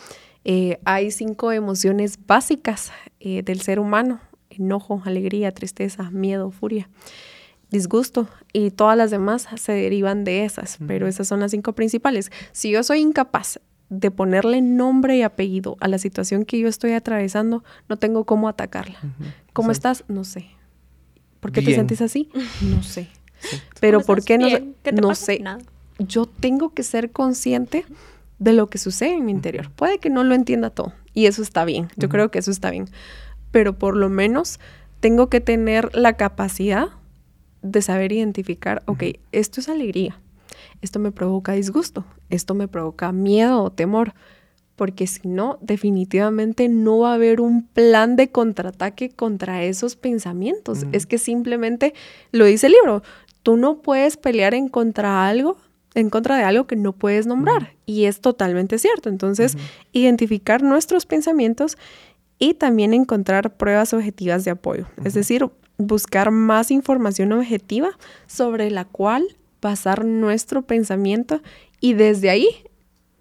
Eh, 0.45 0.79
hay 0.83 1.11
cinco 1.11 1.51
emociones 1.51 2.17
básicas 2.25 2.91
eh, 3.19 3.43
del 3.43 3.61
ser 3.61 3.79
humano, 3.79 4.19
enojo, 4.49 5.03
alegría, 5.05 5.51
tristeza, 5.51 6.09
miedo, 6.09 6.49
furia 6.49 6.89
disgusto 7.69 8.27
y 8.53 8.71
todas 8.71 8.97
las 8.97 9.11
demás 9.11 9.47
se 9.55 9.71
derivan 9.73 10.23
de 10.23 10.45
esas, 10.45 10.77
pero 10.87 11.07
esas 11.07 11.27
son 11.27 11.39
las 11.39 11.51
cinco 11.51 11.73
principales. 11.73 12.31
Si 12.51 12.71
yo 12.71 12.83
soy 12.83 12.99
incapaz 12.99 13.59
de 13.89 14.11
ponerle 14.11 14.61
nombre 14.61 15.17
y 15.17 15.21
apellido 15.21 15.77
a 15.79 15.87
la 15.87 15.97
situación 15.97 16.45
que 16.45 16.59
yo 16.59 16.67
estoy 16.67 16.91
atravesando, 16.91 17.63
no 17.87 17.97
tengo 17.97 18.25
cómo 18.25 18.49
atacarla. 18.49 18.99
¿Cómo 19.53 19.71
estás? 19.71 20.03
No 20.07 20.23
sé. 20.23 20.47
¿Por 21.39 21.51
qué 21.51 21.61
te 21.61 21.73
sientes 21.73 22.01
así? 22.01 22.29
No 22.61 22.83
sé. 22.83 23.07
Pero 23.79 24.01
¿por 24.01 24.23
qué 24.23 24.37
no? 24.37 24.47
no 24.93 25.15
sé. 25.15 25.43
Yo 25.99 26.25
tengo 26.25 26.73
que 26.73 26.83
ser 26.83 27.11
consciente 27.11 27.85
de 28.39 28.53
lo 28.53 28.67
que 28.67 28.77
sucede 28.77 29.15
en 29.15 29.25
mi 29.25 29.31
interior. 29.31 29.71
Puede 29.71 29.99
que 29.99 30.09
no 30.09 30.23
lo 30.23 30.35
entienda 30.35 30.69
todo 30.69 30.93
y 31.13 31.25
eso 31.25 31.41
está 31.41 31.65
bien. 31.65 31.89
Yo 31.95 32.09
creo 32.09 32.29
que 32.29 32.39
eso 32.39 32.51
está 32.51 32.71
bien. 32.71 32.89
Pero 33.51 33.77
por 33.77 33.95
lo 33.95 34.09
menos 34.09 34.59
tengo 34.99 35.29
que 35.29 35.41
tener 35.41 35.95
la 35.95 36.13
capacidad 36.13 36.89
de 37.61 37.81
saber 37.81 38.11
identificar, 38.11 38.83
ok, 38.85 39.03
esto 39.31 39.59
es 39.59 39.69
alegría, 39.69 40.19
esto 40.81 40.99
me 40.99 41.11
provoca 41.11 41.53
disgusto, 41.53 42.05
esto 42.29 42.53
me 42.53 42.67
provoca 42.67 43.11
miedo 43.11 43.63
o 43.63 43.71
temor, 43.71 44.13
porque 44.75 45.07
si 45.07 45.27
no, 45.27 45.57
definitivamente 45.61 46.69
no 46.69 46.99
va 46.99 47.11
a 47.11 47.15
haber 47.15 47.41
un 47.41 47.63
plan 47.65 48.15
de 48.15 48.31
contraataque 48.31 49.09
contra 49.09 49.63
esos 49.63 49.95
pensamientos. 49.95 50.85
Es 50.91 51.07
que 51.07 51.17
simplemente, 51.17 51.95
lo 52.31 52.45
dice 52.45 52.67
el 52.67 52.73
libro, 52.73 53.01
tú 53.41 53.57
no 53.57 53.81
puedes 53.81 54.17
pelear 54.17 54.53
en 54.53 54.69
contra 54.69 55.27
algo, 55.27 55.57
en 55.95 56.11
contra 56.11 56.37
de 56.37 56.43
algo 56.43 56.67
que 56.67 56.75
no 56.75 56.93
puedes 56.93 57.25
nombrar. 57.25 57.73
Y 57.87 58.05
es 58.05 58.21
totalmente 58.21 58.77
cierto. 58.77 59.09
Entonces, 59.09 59.57
identificar 59.93 60.61
nuestros 60.61 61.07
pensamientos 61.07 61.75
y 62.37 62.53
también 62.53 62.93
encontrar 62.93 63.57
pruebas 63.57 63.93
objetivas 63.93 64.45
de 64.45 64.51
apoyo. 64.51 64.85
Es 65.03 65.15
decir, 65.15 65.49
buscar 65.77 66.31
más 66.31 66.71
información 66.71 67.31
objetiva 67.31 67.89
sobre 68.25 68.69
la 68.71 68.85
cual 68.85 69.37
basar 69.61 70.05
nuestro 70.05 70.61
pensamiento 70.63 71.41
y 71.79 71.93
desde 71.93 72.29
ahí 72.29 72.47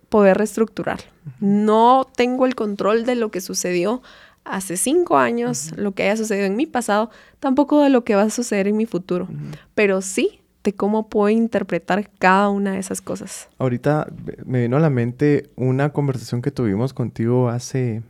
poder 0.08 0.38
reestructurar. 0.38 1.00
No 1.40 2.06
tengo 2.16 2.46
el 2.46 2.54
control 2.54 3.04
de 3.04 3.16
lo 3.16 3.30
que 3.30 3.40
sucedió 3.40 4.02
hace 4.44 4.76
cinco 4.76 5.18
años, 5.18 5.72
lo 5.76 5.92
que 5.92 6.04
haya 6.04 6.16
sucedido 6.16 6.46
en 6.46 6.56
mi 6.56 6.66
pasado, 6.66 7.10
tampoco 7.40 7.82
de 7.82 7.90
lo 7.90 8.04
que 8.04 8.14
va 8.14 8.22
a 8.22 8.30
suceder 8.30 8.68
en 8.68 8.76
mi 8.76 8.86
futuro, 8.86 9.28
pero 9.74 10.00
sí 10.02 10.40
de 10.62 10.72
cómo 10.72 11.08
puedo 11.08 11.28
interpretar 11.28 12.10
cada 12.18 12.48
una 12.48 12.72
de 12.72 12.78
esas 12.78 13.00
cosas. 13.00 13.48
Ahorita 13.58 14.06
me 14.44 14.62
vino 14.62 14.76
a 14.76 14.80
la 14.80 14.90
mente 14.90 15.50
una 15.56 15.90
conversación 15.90 16.42
que 16.42 16.50
tuvimos 16.50 16.92
contigo 16.92 17.48
hace, 17.48 18.02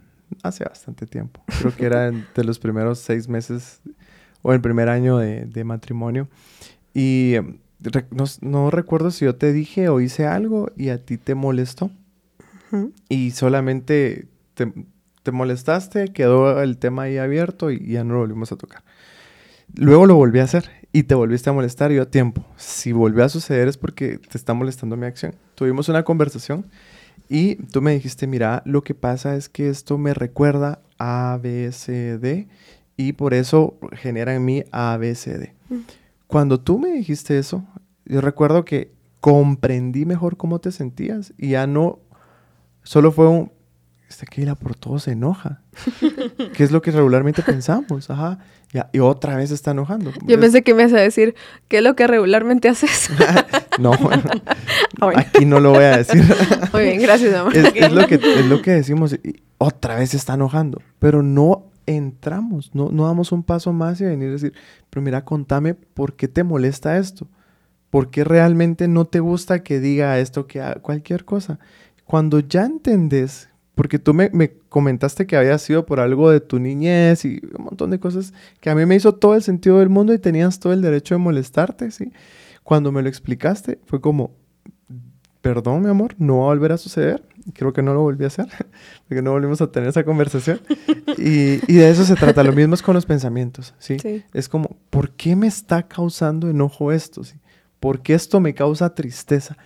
hace 0.43 0.65
bastante 0.65 1.07
tiempo. 1.07 1.43
Creo 1.59 1.75
que 1.75 1.87
era 1.87 2.11
de 2.35 2.45
los 2.45 2.59
primeros 2.59 2.99
seis 2.99 3.29
meses 3.29 3.81
o 4.47 4.53
el 4.53 4.61
primer 4.61 4.89
año 4.89 5.19
de, 5.19 5.65
matrimonio. 5.65 6.29
Y 6.95 7.35
no, 8.41 8.71
recuerdo 8.71 9.11
si 9.11 9.25
yo 9.25 9.35
te 9.35 9.53
dije 9.53 9.89
o 9.89 10.01
hice 10.01 10.25
algo 10.25 10.71
y 10.77 10.91
a 10.91 11.05
ti 11.05 11.19
te 11.19 11.35
molestó. 11.35 11.91
Y 13.09 13.33
solamente 13.33 14.29
te, 14.55 15.33
molestaste, 15.33 16.13
quedó 16.13 16.63
el 16.63 16.79
tema 16.79 17.03
ahí 17.03 17.19
abierto 17.19 17.73
y, 17.73 17.89
ya 17.89 18.05
no 18.05 18.15
lo 18.15 18.21
volvimos 18.21 18.53
a 18.53 18.57
tocar. 18.57 18.85
Luego 19.75 20.07
lo 20.07 20.15
volví 20.15 20.39
a 20.39 20.45
hacer 20.45 20.71
y 20.93 21.03
te 21.03 21.17
volviste 21.17 21.51
a 21.51 21.53
molestar 21.53 21.91
yo 21.91 22.03
a 22.03 22.07
tiempo. 22.07 22.47
Si 22.57 22.93
volvió 22.93 23.25
a 23.25 23.29
suceder 23.29 23.67
es 23.67 23.77
porque 23.77 24.19
te 24.19 24.39
está 24.39 24.55
molestando 24.55 24.97
mi 24.97 25.07
acción. 25.07 25.35
Tuvimos 25.57 25.89
una 25.89 26.05
conversación 26.05 26.67
Y 27.29 27.57
tú 27.57 27.83
me 27.83 27.95
dijiste, 27.95 28.29
mira, 28.29 28.63
lo 28.65 28.85
que 28.85 28.95
pasa 28.95 29.35
es 29.35 29.49
que 29.49 29.69
esto 29.69 29.99
me 29.99 30.15
recuerda 30.15 30.83
A, 30.99 31.37
B, 31.43 31.73
C, 31.73 32.17
D 32.19 32.47
y 32.97 33.13
por 33.13 33.35
eso 33.35 33.79
genera 33.93 34.35
en 34.35 34.45
mí 34.45 34.65
A, 34.73 34.97
B, 34.97 35.15
C, 35.15 35.39
D. 35.39 35.55
Mm. 35.69 35.81
Cuando 36.27 36.61
tú 36.61 36.79
me 36.79 36.91
dijiste 36.91 37.39
eso, 37.39 37.65
yo 38.05 38.21
recuerdo 38.21 38.65
que 38.65 38.93
comprendí 39.21 40.05
mejor 40.05 40.37
cómo 40.37 40.61
te 40.61 40.73
sentías 40.73 41.33
y 41.39 41.51
ya 41.51 41.67
no, 41.67 41.99
solo 42.83 43.13
fue 43.13 43.29
un, 43.29 43.53
este 44.09 44.27
Keila 44.27 44.55
por 44.55 44.77
todo 44.77 44.99
se 44.99 45.13
enoja. 45.13 45.63
¿Qué 46.55 46.65
es 46.65 46.71
lo 46.71 46.81
que 46.81 46.91
regularmente 46.91 47.43
pensamos? 47.43 48.09
Ajá. 48.09 48.39
Ya, 48.73 48.91
y 48.93 48.99
otra 48.99 49.37
vez 49.37 49.51
está 49.51 49.71
enojando. 49.71 50.13
Yo 50.27 50.41
pensé 50.41 50.63
que 50.63 50.75
me 50.75 50.83
ibas 50.83 50.93
a 50.93 51.01
decir, 51.01 51.35
¿qué 51.69 51.79
es 51.79 51.83
lo 51.83 51.95
que 51.97 52.07
regularmente 52.07 52.69
haces? 52.69 53.11
no, 53.79 53.93
aquí 55.15 55.45
no 55.45 55.61
lo 55.61 55.71
voy 55.71 55.85
a 55.85 55.99
decir. 55.99 56.23
Muy 56.73 56.83
bien, 56.83 57.01
gracias, 57.01 57.35
amor. 57.35 57.57
Es, 57.57 57.93
lo, 57.93 58.07
que, 58.07 58.15
es 58.15 58.47
lo 58.47 58.63
que 58.63 58.73
decimos, 58.73 59.17
otra 59.59 59.97
vez 59.97 60.15
está 60.15 60.35
enojando, 60.35 60.83
pero 60.99 61.23
no 61.23 61.67
entramos, 61.87 62.75
no, 62.75 62.91
no 62.91 63.07
damos 63.07 63.33
un 63.33 63.43
paso 63.43 63.73
más 63.73 64.01
y 64.01 64.05
venir 64.05 64.29
a 64.29 64.33
decir, 64.33 64.53
pero 64.91 65.03
mira, 65.03 65.25
contame 65.25 65.75
por 65.75 66.15
qué 66.15 66.29
te 66.29 66.45
molesta 66.45 66.99
esto, 66.99 67.29
por 67.91 68.11
qué 68.11 68.25
realmente 68.25 68.89
no 68.89 69.05
te 69.05 69.21
gusta 69.21 69.63
que 69.63 69.81
diga 69.81 70.19
esto, 70.19 70.47
que 70.47 70.63
cualquier 70.83 71.25
cosa. 71.25 71.59
Cuando 72.05 72.41
ya 72.41 72.65
entendés 72.65 73.49
porque 73.77 73.99
tú 73.99 74.15
me, 74.15 74.31
comentaste 74.71 75.27
que 75.27 75.37
había 75.37 75.59
sido 75.59 75.85
por 75.85 76.01
algo 76.01 76.31
de 76.31 76.41
tu 76.41 76.59
niñez 76.59 77.27
y 77.27 77.43
un 77.59 77.65
montón 77.67 77.91
de 77.91 78.01
cosas 78.01 78.33
que 78.59 78.71
a 78.71 78.75
mí 78.75 78.87
me 78.87 78.97
hizo 78.97 79.15
todo 79.15 79.35
el 79.35 79.43
sentido 79.43 79.81
del 79.81 79.91
mundo 79.91 80.15
y 80.15 80.19
tenías 80.19 80.59
todo 80.59 80.73
el 80.73 80.81
derecho 80.81 81.15
de 81.15 81.19
molestarte, 81.19 81.91
¿sí? 81.91 82.11
Cuando 82.63 82.91
me 82.91 83.03
lo 83.03 83.11
explicaste, 83.11 83.79
fue 83.85 84.01
como, 84.01 84.31
perdón, 85.43 85.83
mi 85.83 85.91
amor, 85.91 86.15
no 86.17 86.39
va 86.39 86.45
a 86.45 86.47
volver 86.55 86.73
a 86.73 86.79
suceder. 86.79 87.23
Creo 87.55 87.73
que 87.73 87.83
no 87.83 87.95
lo 87.95 88.03
volví 88.03 88.25
a 88.25 88.29
hacer, 88.29 88.47
porque 89.09 89.23
no 89.23 89.33
volvimos 89.33 89.61
a 89.61 89.71
tener 89.71 89.89
esa 89.89 90.05
conversación. 90.05 90.61
Y, 91.19 91.57
de 91.59 91.91
eso 91.91 92.05
se 92.05 92.15
trata. 92.15 92.43
Lo 92.43 92.53
mismo 92.53 92.75
es 92.75 92.83
con 92.83 92.95
los 92.95 93.07
pensamientos, 93.07 93.75
¿sí? 93.79 93.97
Es 94.33 94.49
como, 94.49 94.77
¿por 94.91 95.11
qué 95.11 95.37
me 95.37 95.47
está 95.47 95.83
causando 95.85 96.49
enojo 96.51 96.93
esto? 96.93 97.25
¿sí? 97.25 97.37
¿Por 97.81 98.01
qué 98.01 98.15
esto 98.15 98.41
me 98.41 98.55
causa 98.55 98.95
tristeza? 98.95 99.57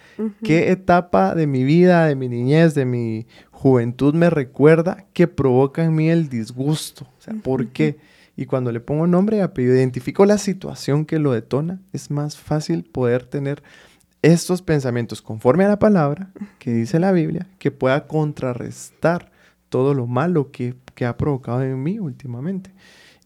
¿Qué 0.43 0.70
etapa 0.70 1.35
de 1.35 1.47
mi 1.47 1.64
vida, 1.64 2.07
de 2.07 2.16
mi 2.16 2.28
niñez, 2.28 2.74
de 2.74 2.85
mi 2.85 3.26
juventud 3.61 4.14
me 4.14 4.31
recuerda 4.31 5.05
que 5.12 5.26
provoca 5.26 5.85
en 5.85 5.95
mí 5.95 6.09
el 6.09 6.31
disgusto. 6.31 7.05
O 7.18 7.22
sea, 7.22 7.35
¿por 7.35 7.66
qué? 7.68 7.99
Y 8.35 8.47
cuando 8.47 8.72
le 8.72 8.81
pongo 8.81 9.07
nombre 9.07 9.37
y 9.37 9.41
apellido, 9.41 9.74
identifico 9.74 10.24
la 10.24 10.39
situación 10.39 11.05
que 11.05 11.18
lo 11.18 11.33
detona, 11.33 11.78
es 11.93 12.11
más 12.11 12.39
fácil 12.39 12.85
poder 12.85 13.24
tener 13.24 13.62
estos 14.22 14.62
pensamientos 14.62 15.22
conforme 15.22 15.64
a 15.64 15.68
la 15.68 15.78
palabra 15.78 16.30
que 16.58 16.72
dice 16.72 16.98
la 16.98 17.12
Biblia, 17.12 17.46
que 17.58 17.70
pueda 17.70 18.06
contrarrestar 18.06 19.30
todo 19.68 19.94
lo 19.94 20.06
malo 20.06 20.50
que, 20.50 20.74
que 20.94 21.06
ha 21.06 21.16
provocado 21.16 21.62
en 21.62 21.82
mí 21.82 21.98
últimamente. 21.98 22.72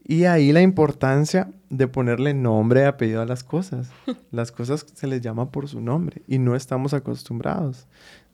Y 0.07 0.24
ahí 0.24 0.53
la 0.53 0.61
importancia 0.61 1.51
de 1.70 1.88
ponerle 1.88 2.34
nombre 2.34 2.82
y 2.82 2.84
apellido 2.84 3.22
a 3.22 3.26
las 3.26 3.42
cosas. 3.42 3.90
Las 4.30 4.53
cosas 4.53 4.84
se 4.92 5.07
les 5.07 5.20
llama 5.20 5.51
por 5.51 5.68
su 5.68 5.80
nombre 5.80 6.22
y 6.26 6.38
no 6.38 6.55
estamos 6.55 6.92
acostumbrados. 6.92 7.86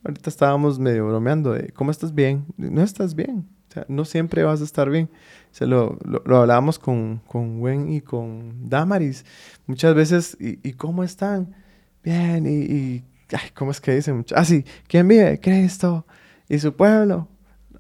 Ahorita 0.05 0.31
estábamos 0.31 0.79
medio 0.79 1.07
bromeando 1.07 1.53
de, 1.53 1.73
¿cómo 1.73 1.91
estás 1.91 2.15
bien? 2.15 2.47
No 2.57 2.83
estás 2.83 3.15
bien. 3.15 3.47
O 3.69 3.73
sea, 3.73 3.85
no 3.89 4.05
siempre 4.05 4.43
vas 4.43 4.61
a 4.63 4.65
estar 4.65 4.91
bien. 4.91 5.11
Se 5.53 5.67
lo, 5.67 5.99
lo, 6.05 6.39
hablábamos 6.39 6.79
con, 6.79 7.21
con 7.27 7.61
Gwen 7.61 7.93
y 7.93 8.01
con 8.01 8.69
Damaris. 8.69 9.25
Muchas 9.67 9.95
veces, 9.95 10.37
¿y, 10.41 10.73
cómo 10.73 11.05
están? 11.05 11.55
Bien, 12.03 12.47
y, 12.47 13.05
ay, 13.35 13.51
¿cómo 13.55 13.71
es 13.71 13.81
que 13.81 13.95
dicen? 13.95 14.25
Ah, 14.35 14.45
sí, 14.45 14.65
¿quién 14.87 15.07
vive? 15.09 15.39
Cristo. 15.41 16.07
¿Y 16.49 16.59
su 16.59 16.75
pueblo? 16.75 17.29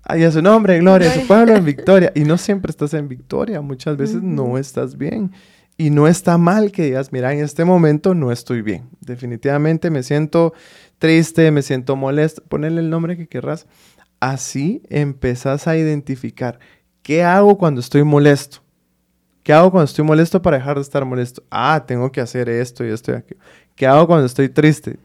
Ay, 0.02 0.24
a 0.24 0.30
su 0.30 0.42
nombre, 0.42 0.78
gloria, 0.78 1.12
su 1.12 1.26
pueblo 1.26 1.54
en 1.54 1.64
victoria. 1.66 2.12
Y 2.14 2.24
no 2.24 2.38
siempre 2.38 2.70
estás 2.70 2.94
en 2.94 3.08
victoria, 3.08 3.60
muchas 3.60 3.96
veces 3.96 4.22
no 4.22 4.58
estás 4.58 4.96
bien. 4.96 5.32
Y 5.76 5.88
no 5.88 6.06
está 6.06 6.36
mal 6.36 6.72
que 6.72 6.84
digas, 6.84 7.10
mira, 7.10 7.32
en 7.32 7.40
este 7.40 7.64
momento 7.64 8.14
no 8.14 8.32
estoy 8.32 8.60
bien. 8.60 8.90
Definitivamente 9.00 9.88
me 9.90 10.02
siento 10.02 10.52
triste, 10.98 11.50
me 11.50 11.62
siento 11.62 11.96
molesto. 11.96 12.42
Ponle 12.42 12.68
el 12.68 12.90
nombre 12.90 13.16
que 13.16 13.26
querrás. 13.26 13.66
Así 14.20 14.82
empezás 14.90 15.66
a 15.66 15.78
identificar 15.78 16.58
qué 17.02 17.22
hago 17.24 17.56
cuando 17.56 17.80
estoy 17.80 18.04
molesto. 18.04 18.62
¿Qué 19.42 19.54
hago 19.54 19.70
cuando 19.70 19.86
estoy 19.86 20.04
molesto 20.04 20.42
para 20.42 20.58
dejar 20.58 20.76
de 20.76 20.82
estar 20.82 21.04
molesto? 21.06 21.42
Ah, 21.50 21.82
tengo 21.86 22.12
que 22.12 22.20
hacer 22.20 22.50
esto 22.50 22.84
y 22.84 22.90
esto 22.90 23.12
y 23.12 23.14
aquello. 23.14 23.40
¿Qué 23.80 23.86
hago 23.86 24.06
cuando 24.06 24.26
estoy 24.26 24.50
triste? 24.50 24.98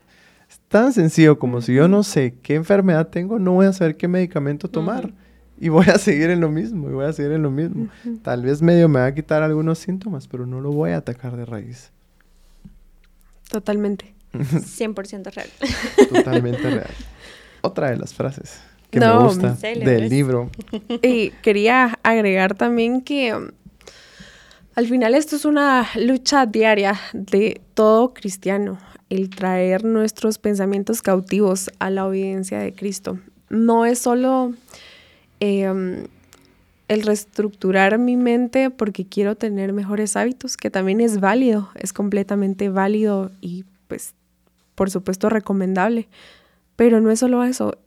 Es 0.49 0.59
tan 0.67 0.91
sencillo 0.91 1.39
como 1.39 1.61
si 1.61 1.73
yo 1.73 1.87
no 1.87 2.03
sé 2.03 2.35
qué 2.43 2.55
enfermedad 2.55 3.07
tengo, 3.07 3.39
no 3.39 3.53
voy 3.53 3.67
a 3.67 3.71
saber 3.71 3.95
qué 3.95 4.09
medicamento 4.09 4.67
tomar 4.67 5.13
y 5.57 5.69
voy 5.69 5.85
a 5.85 5.97
seguir 5.97 6.29
en 6.29 6.41
lo 6.41 6.49
mismo, 6.49 6.89
y 6.89 6.91
voy 6.91 7.05
a 7.05 7.13
seguir 7.13 7.31
en 7.31 7.41
lo 7.43 7.51
mismo. 7.51 7.87
Tal 8.21 8.41
vez 8.41 8.61
medio 8.61 8.89
me 8.89 8.99
va 8.99 9.05
a 9.05 9.15
quitar 9.15 9.43
algunos 9.43 9.79
síntomas, 9.79 10.27
pero 10.27 10.45
no 10.45 10.59
lo 10.59 10.73
voy 10.73 10.91
a 10.91 10.97
atacar 10.97 11.37
de 11.37 11.45
raíz. 11.45 11.93
Totalmente. 13.49 14.13
100% 14.33 15.33
real. 15.33 15.49
Totalmente 16.13 16.69
real. 16.69 16.91
Otra 17.61 17.91
de 17.91 17.95
las 17.95 18.13
frases 18.13 18.59
que 18.89 18.99
me 18.99 19.17
gusta 19.19 19.53
del 19.53 20.09
libro. 20.09 20.49
Y 21.01 21.29
quería 21.41 21.97
agregar 22.03 22.55
también 22.55 23.01
que 23.01 23.33
um, 23.33 23.51
al 24.75 24.87
final 24.87 25.15
esto 25.15 25.35
es 25.35 25.45
una 25.45 25.87
lucha 25.95 26.45
diaria 26.45 26.99
de 27.13 27.61
todo 27.73 28.13
cristiano, 28.13 28.77
el 29.09 29.29
traer 29.29 29.83
nuestros 29.83 30.37
pensamientos 30.37 31.01
cautivos 31.01 31.71
a 31.79 31.89
la 31.89 32.05
obediencia 32.05 32.59
de 32.59 32.73
Cristo. 32.73 33.19
No 33.49 33.85
es 33.85 33.99
solo 33.99 34.53
Em, 35.39 36.07
el 36.87 37.01
reestructurar 37.01 37.97
mi 37.97 38.15
mente 38.15 38.69
porque 38.69 39.05
quiero 39.05 39.35
tener 39.35 39.73
mejores 39.73 40.15
hábitos, 40.15 40.55
que 40.55 40.69
también 40.69 41.01
es 41.01 41.19
válido, 41.19 41.69
es 41.75 41.93
completamente 41.93 42.69
válido 42.69 43.31
y 43.41 43.65
pues 43.87 44.13
por 44.75 44.91
supuesto 44.91 45.29
recomendable. 45.29 46.07
Pero 46.75 47.01
no 47.01 47.09
es 47.09 47.19
solo 47.19 47.43
eso, 47.43 47.77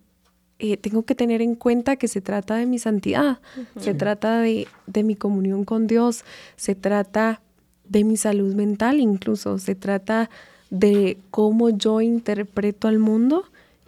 eh, 0.59 0.77
tengo 0.77 1.05
que 1.05 1.15
tener 1.15 1.41
en 1.41 1.55
cuenta 1.55 1.97
que 1.97 2.09
se 2.09 2.21
trata 2.21 2.57
de 2.57 2.67
mi 2.67 2.79
santidad, 2.79 3.39
se 3.79 3.95
trata 3.95 4.41
de, 4.41 4.67
de, 4.87 5.05
mi 5.05 5.15
comunión 5.15 5.65
con 5.65 5.87
Dios, 5.87 6.25
se 6.57 6.75
trata 6.75 7.41
de 7.89 8.05
mi 8.05 8.17
salud 8.17 8.55
mental 8.55 8.99
incluso, 8.99 9.59
se 9.59 9.75
trata 9.75 10.31
de 10.71 11.17
cómo 11.31 11.71
yo 11.71 12.01
interpreto 12.01 12.89
al 12.89 12.99
mundo 12.99 13.45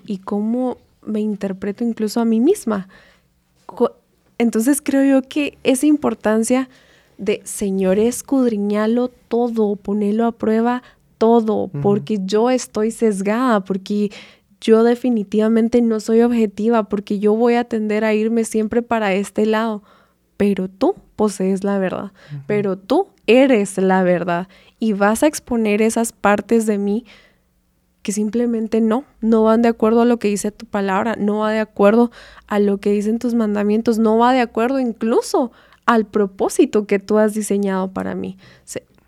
y 0.07 0.19
cómo 0.19 0.79
me 1.05 1.21
interpreto 1.21 1.85
incluso 1.85 2.21
a 2.21 2.25
mí 2.25 2.41
misma. 2.41 2.89
Entonces 4.39 4.81
creo 4.81 5.05
yo 5.05 5.29
que 5.29 5.59
esa 5.65 5.87
importancia 5.87 6.69
de, 7.19 7.43
Señor, 7.45 7.99
escudriñalo 7.99 9.09
todo, 9.09 9.77
ponelo 9.77 10.27
a 10.27 10.33
prueba 10.33 10.83
todo, 11.19 11.69
porque 11.83 12.19
yo 12.25 12.49
estoy 12.49 12.91
sesgada, 12.91 13.61
porque 13.63 14.11
yo 14.61 14.85
definitivamente 14.85 15.81
no 15.81 16.01
soy 16.01 16.23
objetiva, 16.23 16.89
porque 16.89 17.19
yo 17.19 17.35
voy 17.35 17.55
a 17.55 17.65
tender 17.65 18.05
a 18.05 18.15
irme 18.15 18.45
siempre 18.45 18.83
para 18.83 19.15
este 19.15 19.47
lado. 19.47 19.83
Pero 20.37 20.69
tú 20.69 20.95
posees 21.17 21.65
la 21.65 21.79
verdad, 21.79 22.13
pero 22.47 22.79
tú 22.79 23.09
eres 23.27 23.77
la 23.77 24.03
verdad 24.03 24.49
y 24.79 24.95
vas 24.95 25.23
a 25.23 25.27
exponer 25.27 25.83
esas 25.83 26.13
partes 26.13 26.65
de 26.65 26.79
mí 26.79 27.05
que 28.03 28.13
simplemente 28.13 28.81
no, 28.81 29.05
no 29.21 29.43
van 29.43 29.61
de 29.61 29.69
acuerdo 29.69 30.01
a 30.01 30.07
lo 30.07 30.19
que 30.19 30.29
dice 30.29 30.51
tu 30.51 30.65
palabra, 30.65 31.17
no 31.17 31.41
va 31.41 31.53
de 31.53 31.61
acuerdo 31.61 32.11
a 32.47 32.59
lo 32.59 32.79
que 32.79 32.91
dicen 32.91 33.19
tus 33.19 33.35
mandamientos, 33.35 33.99
no 33.99 34.17
va 34.17 34.33
de 34.33 34.41
acuerdo 34.41 34.81
incluso 34.81 35.53
al 35.85 36.07
propósito 36.07 36.87
que 36.87 36.99
tú 36.99 37.19
has 37.19 37.35
diseñado 37.35 37.93
para 37.93 38.15
mí. 38.15 38.39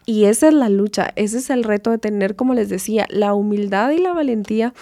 Y 0.05 0.25
esa 0.25 0.49
es 0.49 0.55
la 0.55 0.69
lucha, 0.69 1.13
ese 1.17 1.39
es 1.39 1.49
el 1.49 1.65
reto 1.65 1.91
de 1.91 1.99
tener, 1.99 2.37
como 2.37 2.55
les 2.55 2.69
decía, 2.69 3.07
la 3.09 3.35
humildad 3.35 3.91
y 3.93 3.99
la 3.99 4.13
valentía 4.13 4.75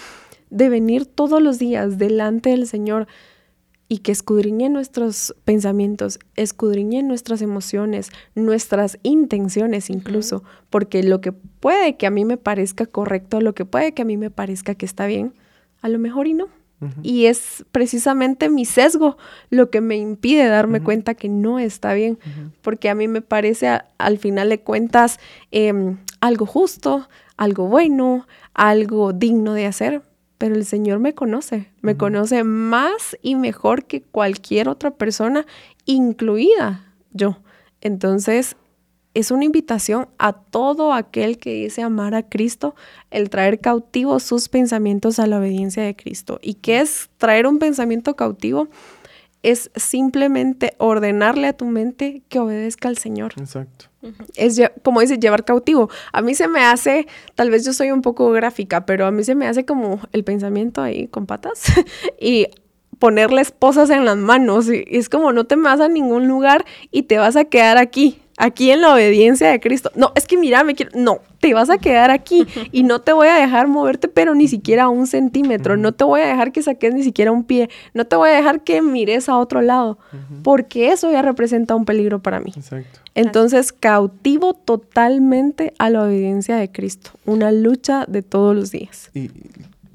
de 0.50 0.68
venir 0.68 1.06
todos 1.06 1.42
los 1.42 1.58
días 1.58 1.98
delante 1.98 2.50
del 2.50 2.66
Señor 2.66 3.06
y 3.92 3.98
que 3.98 4.12
escudriñe 4.12 4.68
nuestros 4.68 5.34
pensamientos, 5.44 6.20
escudriñe 6.36 7.02
nuestras 7.02 7.42
emociones, 7.42 8.10
nuestras 8.36 8.98
intenciones 9.02 9.90
incluso, 9.90 10.44
porque 10.70 11.02
lo 11.02 11.20
que 11.20 11.32
puede 11.32 11.96
que 11.96 12.06
a 12.06 12.10
mí 12.10 12.24
me 12.24 12.36
parezca 12.36 12.86
correcto, 12.86 13.40
lo 13.40 13.52
que 13.52 13.64
puede 13.64 13.92
que 13.92 14.02
a 14.02 14.04
mí 14.04 14.16
me 14.16 14.30
parezca 14.30 14.76
que 14.76 14.86
está 14.86 15.06
bien, 15.06 15.34
a 15.82 15.88
lo 15.88 15.98
mejor 15.98 16.28
y 16.28 16.34
no. 16.34 16.48
Y 17.02 17.26
es 17.26 17.66
precisamente 17.72 18.48
mi 18.48 18.64
sesgo 18.64 19.18
lo 19.50 19.68
que 19.68 19.82
me 19.82 19.96
impide 19.98 20.46
darme 20.46 20.82
cuenta 20.82 21.14
que 21.14 21.28
no 21.28 21.58
está 21.58 21.92
bien, 21.92 22.18
porque 22.62 22.88
a 22.88 22.94
mí 22.94 23.06
me 23.06 23.20
parece 23.20 23.80
al 23.98 24.16
final 24.16 24.48
de 24.48 24.60
cuentas 24.60 25.18
em, 25.50 25.98
algo 26.20 26.46
justo, 26.46 27.06
algo 27.36 27.66
bueno, 27.66 28.26
algo 28.54 29.12
digno 29.12 29.52
de 29.52 29.66
hacer, 29.66 30.02
pero 30.40 30.54
el 30.54 30.64
Señor 30.64 31.00
me 31.00 31.14
conoce, 31.14 31.68
me 31.82 31.98
conoce 31.98 32.44
más 32.44 33.14
y 33.20 33.34
mejor 33.34 33.84
que 33.84 34.00
cualquier 34.00 34.70
otra 34.70 34.90
persona, 34.90 35.44
incluida 35.84 36.94
yo. 37.12 37.36
Entonces, 37.82 38.56
es 39.12 39.30
una 39.30 39.44
invitación 39.44 40.08
a 40.16 40.32
todo 40.32 40.94
aquel 40.94 41.36
que 41.36 41.52
dice 41.52 41.82
amar 41.82 42.14
a 42.14 42.26
Cristo, 42.26 42.74
el 43.10 43.28
traer 43.28 43.60
cautivo 43.60 44.18
sus 44.18 44.48
pensamientos 44.48 45.18
a 45.18 45.26
la 45.26 45.40
obediencia 45.40 45.82
de 45.82 45.94
Cristo. 45.94 46.38
¿Y 46.40 46.54
qué 46.54 46.80
es 46.80 47.10
traer 47.18 47.46
un 47.46 47.58
pensamiento 47.58 48.16
cautivo? 48.16 48.68
Es 49.42 49.70
simplemente 49.74 50.74
ordenarle 50.78 51.46
a 51.46 51.52
tu 51.52 51.64
mente 51.64 52.22
que 52.28 52.38
obedezca 52.38 52.88
al 52.88 52.98
Señor. 52.98 53.32
Exacto. 53.38 53.86
Es 54.36 54.60
como 54.82 55.00
dice, 55.00 55.18
llevar 55.18 55.44
cautivo. 55.44 55.90
A 56.12 56.22
mí 56.22 56.34
se 56.34 56.48
me 56.48 56.60
hace, 56.60 57.06
tal 57.34 57.50
vez 57.50 57.64
yo 57.64 57.72
soy 57.72 57.90
un 57.90 58.02
poco 58.02 58.30
gráfica, 58.30 58.86
pero 58.86 59.06
a 59.06 59.10
mí 59.10 59.24
se 59.24 59.34
me 59.34 59.46
hace 59.46 59.64
como 59.64 60.00
el 60.12 60.24
pensamiento 60.24 60.82
ahí 60.82 61.08
con 61.08 61.26
patas 61.26 61.64
y 62.20 62.48
ponerle 62.98 63.40
esposas 63.40 63.90
en 63.90 64.04
las 64.04 64.16
manos. 64.16 64.68
Y 64.68 64.84
es 64.86 65.08
como 65.08 65.32
no 65.32 65.44
te 65.44 65.56
vas 65.56 65.80
a 65.80 65.88
ningún 65.88 66.28
lugar 66.28 66.64
y 66.90 67.04
te 67.04 67.18
vas 67.18 67.36
a 67.36 67.44
quedar 67.44 67.78
aquí 67.78 68.20
aquí 68.40 68.70
en 68.70 68.80
la 68.80 68.94
obediencia 68.94 69.48
de 69.48 69.60
Cristo. 69.60 69.90
No, 69.94 70.12
es 70.14 70.26
que 70.26 70.36
mira, 70.36 70.64
me 70.64 70.74
quiero, 70.74 70.92
no, 70.94 71.20
te 71.38 71.54
vas 71.54 71.70
a 71.70 71.78
quedar 71.78 72.10
aquí 72.10 72.46
y 72.72 72.82
no 72.82 73.00
te 73.00 73.12
voy 73.12 73.28
a 73.28 73.34
dejar 73.34 73.68
moverte, 73.68 74.08
pero 74.08 74.34
ni 74.34 74.48
siquiera 74.48 74.88
un 74.88 75.06
centímetro, 75.06 75.76
no 75.76 75.92
te 75.92 76.04
voy 76.04 76.22
a 76.22 76.26
dejar 76.26 76.52
que 76.52 76.62
saques 76.62 76.94
ni 76.94 77.02
siquiera 77.02 77.30
un 77.30 77.44
pie, 77.44 77.70
no 77.94 78.06
te 78.06 78.16
voy 78.16 78.30
a 78.30 78.32
dejar 78.32 78.62
que 78.62 78.82
mires 78.82 79.28
a 79.28 79.38
otro 79.38 79.60
lado, 79.60 79.98
porque 80.42 80.90
eso 80.90 81.10
ya 81.12 81.22
representa 81.22 81.74
un 81.74 81.84
peligro 81.84 82.20
para 82.20 82.40
mí. 82.40 82.52
Exacto. 82.56 83.00
Entonces, 83.14 83.72
cautivo 83.72 84.54
totalmente 84.54 85.74
a 85.78 85.90
la 85.90 86.04
obediencia 86.04 86.56
de 86.56 86.70
Cristo, 86.70 87.10
una 87.26 87.52
lucha 87.52 88.06
de 88.06 88.22
todos 88.22 88.56
los 88.56 88.70
días. 88.70 89.10
Y 89.14 89.30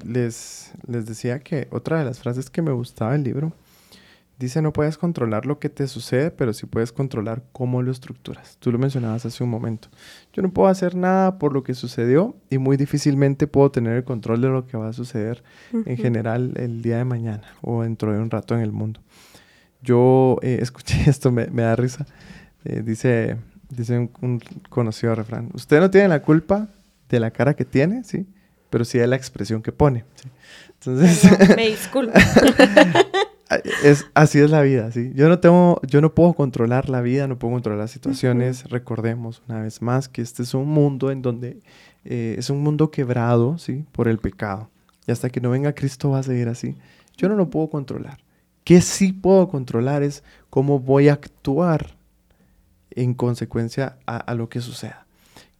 les, 0.04 0.72
les 0.86 1.06
decía 1.06 1.40
que 1.40 1.66
otra 1.70 1.98
de 1.98 2.04
las 2.04 2.18
frases 2.18 2.50
que 2.50 2.62
me 2.62 2.72
gustaba 2.72 3.12
del 3.12 3.24
libro 3.24 3.52
Dice, 4.38 4.60
no 4.60 4.72
puedes 4.72 4.98
controlar 4.98 5.46
lo 5.46 5.58
que 5.58 5.70
te 5.70 5.86
sucede, 5.86 6.30
pero 6.30 6.52
sí 6.52 6.66
puedes 6.66 6.92
controlar 6.92 7.42
cómo 7.52 7.80
lo 7.80 7.90
estructuras. 7.90 8.58
Tú 8.58 8.70
lo 8.70 8.78
mencionabas 8.78 9.24
hace 9.24 9.42
un 9.42 9.48
momento. 9.48 9.88
Yo 10.34 10.42
no 10.42 10.52
puedo 10.52 10.68
hacer 10.68 10.94
nada 10.94 11.38
por 11.38 11.54
lo 11.54 11.62
que 11.62 11.72
sucedió 11.72 12.36
y 12.50 12.58
muy 12.58 12.76
difícilmente 12.76 13.46
puedo 13.46 13.70
tener 13.70 13.96
el 13.96 14.04
control 14.04 14.42
de 14.42 14.48
lo 14.48 14.66
que 14.66 14.76
va 14.76 14.88
a 14.88 14.92
suceder 14.92 15.42
en 15.72 15.96
general 15.96 16.52
el 16.56 16.82
día 16.82 16.98
de 16.98 17.04
mañana 17.06 17.46
o 17.62 17.82
dentro 17.82 18.12
de 18.12 18.18
un 18.18 18.30
rato 18.30 18.54
en 18.54 18.60
el 18.60 18.72
mundo. 18.72 19.00
Yo 19.82 20.36
eh, 20.42 20.58
escuché 20.62 21.08
esto, 21.08 21.32
me, 21.32 21.46
da 21.46 21.74
risa. 21.74 22.04
Eh, 22.64 22.82
dice 22.84 23.38
dice 23.70 24.10
un, 24.20 24.40
conocido 24.68 25.14
refrán, 25.14 25.50
usted 25.54 25.80
no 25.80 25.90
tiene 25.90 26.08
la 26.08 26.22
culpa 26.22 26.68
de 27.08 27.20
la 27.20 27.30
cara 27.30 27.54
que 27.54 27.64
tiene, 27.64 28.04
¿sí? 28.04 28.26
Pero 28.70 28.84
sí 28.84 28.98
de 28.98 29.06
la 29.06 29.16
expresión 29.16 29.62
que 29.62 29.72
pone. 29.72 30.04
Entonces... 30.74 31.56
me 31.56 31.68
disculpo. 31.68 32.12
es, 33.84 34.06
así 34.14 34.38
es 34.38 34.50
la 34.50 34.62
vida, 34.62 34.90
¿sí? 34.90 35.12
Yo 35.14 35.28
no 35.28 35.38
tengo, 35.38 35.80
yo 35.86 36.00
no 36.00 36.14
puedo 36.14 36.34
controlar 36.34 36.88
la 36.88 37.00
vida, 37.00 37.26
no 37.28 37.38
puedo 37.38 37.54
controlar 37.54 37.80
las 37.80 37.90
situaciones. 37.90 38.64
Recordemos 38.70 39.42
una 39.48 39.60
vez 39.60 39.82
más 39.82 40.08
que 40.08 40.22
este 40.22 40.42
es 40.42 40.54
un 40.54 40.68
mundo 40.68 41.10
en 41.10 41.22
donde 41.22 41.60
eh, 42.04 42.36
es 42.38 42.50
un 42.50 42.60
mundo 42.60 42.90
quebrado, 42.90 43.58
¿sí? 43.58 43.84
Por 43.92 44.08
el 44.08 44.18
pecado. 44.18 44.70
Y 45.06 45.12
hasta 45.12 45.30
que 45.30 45.40
no 45.40 45.50
venga 45.50 45.74
Cristo 45.74 46.10
va 46.10 46.18
a 46.18 46.22
seguir 46.22 46.48
así. 46.48 46.76
Yo 47.16 47.28
no 47.28 47.36
lo 47.36 47.48
puedo 47.50 47.68
controlar. 47.68 48.18
¿Qué 48.64 48.80
sí 48.80 49.12
puedo 49.12 49.48
controlar 49.48 50.02
es 50.02 50.24
cómo 50.50 50.80
voy 50.80 51.08
a 51.08 51.12
actuar 51.12 51.96
en 52.96 53.14
consecuencia 53.14 53.98
a, 54.06 54.16
a 54.16 54.34
lo 54.34 54.48
que 54.48 54.60
suceda. 54.60 55.05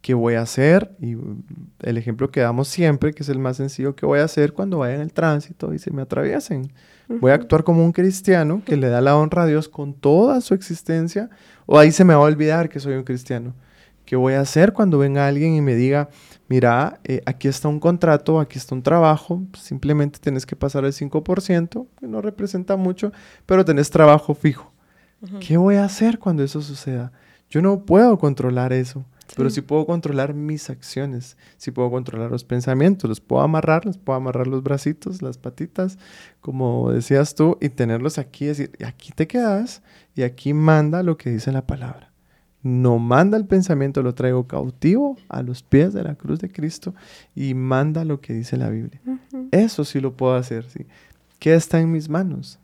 ¿Qué 0.07 0.15
voy 0.15 0.35
a 0.35 0.43
hacer? 0.43 0.95
Y 1.01 1.17
el 1.81 1.99
ejemplo 1.99 2.31
que 2.31 2.39
damos 2.39 2.69
siempre, 2.69 3.13
que 3.13 3.25
es 3.25 3.29
el 3.29 3.41
más 3.41 3.57
sencillo, 3.57 3.97
¿qué 3.97 4.07
voy 4.07 4.21
a 4.21 4.23
hacer 4.23 4.53
cuando 4.53 4.79
vaya 4.79 4.95
en 4.95 5.01
el 5.01 5.13
tránsito 5.13 5.75
y 5.75 5.81
se 5.81 5.91
me 5.91 6.01
atraviesen? 6.01 6.73
Voy 7.09 7.33
a 7.33 7.35
actuar 7.35 7.65
como 7.65 7.85
un 7.85 7.91
cristiano 7.91 8.63
que 8.65 8.77
le 8.77 8.89
da 8.89 9.01
la 9.01 9.17
honra 9.17 9.43
a 9.43 9.47
Dios 9.47 9.69
con 9.69 9.95
toda 9.95 10.41
su 10.43 10.55
existencia. 10.55 11.29
O 11.67 11.77
ahí 11.77 11.91
se 11.91 12.05
me 12.05 12.15
va 12.15 12.21
a 12.21 12.23
olvidar 12.23 12.69
que 12.69 12.79
soy 12.79 12.95
un 12.95 13.03
cristiano. 13.03 13.57
¿Qué 14.05 14.15
voy 14.15 14.35
a 14.35 14.43
hacer 14.43 14.73
cuando 14.73 14.99
venga 14.99 15.27
alguien 15.27 15.57
y 15.57 15.61
me 15.61 15.75
diga, 15.75 16.09
mira, 16.47 17.01
eh, 17.03 17.21
aquí 17.27 17.49
está 17.49 17.67
un 17.67 17.81
contrato, 17.81 18.39
aquí 18.39 18.59
está 18.59 18.77
un 18.77 18.85
trabajo, 18.85 19.43
simplemente 19.59 20.21
tienes 20.21 20.47
que 20.47 20.55
pasar 20.55 20.85
el 20.85 20.93
5%, 20.93 21.89
que 21.99 22.07
no 22.07 22.23
representa 22.23 22.77
mucho, 22.77 23.11
pero 23.45 23.65
tenés 23.65 23.91
trabajo 23.91 24.35
fijo. 24.35 24.73
¿Qué 25.41 25.57
voy 25.57 25.75
a 25.75 25.85
hacer 25.85 26.21
cuando 26.21 26.45
eso 26.45 26.63
suceda? 26.63 27.11
Yo 27.51 27.61
no 27.61 27.85
puedo 27.85 28.17
controlar 28.19 28.73
eso. 28.73 29.05
Pero 29.37 29.51
sí 29.51 29.61
puedo 29.61 29.85
controlar 29.85 30.33
mis 30.33 30.71
acciones, 30.71 31.37
sí 31.59 31.71
puedo 31.71 31.91
controlar 31.91 32.31
los 32.31 32.43
pensamientos, 32.43 33.07
los 33.07 33.21
puedo 33.21 33.43
amarrar, 33.43 33.85
los 33.85 33.99
puedo 33.99 34.17
amarrar 34.17 34.47
los 34.47 34.63
bracitos, 34.63 35.21
las 35.21 35.37
patitas, 35.37 35.99
como 36.41 36.91
decías 36.91 37.35
tú, 37.35 37.59
y 37.61 37.69
tenerlos 37.69 38.17
aquí, 38.17 38.47
decir, 38.47 38.71
aquí 38.83 39.13
te 39.15 39.27
quedas 39.27 39.83
y 40.15 40.23
aquí 40.23 40.55
manda 40.55 41.03
lo 41.03 41.19
que 41.19 41.29
dice 41.29 41.53
la 41.53 41.67
palabra. 41.67 42.13
No 42.63 42.99
manda 42.99 43.37
el 43.37 43.45
pensamiento, 43.45 44.03
lo 44.03 44.15
traigo 44.15 44.47
cautivo 44.47 45.19
a 45.29 45.43
los 45.43 45.63
pies 45.63 45.93
de 45.93 46.03
la 46.03 46.15
cruz 46.15 46.41
de 46.41 46.51
Cristo 46.51 46.95
y 47.35 47.53
manda 47.53 48.07
lo 48.07 48.23
que 48.23 48.33
dice 48.33 48.57
la 48.57 48.71
Biblia. 48.71 49.03
Eso 49.51 49.85
sí 49.85 50.01
lo 50.01 50.17
puedo 50.17 50.35
hacer, 50.35 50.65
¿sí? 50.65 50.87
¿Qué 51.39 51.55
está 51.55 51.79
en 51.79 51.93
mis 51.93 52.09
manos? 52.09 52.59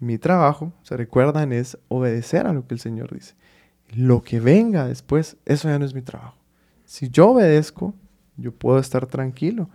Mi 0.00 0.16
trabajo, 0.16 0.72
se 0.84 0.96
recuerdan, 0.96 1.52
es 1.52 1.76
obedecer 1.88 2.46
a 2.46 2.54
lo 2.54 2.66
que 2.66 2.72
el 2.72 2.80
Señor 2.80 3.12
dice 3.12 3.34
lo 3.92 4.22
que 4.22 4.40
venga 4.40 4.86
después, 4.86 5.36
eso 5.44 5.68
ya 5.68 5.78
no 5.78 5.84
es 5.84 5.94
mi 5.94 6.02
trabajo. 6.02 6.36
Si 6.84 7.08
yo 7.08 7.30
obedezco, 7.30 7.94
yo 8.36 8.52
puedo 8.52 8.78
estar 8.78 9.06
tranquilo 9.06 9.68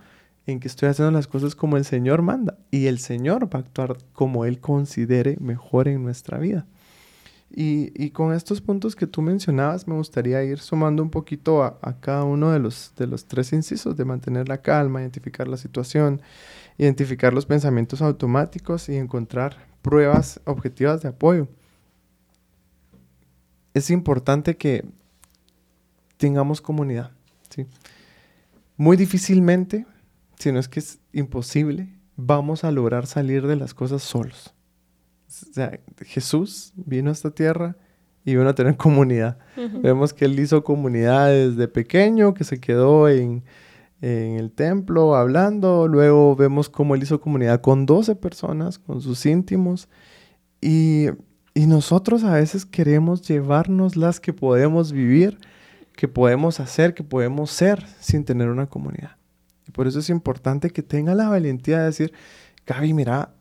en 0.46 0.60
que 0.60 0.68
estoy 0.68 0.88
haciendo 0.88 1.12
las 1.12 1.26
cosas 1.26 1.54
como 1.54 1.76
el 1.76 1.84
Señor 1.84 2.22
manda 2.22 2.58
y 2.70 2.86
el 2.86 2.98
Señor 2.98 3.44
va 3.54 3.58
a 3.58 3.62
actuar 3.62 3.96
como 4.12 4.44
Él 4.44 4.60
considere 4.60 5.36
mejor 5.40 5.88
en 5.88 6.02
nuestra 6.02 6.38
vida. 6.38 6.66
Y, 7.52 8.10
con 8.10 8.32
estos 8.32 8.60
puntos 8.60 8.94
que 8.94 9.08
tú 9.08 9.22
mencionabas, 9.22 9.88
me 9.88 9.96
gustaría 9.96 10.44
ir 10.44 10.60
sumando 10.60 11.02
un 11.02 11.10
poquito 11.10 11.64
a, 11.64 11.78
a, 11.82 11.98
cada 11.98 12.22
uno 12.22 12.52
de 12.52 12.60
los, 12.60 12.92
de 12.96 13.08
los 13.08 13.24
tres 13.24 13.52
incisos 13.52 13.96
de 13.96 14.04
mantener 14.04 14.48
la 14.48 14.62
calma, 14.62 15.00
identificar 15.00 15.48
la 15.48 15.56
situación, 15.56 16.22
identificar 16.78 17.34
los 17.34 17.46
pensamientos 17.46 18.02
automáticos 18.02 18.88
y 18.88 18.94
encontrar 18.94 19.56
pruebas 19.82 20.40
objetivas 20.44 21.02
de 21.02 21.08
apoyo 21.08 21.48
es 23.74 23.90
importante 23.90 24.56
que 24.56 24.84
tengamos 26.16 26.60
comunidad. 26.60 27.12
¿sí? 27.48 27.66
Muy 28.76 28.96
difícilmente, 28.96 29.86
si 30.38 30.52
no 30.52 30.58
es 30.58 30.68
que 30.68 30.80
es 30.80 30.98
imposible, 31.12 31.88
vamos 32.16 32.64
a 32.64 32.70
lograr 32.70 33.06
salir 33.06 33.46
de 33.46 33.56
las 33.56 33.74
cosas 33.74 34.02
solos. 34.02 34.54
O 35.28 35.52
sea, 35.52 35.78
Jesús 36.04 36.72
vino 36.76 37.10
a 37.10 37.12
esta 37.12 37.30
tierra 37.30 37.76
y 38.24 38.34
vino 38.34 38.48
a 38.48 38.54
tener 38.54 38.76
comunidad. 38.78 39.38
Vemos 39.82 40.12
que 40.12 40.24
él 40.24 40.38
hizo 40.38 40.64
comunidad 40.64 41.28
desde 41.28 41.68
pequeño, 41.68 42.34
que 42.34 42.44
se 42.44 42.60
quedó 42.60 43.08
en, 43.08 43.44
en, 44.00 44.36
el 44.36 44.50
templo 44.50 45.14
hablando. 45.14 45.88
Luego 45.88 46.36
vemos 46.36 46.68
cómo 46.68 46.94
él 46.94 47.02
hizo 47.02 47.20
comunidad 47.20 47.60
con 47.60 47.86
12 47.86 48.16
personas, 48.16 48.78
con 48.78 49.00
sus 49.00 49.24
íntimos. 49.24 49.88
Y 50.60 51.06
y 51.60 51.66
nosotros 51.66 52.24
a 52.24 52.32
veces 52.32 52.64
queremos 52.64 53.20
llevarnos 53.20 53.94
las 53.94 54.18
que 54.18 54.32
podemos 54.32 54.92
vivir, 54.92 55.36
que 55.94 56.08
podemos 56.08 56.58
hacer, 56.58 56.94
que 56.94 57.04
podemos 57.04 57.50
ser 57.50 57.84
sin 58.00 58.24
tener 58.24 58.48
una 58.48 58.66
comunidad. 58.66 59.16
Y 59.68 59.70
por 59.70 59.86
eso 59.86 59.98
es 59.98 60.08
importante 60.08 60.70
que 60.70 60.82
tenga 60.82 61.14
la 61.14 61.28
valentía 61.28 61.80
de 61.80 61.84
decir, 61.84 62.14
Gaby, 62.66 62.94
mira, 62.94 63.34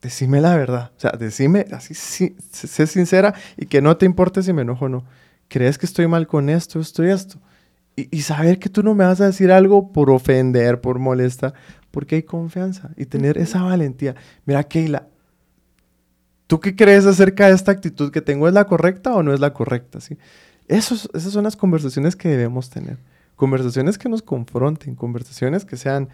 decime 0.00 0.40
la 0.40 0.56
verdad. 0.56 0.92
O 0.96 1.00
sea, 1.00 1.10
decime 1.10 1.66
así, 1.70 1.92
sé 1.92 2.86
sincera 2.86 3.34
y 3.58 3.66
que 3.66 3.82
no 3.82 3.98
te 3.98 4.06
importe 4.06 4.42
si 4.42 4.54
me 4.54 4.62
enojo 4.62 4.86
o 4.86 4.88
no. 4.88 5.04
¿Crees 5.48 5.76
que 5.76 5.84
estoy 5.84 6.06
mal 6.06 6.26
con 6.26 6.48
esto, 6.48 6.80
esto 6.80 7.04
y 7.04 7.10
esto? 7.10 7.38
Y, 7.96 8.08
y 8.16 8.22
saber 8.22 8.58
que 8.58 8.70
tú 8.70 8.82
no 8.82 8.94
me 8.94 9.04
vas 9.04 9.20
a 9.20 9.26
decir 9.26 9.52
algo 9.52 9.92
por 9.92 10.08
ofender, 10.08 10.80
por 10.80 10.98
molestar, 10.98 11.52
porque 11.90 12.14
hay 12.14 12.22
confianza 12.22 12.92
y 12.96 13.04
tener 13.04 13.36
esa 13.36 13.60
valentía. 13.60 14.14
Mira, 14.46 14.64
Keila, 14.64 15.08
¿Tú 16.48 16.60
qué 16.60 16.74
crees 16.74 17.04
acerca 17.04 17.46
de 17.46 17.54
esta 17.54 17.70
actitud 17.70 18.10
que 18.10 18.22
tengo? 18.22 18.48
¿Es 18.48 18.54
la 18.54 18.64
correcta 18.64 19.14
o 19.14 19.22
no 19.22 19.34
es 19.34 19.38
la 19.38 19.52
correcta? 19.52 20.00
¿sí? 20.00 20.16
esas 20.66 21.08
son 21.12 21.44
las 21.44 21.56
conversaciones 21.56 22.16
que 22.16 22.28
debemos 22.28 22.70
tener. 22.70 22.98
Conversaciones 23.36 23.98
que 23.98 24.08
nos 24.08 24.22
confronten, 24.22 24.94
conversaciones 24.94 25.66
que 25.66 25.76
sean 25.76 26.08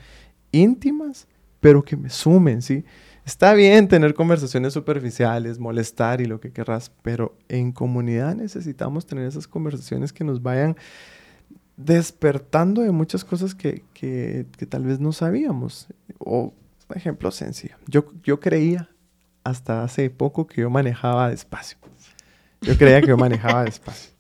íntimas, 0.51 1.28
pero 1.61 1.85
que 1.85 1.97
me 1.97 2.11
sumen, 2.11 2.62
¿sí? 2.62 2.85
Está 3.24 3.55
bien 3.55 3.89
tener 3.89 4.12
conversaciones 4.12 4.74
superficiales, 4.74 5.59
molestar 5.59 6.20
y 6.20 6.26
lo 6.26 6.41
que 6.41 6.51
querrás, 6.51 6.91
pero 7.03 7.39
en 7.49 7.72
comunidad 7.72 8.35
necesitamos 8.35 9.07
tener 9.07 9.26
esas 9.26 9.47
conversaciones 9.49 10.12
que 10.12 10.24
nos 10.24 10.43
vayan 10.43 10.76
despertando 11.76 12.82
de 12.82 12.91
muchas 12.91 13.24
cosas 13.24 13.55
que, 13.55 13.85
que, 13.95 14.47
que 14.59 14.66
tal 14.66 14.82
vez 14.85 14.99
no 14.99 15.12
sabíamos. 15.12 15.87
O, 16.18 16.53
ejemplo 16.95 17.30
sencillo, 17.30 17.76
yo, 17.87 18.05
yo 18.22 18.41
creía 18.41 18.91
hasta 19.45 19.84
hace 19.84 20.11
poco 20.11 20.47
que 20.47 20.62
yo 20.62 20.70
manejaba 20.70 21.28
despacio. 21.28 21.78
Yo 22.62 22.76
creía 22.76 23.01
que 23.01 23.09
yo 23.09 23.16
manejaba 23.16 23.64
despacio. 23.64 24.11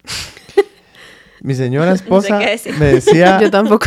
Mi 1.44 1.54
señora 1.54 1.92
esposa 1.92 2.40
me 2.78 2.86
decía... 2.86 3.38
Yo 3.42 3.50
tampoco. 3.50 3.86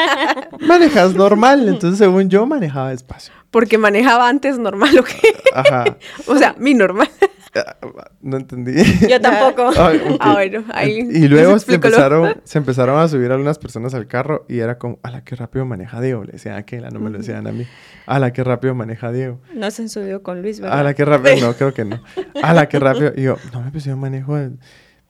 Manejas 0.60 1.14
normal. 1.14 1.66
Entonces, 1.66 1.98
según 1.98 2.28
yo, 2.28 2.44
manejaba 2.44 2.90
despacio. 2.90 3.32
Porque 3.50 3.78
manejaba 3.78 4.28
antes 4.28 4.58
normal, 4.58 4.98
¿o 4.98 5.04
qué? 5.04 5.34
Ajá. 5.54 5.96
o 6.26 6.36
sea, 6.36 6.54
mi 6.58 6.74
normal. 6.74 7.08
Ah, 7.54 7.76
no 8.20 8.36
entendí. 8.36 8.74
Yo 9.08 9.20
tampoco. 9.20 9.70
Ah, 9.76 10.32
bueno, 10.34 10.64
ahí. 10.72 11.08
Y 11.10 11.26
luego 11.26 11.58
se 11.58 11.74
empezaron, 11.74 12.40
se 12.44 12.58
empezaron 12.58 12.98
a 13.00 13.08
subir 13.08 13.32
algunas 13.32 13.58
personas 13.58 13.92
al 13.94 14.06
carro 14.06 14.44
y 14.48 14.60
era 14.60 14.78
como, 14.78 14.98
a 15.02 15.10
la 15.10 15.24
que 15.24 15.34
rápido 15.34 15.66
maneja 15.66 16.00
Diego. 16.00 16.24
Le 16.24 16.32
decían 16.32 16.54
a 16.54 16.58
aquella, 16.58 16.90
no 16.90 17.00
me 17.00 17.10
lo 17.10 17.18
decían 17.18 17.46
a 17.46 17.52
mí. 17.52 17.66
A 18.06 18.18
la 18.18 18.32
que 18.32 18.44
rápido 18.44 18.74
maneja 18.74 19.10
Diego. 19.10 19.40
No 19.54 19.70
se 19.70 19.88
subió 19.88 20.22
con 20.22 20.42
Luis, 20.42 20.60
¿verdad? 20.60 20.78
A 20.78 20.82
la 20.84 20.94
que 20.94 21.04
rápido, 21.04 21.36
no, 21.40 21.54
creo 21.54 21.74
que 21.74 21.84
no. 21.84 22.00
A 22.42 22.54
la 22.54 22.68
que 22.68 22.78
rápido. 22.78 23.12
Y 23.16 23.22
yo, 23.22 23.36
no 23.52 23.62
me 23.62 23.70
pues 23.70 23.84
yo 23.84 23.96
manejo. 23.96 24.36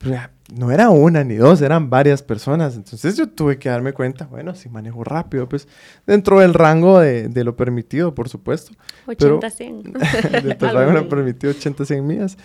Pero 0.00 0.14
ya, 0.14 0.30
no 0.56 0.72
era 0.72 0.88
una 0.88 1.22
ni 1.24 1.34
dos, 1.34 1.60
eran 1.60 1.90
varias 1.90 2.22
personas. 2.22 2.74
Entonces 2.74 3.18
yo 3.18 3.28
tuve 3.28 3.58
que 3.58 3.68
darme 3.68 3.92
cuenta, 3.92 4.24
bueno, 4.24 4.54
si 4.54 4.70
manejo 4.70 5.04
rápido, 5.04 5.46
pues 5.46 5.68
dentro 6.06 6.40
del 6.40 6.54
rango 6.54 7.00
de, 7.00 7.28
de 7.28 7.44
lo 7.44 7.54
permitido, 7.54 8.14
por 8.14 8.30
supuesto. 8.30 8.72
80, 9.06 9.50
100. 9.50 9.82
dentro 10.42 10.68
del 10.68 10.76
rango 10.76 10.92
lo 10.92 11.08
permitido 11.08 11.52
80, 11.52 11.84
100 11.84 12.06
millas. 12.06 12.38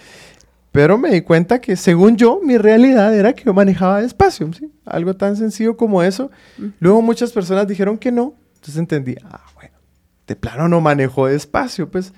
Pero 0.73 0.97
me 0.97 1.09
di 1.11 1.21
cuenta 1.21 1.61
que 1.61 1.77
según 1.77 2.17
yo, 2.17 2.41
mi 2.43 2.57
realidad 2.57 3.15
era 3.15 3.31
que 3.31 3.45
yo 3.45 3.53
manejaba 3.53 4.01
despacio, 4.01 4.51
¿sí? 4.51 4.69
Algo 4.83 5.15
tan 5.15 5.37
sencillo 5.37 5.77
como 5.77 6.03
eso. 6.03 6.31
Luego 6.81 7.01
muchas 7.01 7.31
personas 7.31 7.65
dijeron 7.65 7.97
que 7.97 8.11
no. 8.11 8.35
Entonces 8.55 8.75
entendí, 8.75 9.15
ah, 9.23 9.39
de 10.27 10.35
plano 10.35 10.67
no 10.67 10.81
manejo 10.81 11.27
despacio, 11.27 11.89
pues. 11.89 12.13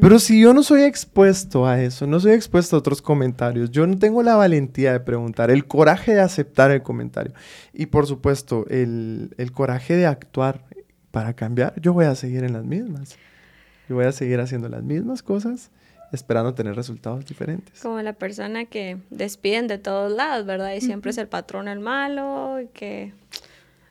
Pero 0.00 0.18
si 0.18 0.40
yo 0.40 0.52
no 0.52 0.62
soy 0.62 0.82
expuesto 0.82 1.66
a 1.66 1.80
eso, 1.80 2.06
no 2.06 2.18
soy 2.18 2.32
expuesto 2.32 2.76
a 2.76 2.78
otros 2.80 3.00
comentarios, 3.00 3.70
yo 3.70 3.86
no 3.86 3.98
tengo 3.98 4.22
la 4.22 4.34
valentía 4.34 4.92
de 4.92 5.00
preguntar, 5.00 5.50
el 5.50 5.66
coraje 5.66 6.14
de 6.14 6.20
aceptar 6.20 6.70
el 6.70 6.82
comentario 6.82 7.32
y 7.72 7.86
por 7.86 8.06
supuesto 8.06 8.66
el, 8.68 9.34
el 9.38 9.52
coraje 9.52 9.96
de 9.96 10.06
actuar 10.06 10.64
para 11.10 11.34
cambiar, 11.34 11.74
yo 11.80 11.92
voy 11.92 12.06
a 12.06 12.14
seguir 12.14 12.42
en 12.42 12.52
las 12.52 12.64
mismas. 12.64 13.16
Yo 13.88 13.96
voy 13.96 14.06
a 14.06 14.12
seguir 14.12 14.40
haciendo 14.40 14.68
las 14.68 14.82
mismas 14.82 15.22
cosas 15.22 15.70
esperando 16.12 16.54
tener 16.54 16.76
resultados 16.76 17.24
diferentes. 17.24 17.80
Como 17.80 18.00
la 18.02 18.12
persona 18.12 18.66
que 18.66 18.98
despiden 19.10 19.66
de 19.66 19.78
todos 19.78 20.12
lados, 20.12 20.46
¿verdad? 20.46 20.74
Y 20.74 20.80
siempre 20.80 21.10
es 21.10 21.18
el 21.18 21.26
patrón 21.26 21.68
el 21.68 21.80
malo, 21.80 22.60
y 22.60 22.66
que 22.68 23.12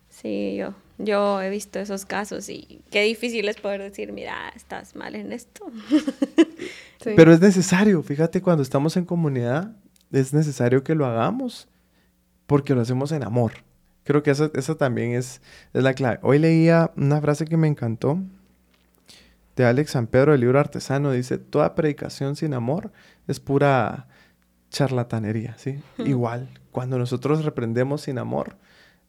sí, 0.10 0.56
yo, 0.56 0.76
yo 1.04 1.42
he 1.42 1.50
visto 1.50 1.80
esos 1.80 2.06
casos 2.06 2.50
y 2.50 2.82
qué 2.90 3.04
difícil 3.04 3.48
es 3.50 3.58
poder 3.58 3.82
decir, 3.82 4.12
mira, 4.12 4.50
estás 4.56 4.96
mal 4.96 5.16
en 5.16 5.32
esto. 5.32 5.66
Pero 7.04 7.34
es 7.34 7.42
necesario, 7.42 8.02
fíjate, 8.04 8.42
cuando 8.42 8.64
estamos 8.64 8.98
en 8.98 9.06
comunidad, 9.06 9.76
es 10.12 10.34
necesario 10.34 10.84
que 10.84 10.96
lo 10.96 11.06
hagamos 11.06 11.68
porque 12.48 12.76
lo 12.76 12.82
hacemos 12.82 13.12
en 13.12 13.24
amor. 13.24 13.54
Creo 14.04 14.24
que 14.24 14.32
eso, 14.32 14.52
eso 14.56 14.78
también 14.78 15.14
es, 15.14 15.42
es 15.74 15.84
la 15.84 15.94
clave. 15.94 16.20
Hoy 16.22 16.40
leía 16.40 16.92
una 16.96 17.22
frase 17.22 17.46
que 17.46 17.58
me 17.58 17.68
encantó 17.68 18.20
de 19.56 19.66
Alex 19.66 19.92
San 19.92 20.08
Pedro 20.08 20.32
del 20.32 20.42
libro 20.42 20.60
Artesano. 20.60 21.12
Dice, 21.12 21.38
toda 21.38 21.76
predicación 21.76 22.36
sin 22.36 22.54
amor 22.54 22.92
es 23.28 23.40
pura 23.40 24.08
charlatanería, 24.70 25.56
¿sí? 25.58 25.80
Igual, 25.98 26.50
cuando 26.72 26.98
nosotros 26.98 27.46
reprendemos 27.46 28.02
sin 28.02 28.18
amor, 28.18 28.58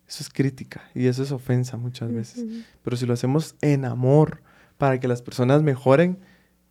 eso 0.09 0.23
es 0.23 0.31
crítica 0.31 0.83
y 0.95 1.07
eso 1.07 1.23
es 1.23 1.33
ofensa 1.33 1.77
muchas 1.77 2.13
veces. 2.13 2.45
Pero 2.83 2.97
si 2.97 3.07
lo 3.07 3.15
hacemos 3.15 3.57
en 3.61 3.85
amor 3.85 4.43
para 4.79 5.01
que 5.01 5.09
las 5.09 5.23
personas 5.23 5.63
mejoren, 5.63 6.19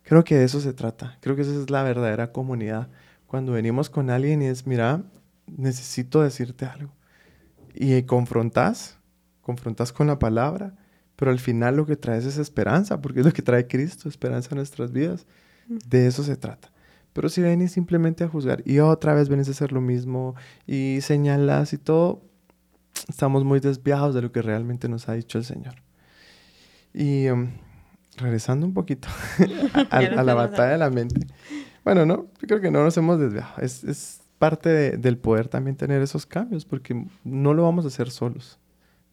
creo 0.02 0.24
que 0.24 0.36
de 0.36 0.44
eso 0.44 0.60
se 0.60 0.72
trata. 0.72 1.18
Creo 1.20 1.36
que 1.36 1.42
esa 1.42 1.54
es 1.54 1.70
la 1.70 1.82
verdadera 1.82 2.32
comunidad. 2.32 2.88
Cuando 3.26 3.52
venimos 3.52 3.90
con 3.90 4.10
alguien 4.10 4.42
y 4.42 4.46
es, 4.46 4.66
mira, 4.66 5.04
necesito 5.46 6.22
decirte 6.22 6.66
algo. 6.66 6.92
Y 7.74 8.02
confrontas, 8.02 8.98
confrontas 9.40 9.92
con 9.92 10.06
la 10.06 10.18
palabra, 10.18 10.76
pero 11.16 11.30
al 11.30 11.38
final 11.38 11.76
lo 11.76 11.86
que 11.86 11.96
traes 11.96 12.24
es 12.24 12.38
esperanza, 12.38 13.00
porque 13.00 13.20
es 13.20 13.26
lo 13.26 13.32
que 13.32 13.42
trae 13.42 13.66
Cristo, 13.66 14.08
esperanza 14.08 14.50
en 14.50 14.56
nuestras 14.56 14.92
vidas. 14.92 15.26
De 15.66 16.06
eso 16.06 16.22
se 16.22 16.36
trata. 16.36 16.70
Pero 17.12 17.28
si 17.28 17.42
venís 17.42 17.72
simplemente 17.72 18.24
a 18.24 18.28
juzgar 18.28 18.62
y 18.66 18.78
otra 18.78 19.14
vez 19.14 19.28
venís 19.28 19.48
a 19.48 19.52
hacer 19.52 19.72
lo 19.72 19.80
mismo 19.80 20.34
y 20.66 20.98
señalas 21.02 21.72
y 21.72 21.78
todo, 21.78 22.22
estamos 23.08 23.44
muy 23.44 23.60
desviados 23.60 24.14
de 24.14 24.22
lo 24.22 24.32
que 24.32 24.42
realmente 24.42 24.88
nos 24.88 25.08
ha 25.08 25.14
dicho 25.14 25.38
el 25.38 25.44
Señor. 25.44 25.74
Y 26.94 27.28
um, 27.28 27.50
regresando 28.16 28.66
un 28.66 28.74
poquito 28.74 29.08
a, 29.90 30.00
la 30.00 30.34
batalla 30.34 30.72
de 30.72 30.78
la 30.78 30.90
mente. 30.90 31.26
Bueno, 31.84 32.06
no, 32.06 32.26
yo 32.40 32.48
creo 32.48 32.60
que 32.60 32.70
no 32.70 32.84
nos 32.84 32.96
hemos 32.96 33.18
desviado. 33.18 33.52
Es, 33.60 33.84
es 33.84 34.20
parte 34.38 34.96
del 34.96 35.18
poder 35.18 35.48
también 35.48 35.76
tener 35.76 36.02
esos 36.02 36.26
cambios, 36.26 36.64
porque 36.64 37.06
no 37.24 37.54
lo 37.54 37.62
vamos 37.62 37.84
a 37.84 37.88
hacer 37.88 38.10
solos. 38.10 38.58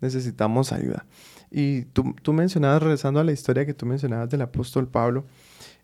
Necesitamos 0.02 0.72
ayuda. 0.72 1.06
Y 1.52 1.84
tú, 1.86 2.16
tú 2.22 2.34
mencionabas, 2.34 2.82
regresando 2.82 3.20
a 3.20 3.24
la 3.24 3.32
historia 3.32 3.66
que 3.66 3.74
tú 3.74 3.86
mencionabas 3.86 4.30
del 4.30 4.42
apóstol 4.42 4.88
Pablo, 4.88 5.26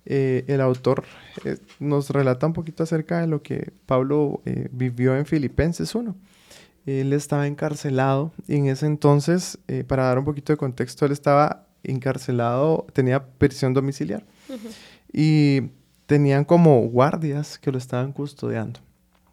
eh, 0.05 0.45
el 0.47 0.61
autor 0.61 1.03
eh, 1.43 1.57
nos 1.79 2.11
relata 2.11 2.45
un 2.45 2.53
poquito 2.53 2.83
acerca 2.83 3.21
de 3.21 3.27
lo 3.27 3.41
que 3.41 3.73
Pablo 3.87 4.41
eh, 4.45 4.69
vivió 4.71 5.15
en 5.15 5.25
Filipenses 5.25 5.95
1 5.95 6.15
él 6.85 7.13
estaba 7.13 7.47
encarcelado 7.47 8.31
y 8.47 8.55
en 8.55 8.67
ese 8.67 8.85
entonces, 8.85 9.57
eh, 9.67 9.83
para 9.83 10.03
dar 10.03 10.19
un 10.19 10.25
poquito 10.25 10.53
de 10.53 10.57
contexto, 10.57 11.05
él 11.05 11.11
estaba 11.11 11.65
encarcelado, 11.83 12.85
tenía 12.93 13.25
prisión 13.25 13.73
domiciliar 13.73 14.23
y 15.11 15.71
tenían 16.05 16.45
como 16.45 16.81
guardias 16.81 17.57
que 17.57 17.71
lo 17.71 17.77
estaban 17.77 18.11
custodiando. 18.11 18.79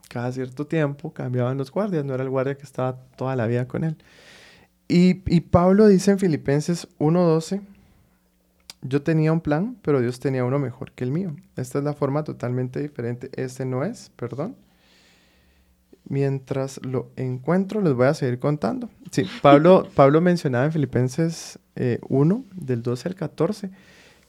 Cada 0.08 0.32
cierto 0.32 0.66
tiempo 0.66 1.12
cambiaban 1.12 1.58
los 1.58 1.70
guardias, 1.70 2.04
no 2.04 2.14
era 2.14 2.22
el 2.22 2.30
guardia 2.30 2.56
que 2.56 2.64
estaba 2.64 2.96
toda 3.16 3.36
la 3.36 3.46
vida 3.46 3.66
con 3.66 3.84
él. 3.84 3.96
Y, 4.88 5.22
y 5.26 5.40
Pablo 5.40 5.86
dice 5.86 6.10
en 6.10 6.18
Filipenses 6.18 6.88
1.12, 6.98 7.62
yo 8.82 9.02
tenía 9.02 9.32
un 9.32 9.40
plan, 9.40 9.76
pero 9.82 10.00
Dios 10.00 10.20
tenía 10.20 10.44
uno 10.44 10.58
mejor 10.58 10.92
que 10.92 11.04
el 11.04 11.12
mío. 11.12 11.36
Esta 11.56 11.78
es 11.78 11.84
la 11.84 11.94
forma 11.94 12.24
totalmente 12.24 12.80
diferente. 12.80 13.30
Este 13.36 13.64
no 13.64 13.84
es, 13.84 14.10
perdón 14.16 14.56
mientras 16.08 16.80
lo 16.84 17.10
encuentro, 17.16 17.80
les 17.80 17.94
voy 17.94 18.06
a 18.06 18.14
seguir 18.14 18.38
contando. 18.38 18.90
Sí, 19.10 19.24
Pablo, 19.40 19.86
Pablo 19.94 20.20
mencionaba 20.20 20.64
en 20.64 20.72
Filipenses 20.72 21.58
1, 22.08 22.34
eh, 22.34 22.54
del 22.54 22.82
12 22.82 23.08
al 23.08 23.14
14, 23.14 23.70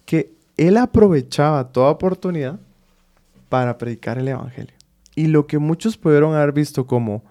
que 0.06 0.34
él 0.58 0.78
aprovechaba 0.78 1.72
toda 1.72 1.92
oportunidad 1.92 2.60
para 3.50 3.78
predicar 3.78 4.18
el 4.18 4.28
Evangelio. 4.28 4.74
Y 5.16 5.28
lo 5.28 5.46
que 5.46 5.60
muchos 5.60 5.98
pudieron 5.98 6.36
haber 6.36 6.54
visto 6.54 6.88
como, 6.88 7.24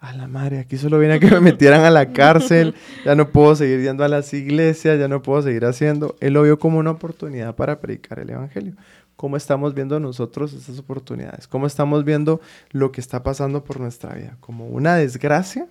a 0.00 0.12
la 0.12 0.26
madre, 0.26 0.58
aquí 0.58 0.76
solo 0.76 0.98
viene 0.98 1.14
a 1.14 1.18
que 1.20 1.30
me 1.30 1.40
metieran 1.52 1.84
a 1.84 1.90
la 1.90 2.12
cárcel, 2.12 2.74
ya 3.04 3.14
no 3.14 3.30
puedo 3.30 3.54
seguir 3.54 3.80
yendo 3.80 4.04
a 4.04 4.08
las 4.08 4.34
iglesias, 4.34 4.98
ya 4.98 5.08
no 5.08 5.22
puedo 5.22 5.42
seguir 5.42 5.64
haciendo, 5.64 6.16
él 6.20 6.32
lo 6.34 6.42
vio 6.42 6.58
como 6.58 6.78
una 6.78 6.90
oportunidad 6.90 7.54
para 7.54 7.80
predicar 7.80 8.18
el 8.18 8.30
Evangelio 8.30 8.74
cómo 9.16 9.36
estamos 9.36 9.74
viendo 9.74 10.00
nosotros 10.00 10.52
esas 10.52 10.78
oportunidades, 10.78 11.46
cómo 11.46 11.66
estamos 11.66 12.04
viendo 12.04 12.40
lo 12.70 12.92
que 12.92 13.00
está 13.00 13.22
pasando 13.22 13.64
por 13.64 13.80
nuestra 13.80 14.14
vida, 14.14 14.36
como 14.40 14.66
una 14.66 14.96
desgracia 14.96 15.68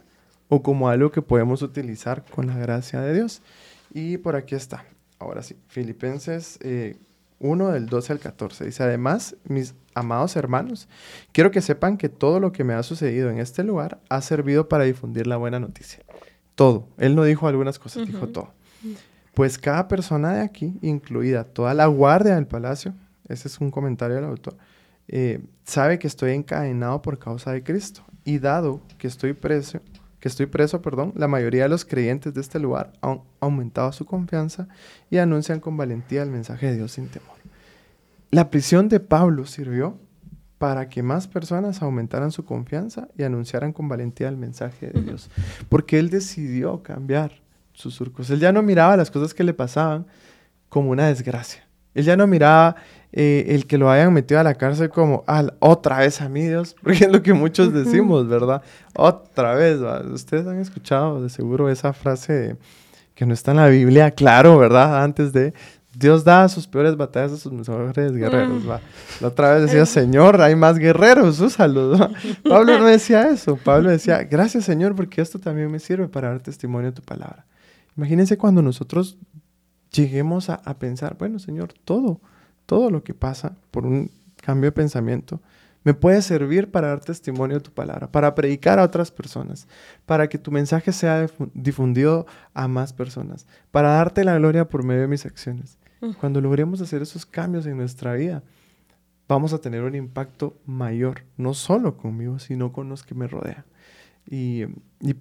o 0.49 0.61
como 0.61 0.89
algo 0.89 1.11
que 1.11 1.21
podemos 1.21 1.61
utilizar 1.61 2.23
con 2.25 2.47
la 2.47 2.57
gracia 2.57 3.01
de 3.01 3.13
Dios. 3.13 3.41
Y 3.93 4.17
por 4.17 4.35
aquí 4.35 4.55
está, 4.55 4.85
ahora 5.19 5.43
sí, 5.43 5.55
Filipenses 5.67 6.59
1 7.39 7.69
eh, 7.69 7.73
del 7.73 7.87
12 7.87 8.13
al 8.13 8.19
14. 8.19 8.65
Dice, 8.65 8.83
además, 8.83 9.35
mis 9.45 9.75
amados 9.93 10.35
hermanos, 10.35 10.87
quiero 11.31 11.51
que 11.51 11.61
sepan 11.61 11.97
que 11.97 12.09
todo 12.09 12.39
lo 12.39 12.51
que 12.51 12.63
me 12.63 12.73
ha 12.73 12.83
sucedido 12.83 13.29
en 13.29 13.39
este 13.39 13.63
lugar 13.63 13.99
ha 14.09 14.21
servido 14.21 14.67
para 14.69 14.83
difundir 14.83 15.27
la 15.27 15.37
buena 15.37 15.59
noticia. 15.59 16.03
Todo. 16.55 16.87
Él 16.97 17.15
no 17.15 17.23
dijo 17.23 17.47
algunas 17.47 17.79
cosas, 17.79 18.05
dijo 18.05 18.27
todo. 18.27 18.53
Pues 19.33 19.57
cada 19.57 19.87
persona 19.87 20.33
de 20.33 20.41
aquí, 20.41 20.77
incluida 20.81 21.45
toda 21.45 21.73
la 21.73 21.85
guardia 21.85 22.35
del 22.35 22.47
palacio, 22.47 22.93
ese 23.32 23.47
es 23.47 23.59
un 23.59 23.71
comentario 23.71 24.15
del 24.15 24.25
autor, 24.25 24.55
eh, 25.07 25.41
sabe 25.63 25.99
que 25.99 26.07
estoy 26.07 26.32
encadenado 26.32 27.01
por 27.01 27.19
causa 27.19 27.51
de 27.51 27.63
Cristo. 27.63 28.03
Y 28.23 28.39
dado 28.39 28.82
que 28.97 29.07
estoy 29.07 29.34
preso, 29.34 29.79
que 30.19 30.27
estoy 30.27 30.45
preso, 30.45 30.82
perdón, 30.82 31.13
la 31.15 31.27
mayoría 31.27 31.63
de 31.63 31.69
los 31.69 31.86
creyentes 31.86 32.34
de 32.34 32.41
este 32.41 32.59
lugar 32.59 32.93
han 33.01 33.21
aumentado 33.39 33.91
su 33.91 34.05
confianza 34.05 34.67
y 35.09 35.17
anuncian 35.17 35.59
con 35.59 35.75
valentía 35.75 36.21
el 36.21 36.29
mensaje 36.29 36.67
de 36.67 36.75
Dios 36.75 36.91
sin 36.91 37.07
temor. 37.07 37.36
La 38.29 38.49
prisión 38.49 38.88
de 38.88 38.99
Pablo 38.99 39.45
sirvió 39.45 39.97
para 40.59 40.89
que 40.89 41.01
más 41.01 41.27
personas 41.27 41.82
aumentaran 41.82 42.32
su 42.32 42.45
confianza 42.45 43.07
y 43.17 43.23
anunciaran 43.23 43.73
con 43.73 43.89
valentía 43.89 44.29
el 44.29 44.38
mensaje 44.38 44.91
de 44.91 45.01
Dios, 45.01 45.32
porque 45.69 45.97
él 45.97 46.11
decidió 46.11 46.84
cambiar 46.84 47.41
sus 47.73 47.95
surcos. 47.95 48.29
Él 48.29 48.39
ya 48.39 48.51
no 48.51 48.61
miraba 48.61 48.95
las 48.95 49.09
cosas 49.09 49.34
que 49.34 49.43
le 49.43 49.55
pasaban 49.55 50.05
como 50.69 50.91
una 50.91 51.07
desgracia. 51.07 51.67
Él 51.93 52.05
ya 52.05 52.15
no 52.15 52.27
miraba 52.27 52.75
eh, 53.13 53.45
el 53.49 53.67
que 53.67 53.77
lo 53.77 53.89
hayan 53.89 54.13
metido 54.13 54.39
a 54.39 54.43
la 54.43 54.55
cárcel 54.55 54.89
como, 54.89 55.23
ah, 55.27 55.45
otra 55.59 55.99
vez 55.99 56.21
a 56.21 56.29
mí 56.29 56.43
Dios, 56.43 56.75
porque 56.83 57.05
es 57.05 57.11
lo 57.11 57.21
que 57.21 57.33
muchos 57.33 57.73
decimos, 57.73 58.27
¿verdad? 58.27 58.61
Otra 58.95 59.55
vez, 59.55 59.79
ustedes 60.13 60.47
han 60.47 60.59
escuchado 60.59 61.21
de 61.21 61.29
seguro 61.29 61.69
esa 61.69 61.93
frase 61.93 62.55
que 63.15 63.25
no 63.25 63.33
está 63.33 63.51
en 63.51 63.57
la 63.57 63.67
Biblia, 63.67 64.11
claro, 64.11 64.57
¿verdad? 64.57 65.03
Antes 65.03 65.33
de, 65.33 65.53
Dios 65.93 66.23
da 66.23 66.47
sus 66.47 66.67
peores 66.67 66.95
batallas 66.95 67.33
a 67.33 67.37
sus 67.37 67.51
mejores 67.51 68.13
guerreros, 68.13 68.69
¿va? 68.69 68.79
La 69.19 69.27
otra 69.27 69.53
vez 69.53 69.63
decía, 69.63 69.85
Señor, 69.85 70.41
hay 70.41 70.55
más 70.55 70.77
guerreros, 70.77 71.41
úsalos, 71.41 71.99
Pablo 72.47 72.79
no 72.79 72.85
decía 72.85 73.29
eso, 73.29 73.57
Pablo 73.57 73.89
decía, 73.89 74.23
gracias 74.23 74.63
Señor, 74.63 74.95
porque 74.95 75.21
esto 75.21 75.37
también 75.37 75.69
me 75.69 75.79
sirve 75.79 76.07
para 76.07 76.29
dar 76.29 76.39
testimonio 76.39 76.91
de 76.91 76.95
tu 76.95 77.01
palabra. 77.01 77.45
Imagínense 77.97 78.37
cuando 78.37 78.61
nosotros 78.61 79.17
lleguemos 79.91 80.49
a, 80.49 80.55
a 80.55 80.79
pensar, 80.79 81.17
bueno, 81.17 81.39
Señor, 81.39 81.73
todo, 81.85 82.21
todo 82.65 82.89
lo 82.89 83.03
que 83.03 83.13
pasa 83.13 83.57
por 83.71 83.85
un 83.85 84.11
cambio 84.41 84.69
de 84.69 84.71
pensamiento, 84.73 85.41
me 85.83 85.93
puede 85.93 86.21
servir 86.21 86.69
para 86.69 86.89
dar 86.89 86.99
testimonio 86.99 87.57
de 87.57 87.63
tu 87.63 87.71
palabra, 87.71 88.11
para 88.11 88.35
predicar 88.35 88.79
a 88.79 88.83
otras 88.83 89.11
personas, 89.11 89.67
para 90.05 90.29
que 90.29 90.37
tu 90.37 90.51
mensaje 90.51 90.91
sea 90.91 91.27
difundido 91.53 92.27
a 92.53 92.67
más 92.67 92.93
personas, 92.93 93.47
para 93.71 93.89
darte 93.89 94.23
la 94.23 94.37
gloria 94.37 94.67
por 94.67 94.83
medio 94.83 95.01
de 95.01 95.07
mis 95.07 95.25
acciones. 95.25 95.77
Cuando 96.19 96.41
logremos 96.41 96.81
hacer 96.81 97.03
esos 97.03 97.27
cambios 97.27 97.67
en 97.67 97.77
nuestra 97.77 98.13
vida, 98.13 98.41
vamos 99.27 99.53
a 99.53 99.59
tener 99.59 99.83
un 99.83 99.93
impacto 99.93 100.57
mayor, 100.65 101.21
no 101.37 101.53
solo 101.53 101.95
conmigo, 101.95 102.39
sino 102.39 102.73
con 102.73 102.89
los 102.89 103.03
que 103.03 103.13
me 103.13 103.27
rodean. 103.27 103.65
Y, 104.27 104.63
y 104.99 105.15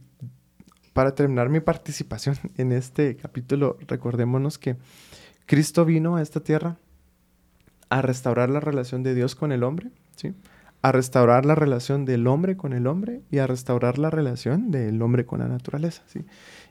para 0.92 1.14
terminar 1.14 1.48
mi 1.48 1.60
participación 1.60 2.36
en 2.56 2.72
este 2.72 3.16
capítulo, 3.16 3.78
recordémonos 3.86 4.58
que 4.58 4.76
Cristo 5.46 5.84
vino 5.84 6.16
a 6.16 6.22
esta 6.22 6.40
tierra 6.40 6.78
a 7.88 8.02
restaurar 8.02 8.50
la 8.50 8.60
relación 8.60 9.02
de 9.02 9.14
Dios 9.14 9.34
con 9.34 9.50
el 9.52 9.64
hombre, 9.64 9.90
¿sí? 10.16 10.34
a 10.82 10.92
restaurar 10.92 11.44
la 11.44 11.54
relación 11.54 12.04
del 12.04 12.26
hombre 12.26 12.56
con 12.56 12.72
el 12.72 12.86
hombre 12.86 13.22
y 13.30 13.38
a 13.38 13.46
restaurar 13.46 13.98
la 13.98 14.10
relación 14.10 14.70
del 14.70 15.02
hombre 15.02 15.26
con 15.26 15.40
la 15.40 15.48
naturaleza. 15.48 16.02
¿sí? 16.06 16.24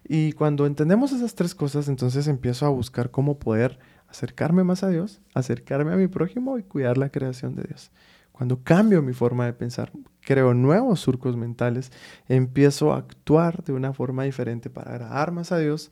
Y 0.07 0.31
cuando 0.31 0.65
entendemos 0.65 1.11
esas 1.11 1.35
tres 1.35 1.53
cosas, 1.53 1.89
entonces 1.89 2.27
empiezo 2.27 2.65
a 2.65 2.69
buscar 2.69 3.11
cómo 3.11 3.37
poder 3.37 3.77
acercarme 4.07 4.63
más 4.63 4.83
a 4.83 4.89
Dios, 4.89 5.21
acercarme 5.35 5.93
a 5.93 5.97
mi 5.97 6.07
prójimo 6.07 6.57
y 6.57 6.63
cuidar 6.63 6.97
la 6.97 7.09
creación 7.09 7.55
de 7.55 7.63
Dios. 7.63 7.91
Cuando 8.31 8.63
cambio 8.63 9.01
mi 9.01 9.13
forma 9.13 9.45
de 9.45 9.53
pensar, 9.53 9.91
creo 10.29 10.53
nuevos 10.53 10.99
surcos 10.99 11.35
mentales, 11.35 11.91
empiezo 12.27 12.93
a 12.93 12.97
actuar 12.97 13.63
de 13.63 13.73
una 13.73 13.93
forma 13.93 14.25
diferente 14.25 14.69
para 14.69 14.91
agradar 14.91 15.31
más 15.31 15.51
a 15.51 15.57
Dios, 15.57 15.91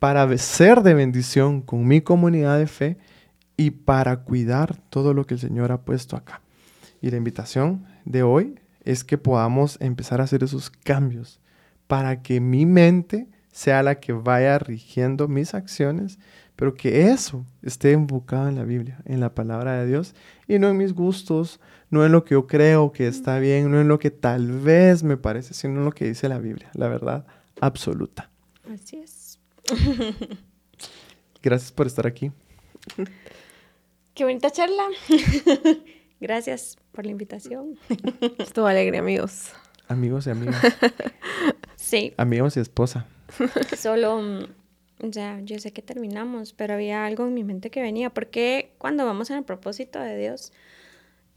para 0.00 0.36
ser 0.36 0.82
de 0.82 0.94
bendición 0.94 1.62
con 1.62 1.86
mi 1.86 2.00
comunidad 2.00 2.58
de 2.58 2.66
fe 2.66 2.96
y 3.56 3.70
para 3.70 4.24
cuidar 4.24 4.76
todo 4.90 5.14
lo 5.14 5.28
que 5.28 5.34
el 5.34 5.40
Señor 5.40 5.70
ha 5.70 5.82
puesto 5.82 6.16
acá. 6.16 6.40
Y 7.00 7.12
la 7.12 7.18
invitación 7.18 7.86
de 8.04 8.24
hoy 8.24 8.58
es 8.84 9.04
que 9.04 9.16
podamos 9.16 9.80
empezar 9.80 10.20
a 10.20 10.24
hacer 10.24 10.42
esos 10.42 10.70
cambios 10.70 11.40
para 11.86 12.20
que 12.20 12.40
mi 12.40 12.66
mente 12.66 13.28
sea 13.52 13.84
la 13.84 14.00
que 14.00 14.12
vaya 14.12 14.58
rigiendo 14.58 15.28
mis 15.28 15.54
acciones 15.54 16.18
pero 16.58 16.74
que 16.74 17.08
eso 17.12 17.46
esté 17.62 17.92
enfocado 17.92 18.48
en 18.48 18.56
la 18.56 18.64
Biblia, 18.64 18.98
en 19.04 19.20
la 19.20 19.32
palabra 19.32 19.74
de 19.74 19.86
Dios, 19.86 20.16
y 20.48 20.58
no 20.58 20.68
en 20.68 20.76
mis 20.76 20.92
gustos, 20.92 21.60
no 21.90 22.04
en 22.04 22.12
lo 22.12 22.24
que 22.24 22.34
yo 22.34 22.46
creo 22.46 22.92
que 22.92 23.06
está 23.06 23.38
bien, 23.38 23.70
no 23.70 23.80
en 23.80 23.88
lo 23.88 23.98
que 23.98 24.10
tal 24.10 24.50
vez 24.52 25.02
me 25.02 25.16
parece, 25.16 25.54
sino 25.54 25.78
en 25.78 25.84
lo 25.84 25.92
que 25.92 26.06
dice 26.06 26.28
la 26.28 26.38
Biblia, 26.38 26.70
la 26.74 26.88
verdad 26.88 27.26
absoluta. 27.60 28.30
Así 28.72 28.98
es. 28.98 29.38
Gracias 31.42 31.72
por 31.72 31.86
estar 31.86 32.06
aquí. 32.06 32.30
Qué 34.14 34.24
bonita 34.24 34.50
charla. 34.50 34.84
Gracias 36.20 36.76
por 36.92 37.04
la 37.04 37.12
invitación. 37.12 37.78
Estuvo 38.38 38.66
alegre, 38.66 38.98
amigos. 38.98 39.52
Amigos 39.86 40.26
y 40.26 40.30
amigas. 40.30 40.60
Sí. 41.76 42.12
Amigos 42.16 42.56
y 42.56 42.60
esposa. 42.60 43.06
Solo 43.76 44.20
mm, 44.20 44.44
o 45.00 45.12
sea, 45.12 45.40
yo 45.40 45.58
sé 45.58 45.72
que 45.72 45.82
terminamos, 45.82 46.52
pero 46.52 46.74
había 46.74 47.06
algo 47.06 47.26
en 47.26 47.34
mi 47.34 47.44
mente 47.44 47.70
que 47.70 47.80
venía, 47.80 48.10
porque 48.10 48.72
cuando 48.78 49.06
vamos 49.06 49.30
en 49.30 49.36
el 49.36 49.44
propósito 49.44 50.00
de 50.00 50.18
Dios, 50.18 50.52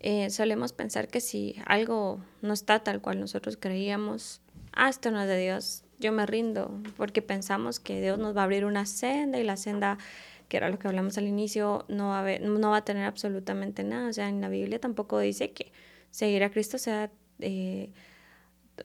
eh, 0.04 0.32
solemos 0.32 0.74
pensar 0.74 1.08
que 1.08 1.22
si 1.22 1.56
algo 1.68 2.20
no 2.42 2.54
está 2.54 2.84
tal 2.84 3.02
cual 3.02 3.20
nosotros 3.20 3.56
creíamos, 3.56 4.42
ah, 4.74 4.90
esto 4.90 5.12
no 5.12 5.22
es 5.22 5.28
de 5.28 5.38
Dios, 5.38 5.84
yo 6.00 6.12
me 6.12 6.26
rindo, 6.26 6.82
porque 6.98 7.22
pensamos 7.22 7.80
que 7.80 8.02
Dios 8.02 8.18
nos 8.18 8.36
va 8.36 8.42
a 8.42 8.44
abrir 8.46 8.66
una 8.66 8.88
senda 8.88 9.38
y 9.38 9.44
la 9.44 9.58
senda, 9.58 10.00
que 10.50 10.58
era 10.58 10.70
lo 10.70 10.80
que 10.80 10.88
hablamos 10.88 11.20
al 11.20 11.28
inicio, 11.28 11.86
no 11.88 12.10
va 12.10 12.22
a, 12.22 12.40
no 12.40 12.72
va 12.72 12.78
a 12.78 12.86
tener 12.86 13.06
absolutamente 13.06 13.84
nada. 13.84 14.10
O 14.10 14.14
sea, 14.14 14.28
en 14.28 14.42
la 14.42 14.50
Biblia 14.50 14.80
tampoco 14.80 15.20
dice 15.20 15.52
que 15.52 15.72
seguir 16.10 16.44
a 16.44 16.50
Cristo 16.50 16.78
sea... 16.78 17.12
Eh, 17.40 17.92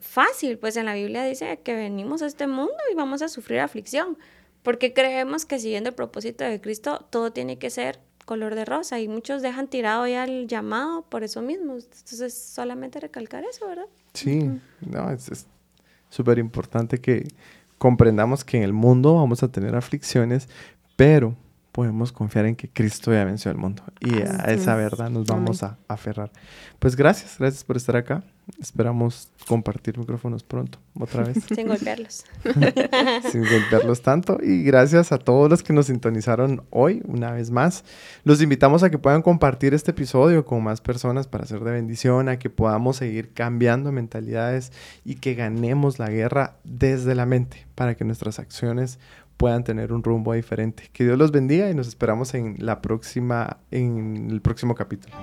fácil, 0.01 0.59
pues 0.59 0.77
en 0.77 0.85
la 0.85 0.95
Biblia 0.95 1.25
dice 1.25 1.61
que 1.63 1.75
venimos 1.75 2.21
a 2.21 2.27
este 2.27 2.47
mundo 2.47 2.77
y 2.93 2.95
vamos 2.95 3.23
a 3.23 3.29
sufrir 3.29 3.61
aflicción, 3.61 4.19
porque 4.63 4.93
creemos 4.93 5.47
que 5.47 5.59
siguiendo 5.59 5.89
el 5.89 5.95
propósito 5.95 6.45
de 6.45 6.61
Cristo 6.61 7.07
todo 7.09 7.33
tiene 7.33 7.59
que 7.59 7.71
ser 7.71 8.01
color 8.27 8.55
de 8.55 8.67
rosa 8.67 9.01
y 9.01 9.09
muchos 9.09 9.41
dejan 9.41 9.69
tirado 9.69 10.07
ya 10.07 10.25
el 10.25 10.47
llamado 10.47 11.03
por 11.03 11.25
eso 11.25 11.41
mismo. 11.41 11.75
Entonces, 11.75 12.35
solamente 12.35 13.01
recalcar 13.01 13.45
eso, 13.45 13.67
¿verdad? 13.67 13.87
Sí, 14.13 14.51
no, 14.81 15.11
es 15.11 15.47
súper 16.11 16.39
importante 16.39 16.99
que 16.99 17.27
comprendamos 17.79 18.45
que 18.45 18.59
en 18.59 18.65
el 18.65 18.75
mundo 18.75 19.15
vamos 19.15 19.43
a 19.43 19.49
tener 19.49 19.75
aflicciones, 19.75 20.49
pero 20.97 21.35
podemos 21.77 22.11
confiar 22.11 22.47
en 22.47 22.57
que 22.57 22.71
Cristo 22.71 23.13
ya 23.13 23.23
venció 23.27 23.51
el 23.51 23.59
mundo 23.59 23.83
y 24.01 24.23
a 24.23 24.47
esa 24.47 24.75
verdad 24.77 25.11
nos 25.11 25.27
vamos 25.27 25.63
a 25.63 25.77
aferrar. 25.89 26.33
Pues 26.79 26.97
gracias, 26.97 27.37
gracias 27.39 27.65
por 27.65 27.77
estar 27.77 27.97
acá. 27.97 28.25
Esperamos 28.59 29.29
compartir 29.47 29.99
micrófonos 29.99 30.43
pronto, 30.43 30.79
otra 30.99 31.25
vez. 31.25 31.45
Sin 31.55 31.69
golpearlos. 31.69 32.25
Sin 33.31 33.43
golpearlos 33.43 34.01
tanto. 34.01 34.39
Y 34.43 34.63
gracias 34.63 35.13
a 35.13 35.19
todos 35.19 35.51
los 35.51 35.63
que 35.63 35.75
nos 35.75 35.87
sintonizaron 35.87 36.63
hoy, 36.71 37.03
una 37.07 37.33
vez 37.33 37.51
más. 37.51 37.85
Los 38.25 38.41
invitamos 38.41 38.83
a 38.83 38.89
que 38.89 38.97
puedan 38.97 39.21
compartir 39.21 39.75
este 39.75 39.91
episodio 39.91 40.47
con 40.47 40.65
más 40.65 40.81
personas 40.81 41.27
para 41.27 41.45
ser 41.45 41.61
de 41.61 41.73
bendición, 41.73 42.31
a 42.31 42.39
que 42.39 42.49
podamos 42.49 42.97
seguir 42.97 43.35
cambiando 43.35 43.93
mentalidades 43.93 44.73
y 45.05 45.17
que 45.17 45.35
ganemos 45.35 45.99
la 45.99 46.09
guerra 46.09 46.57
desde 46.65 47.15
la 47.15 47.27
mente 47.27 47.67
para 47.75 47.97
que 47.97 48.05
nuestras 48.05 48.39
acciones 48.39 48.99
puedan 49.37 49.65
tener 49.65 49.93
un 49.93 50.03
rumbo 50.03 50.33
diferente. 50.33 50.91
Que 50.93 51.05
Dios 51.05 51.19
los 51.19 51.33
bendiga 51.33 51.71
y 51.71 51.75
nos 51.75 51.89
esperamos 51.89 52.35
en 52.35 52.57
la 52.59 52.81
próxima, 52.83 53.59
en 53.71 54.31
el 54.31 54.41
próximo 54.41 54.75
capítulo. 54.75 55.15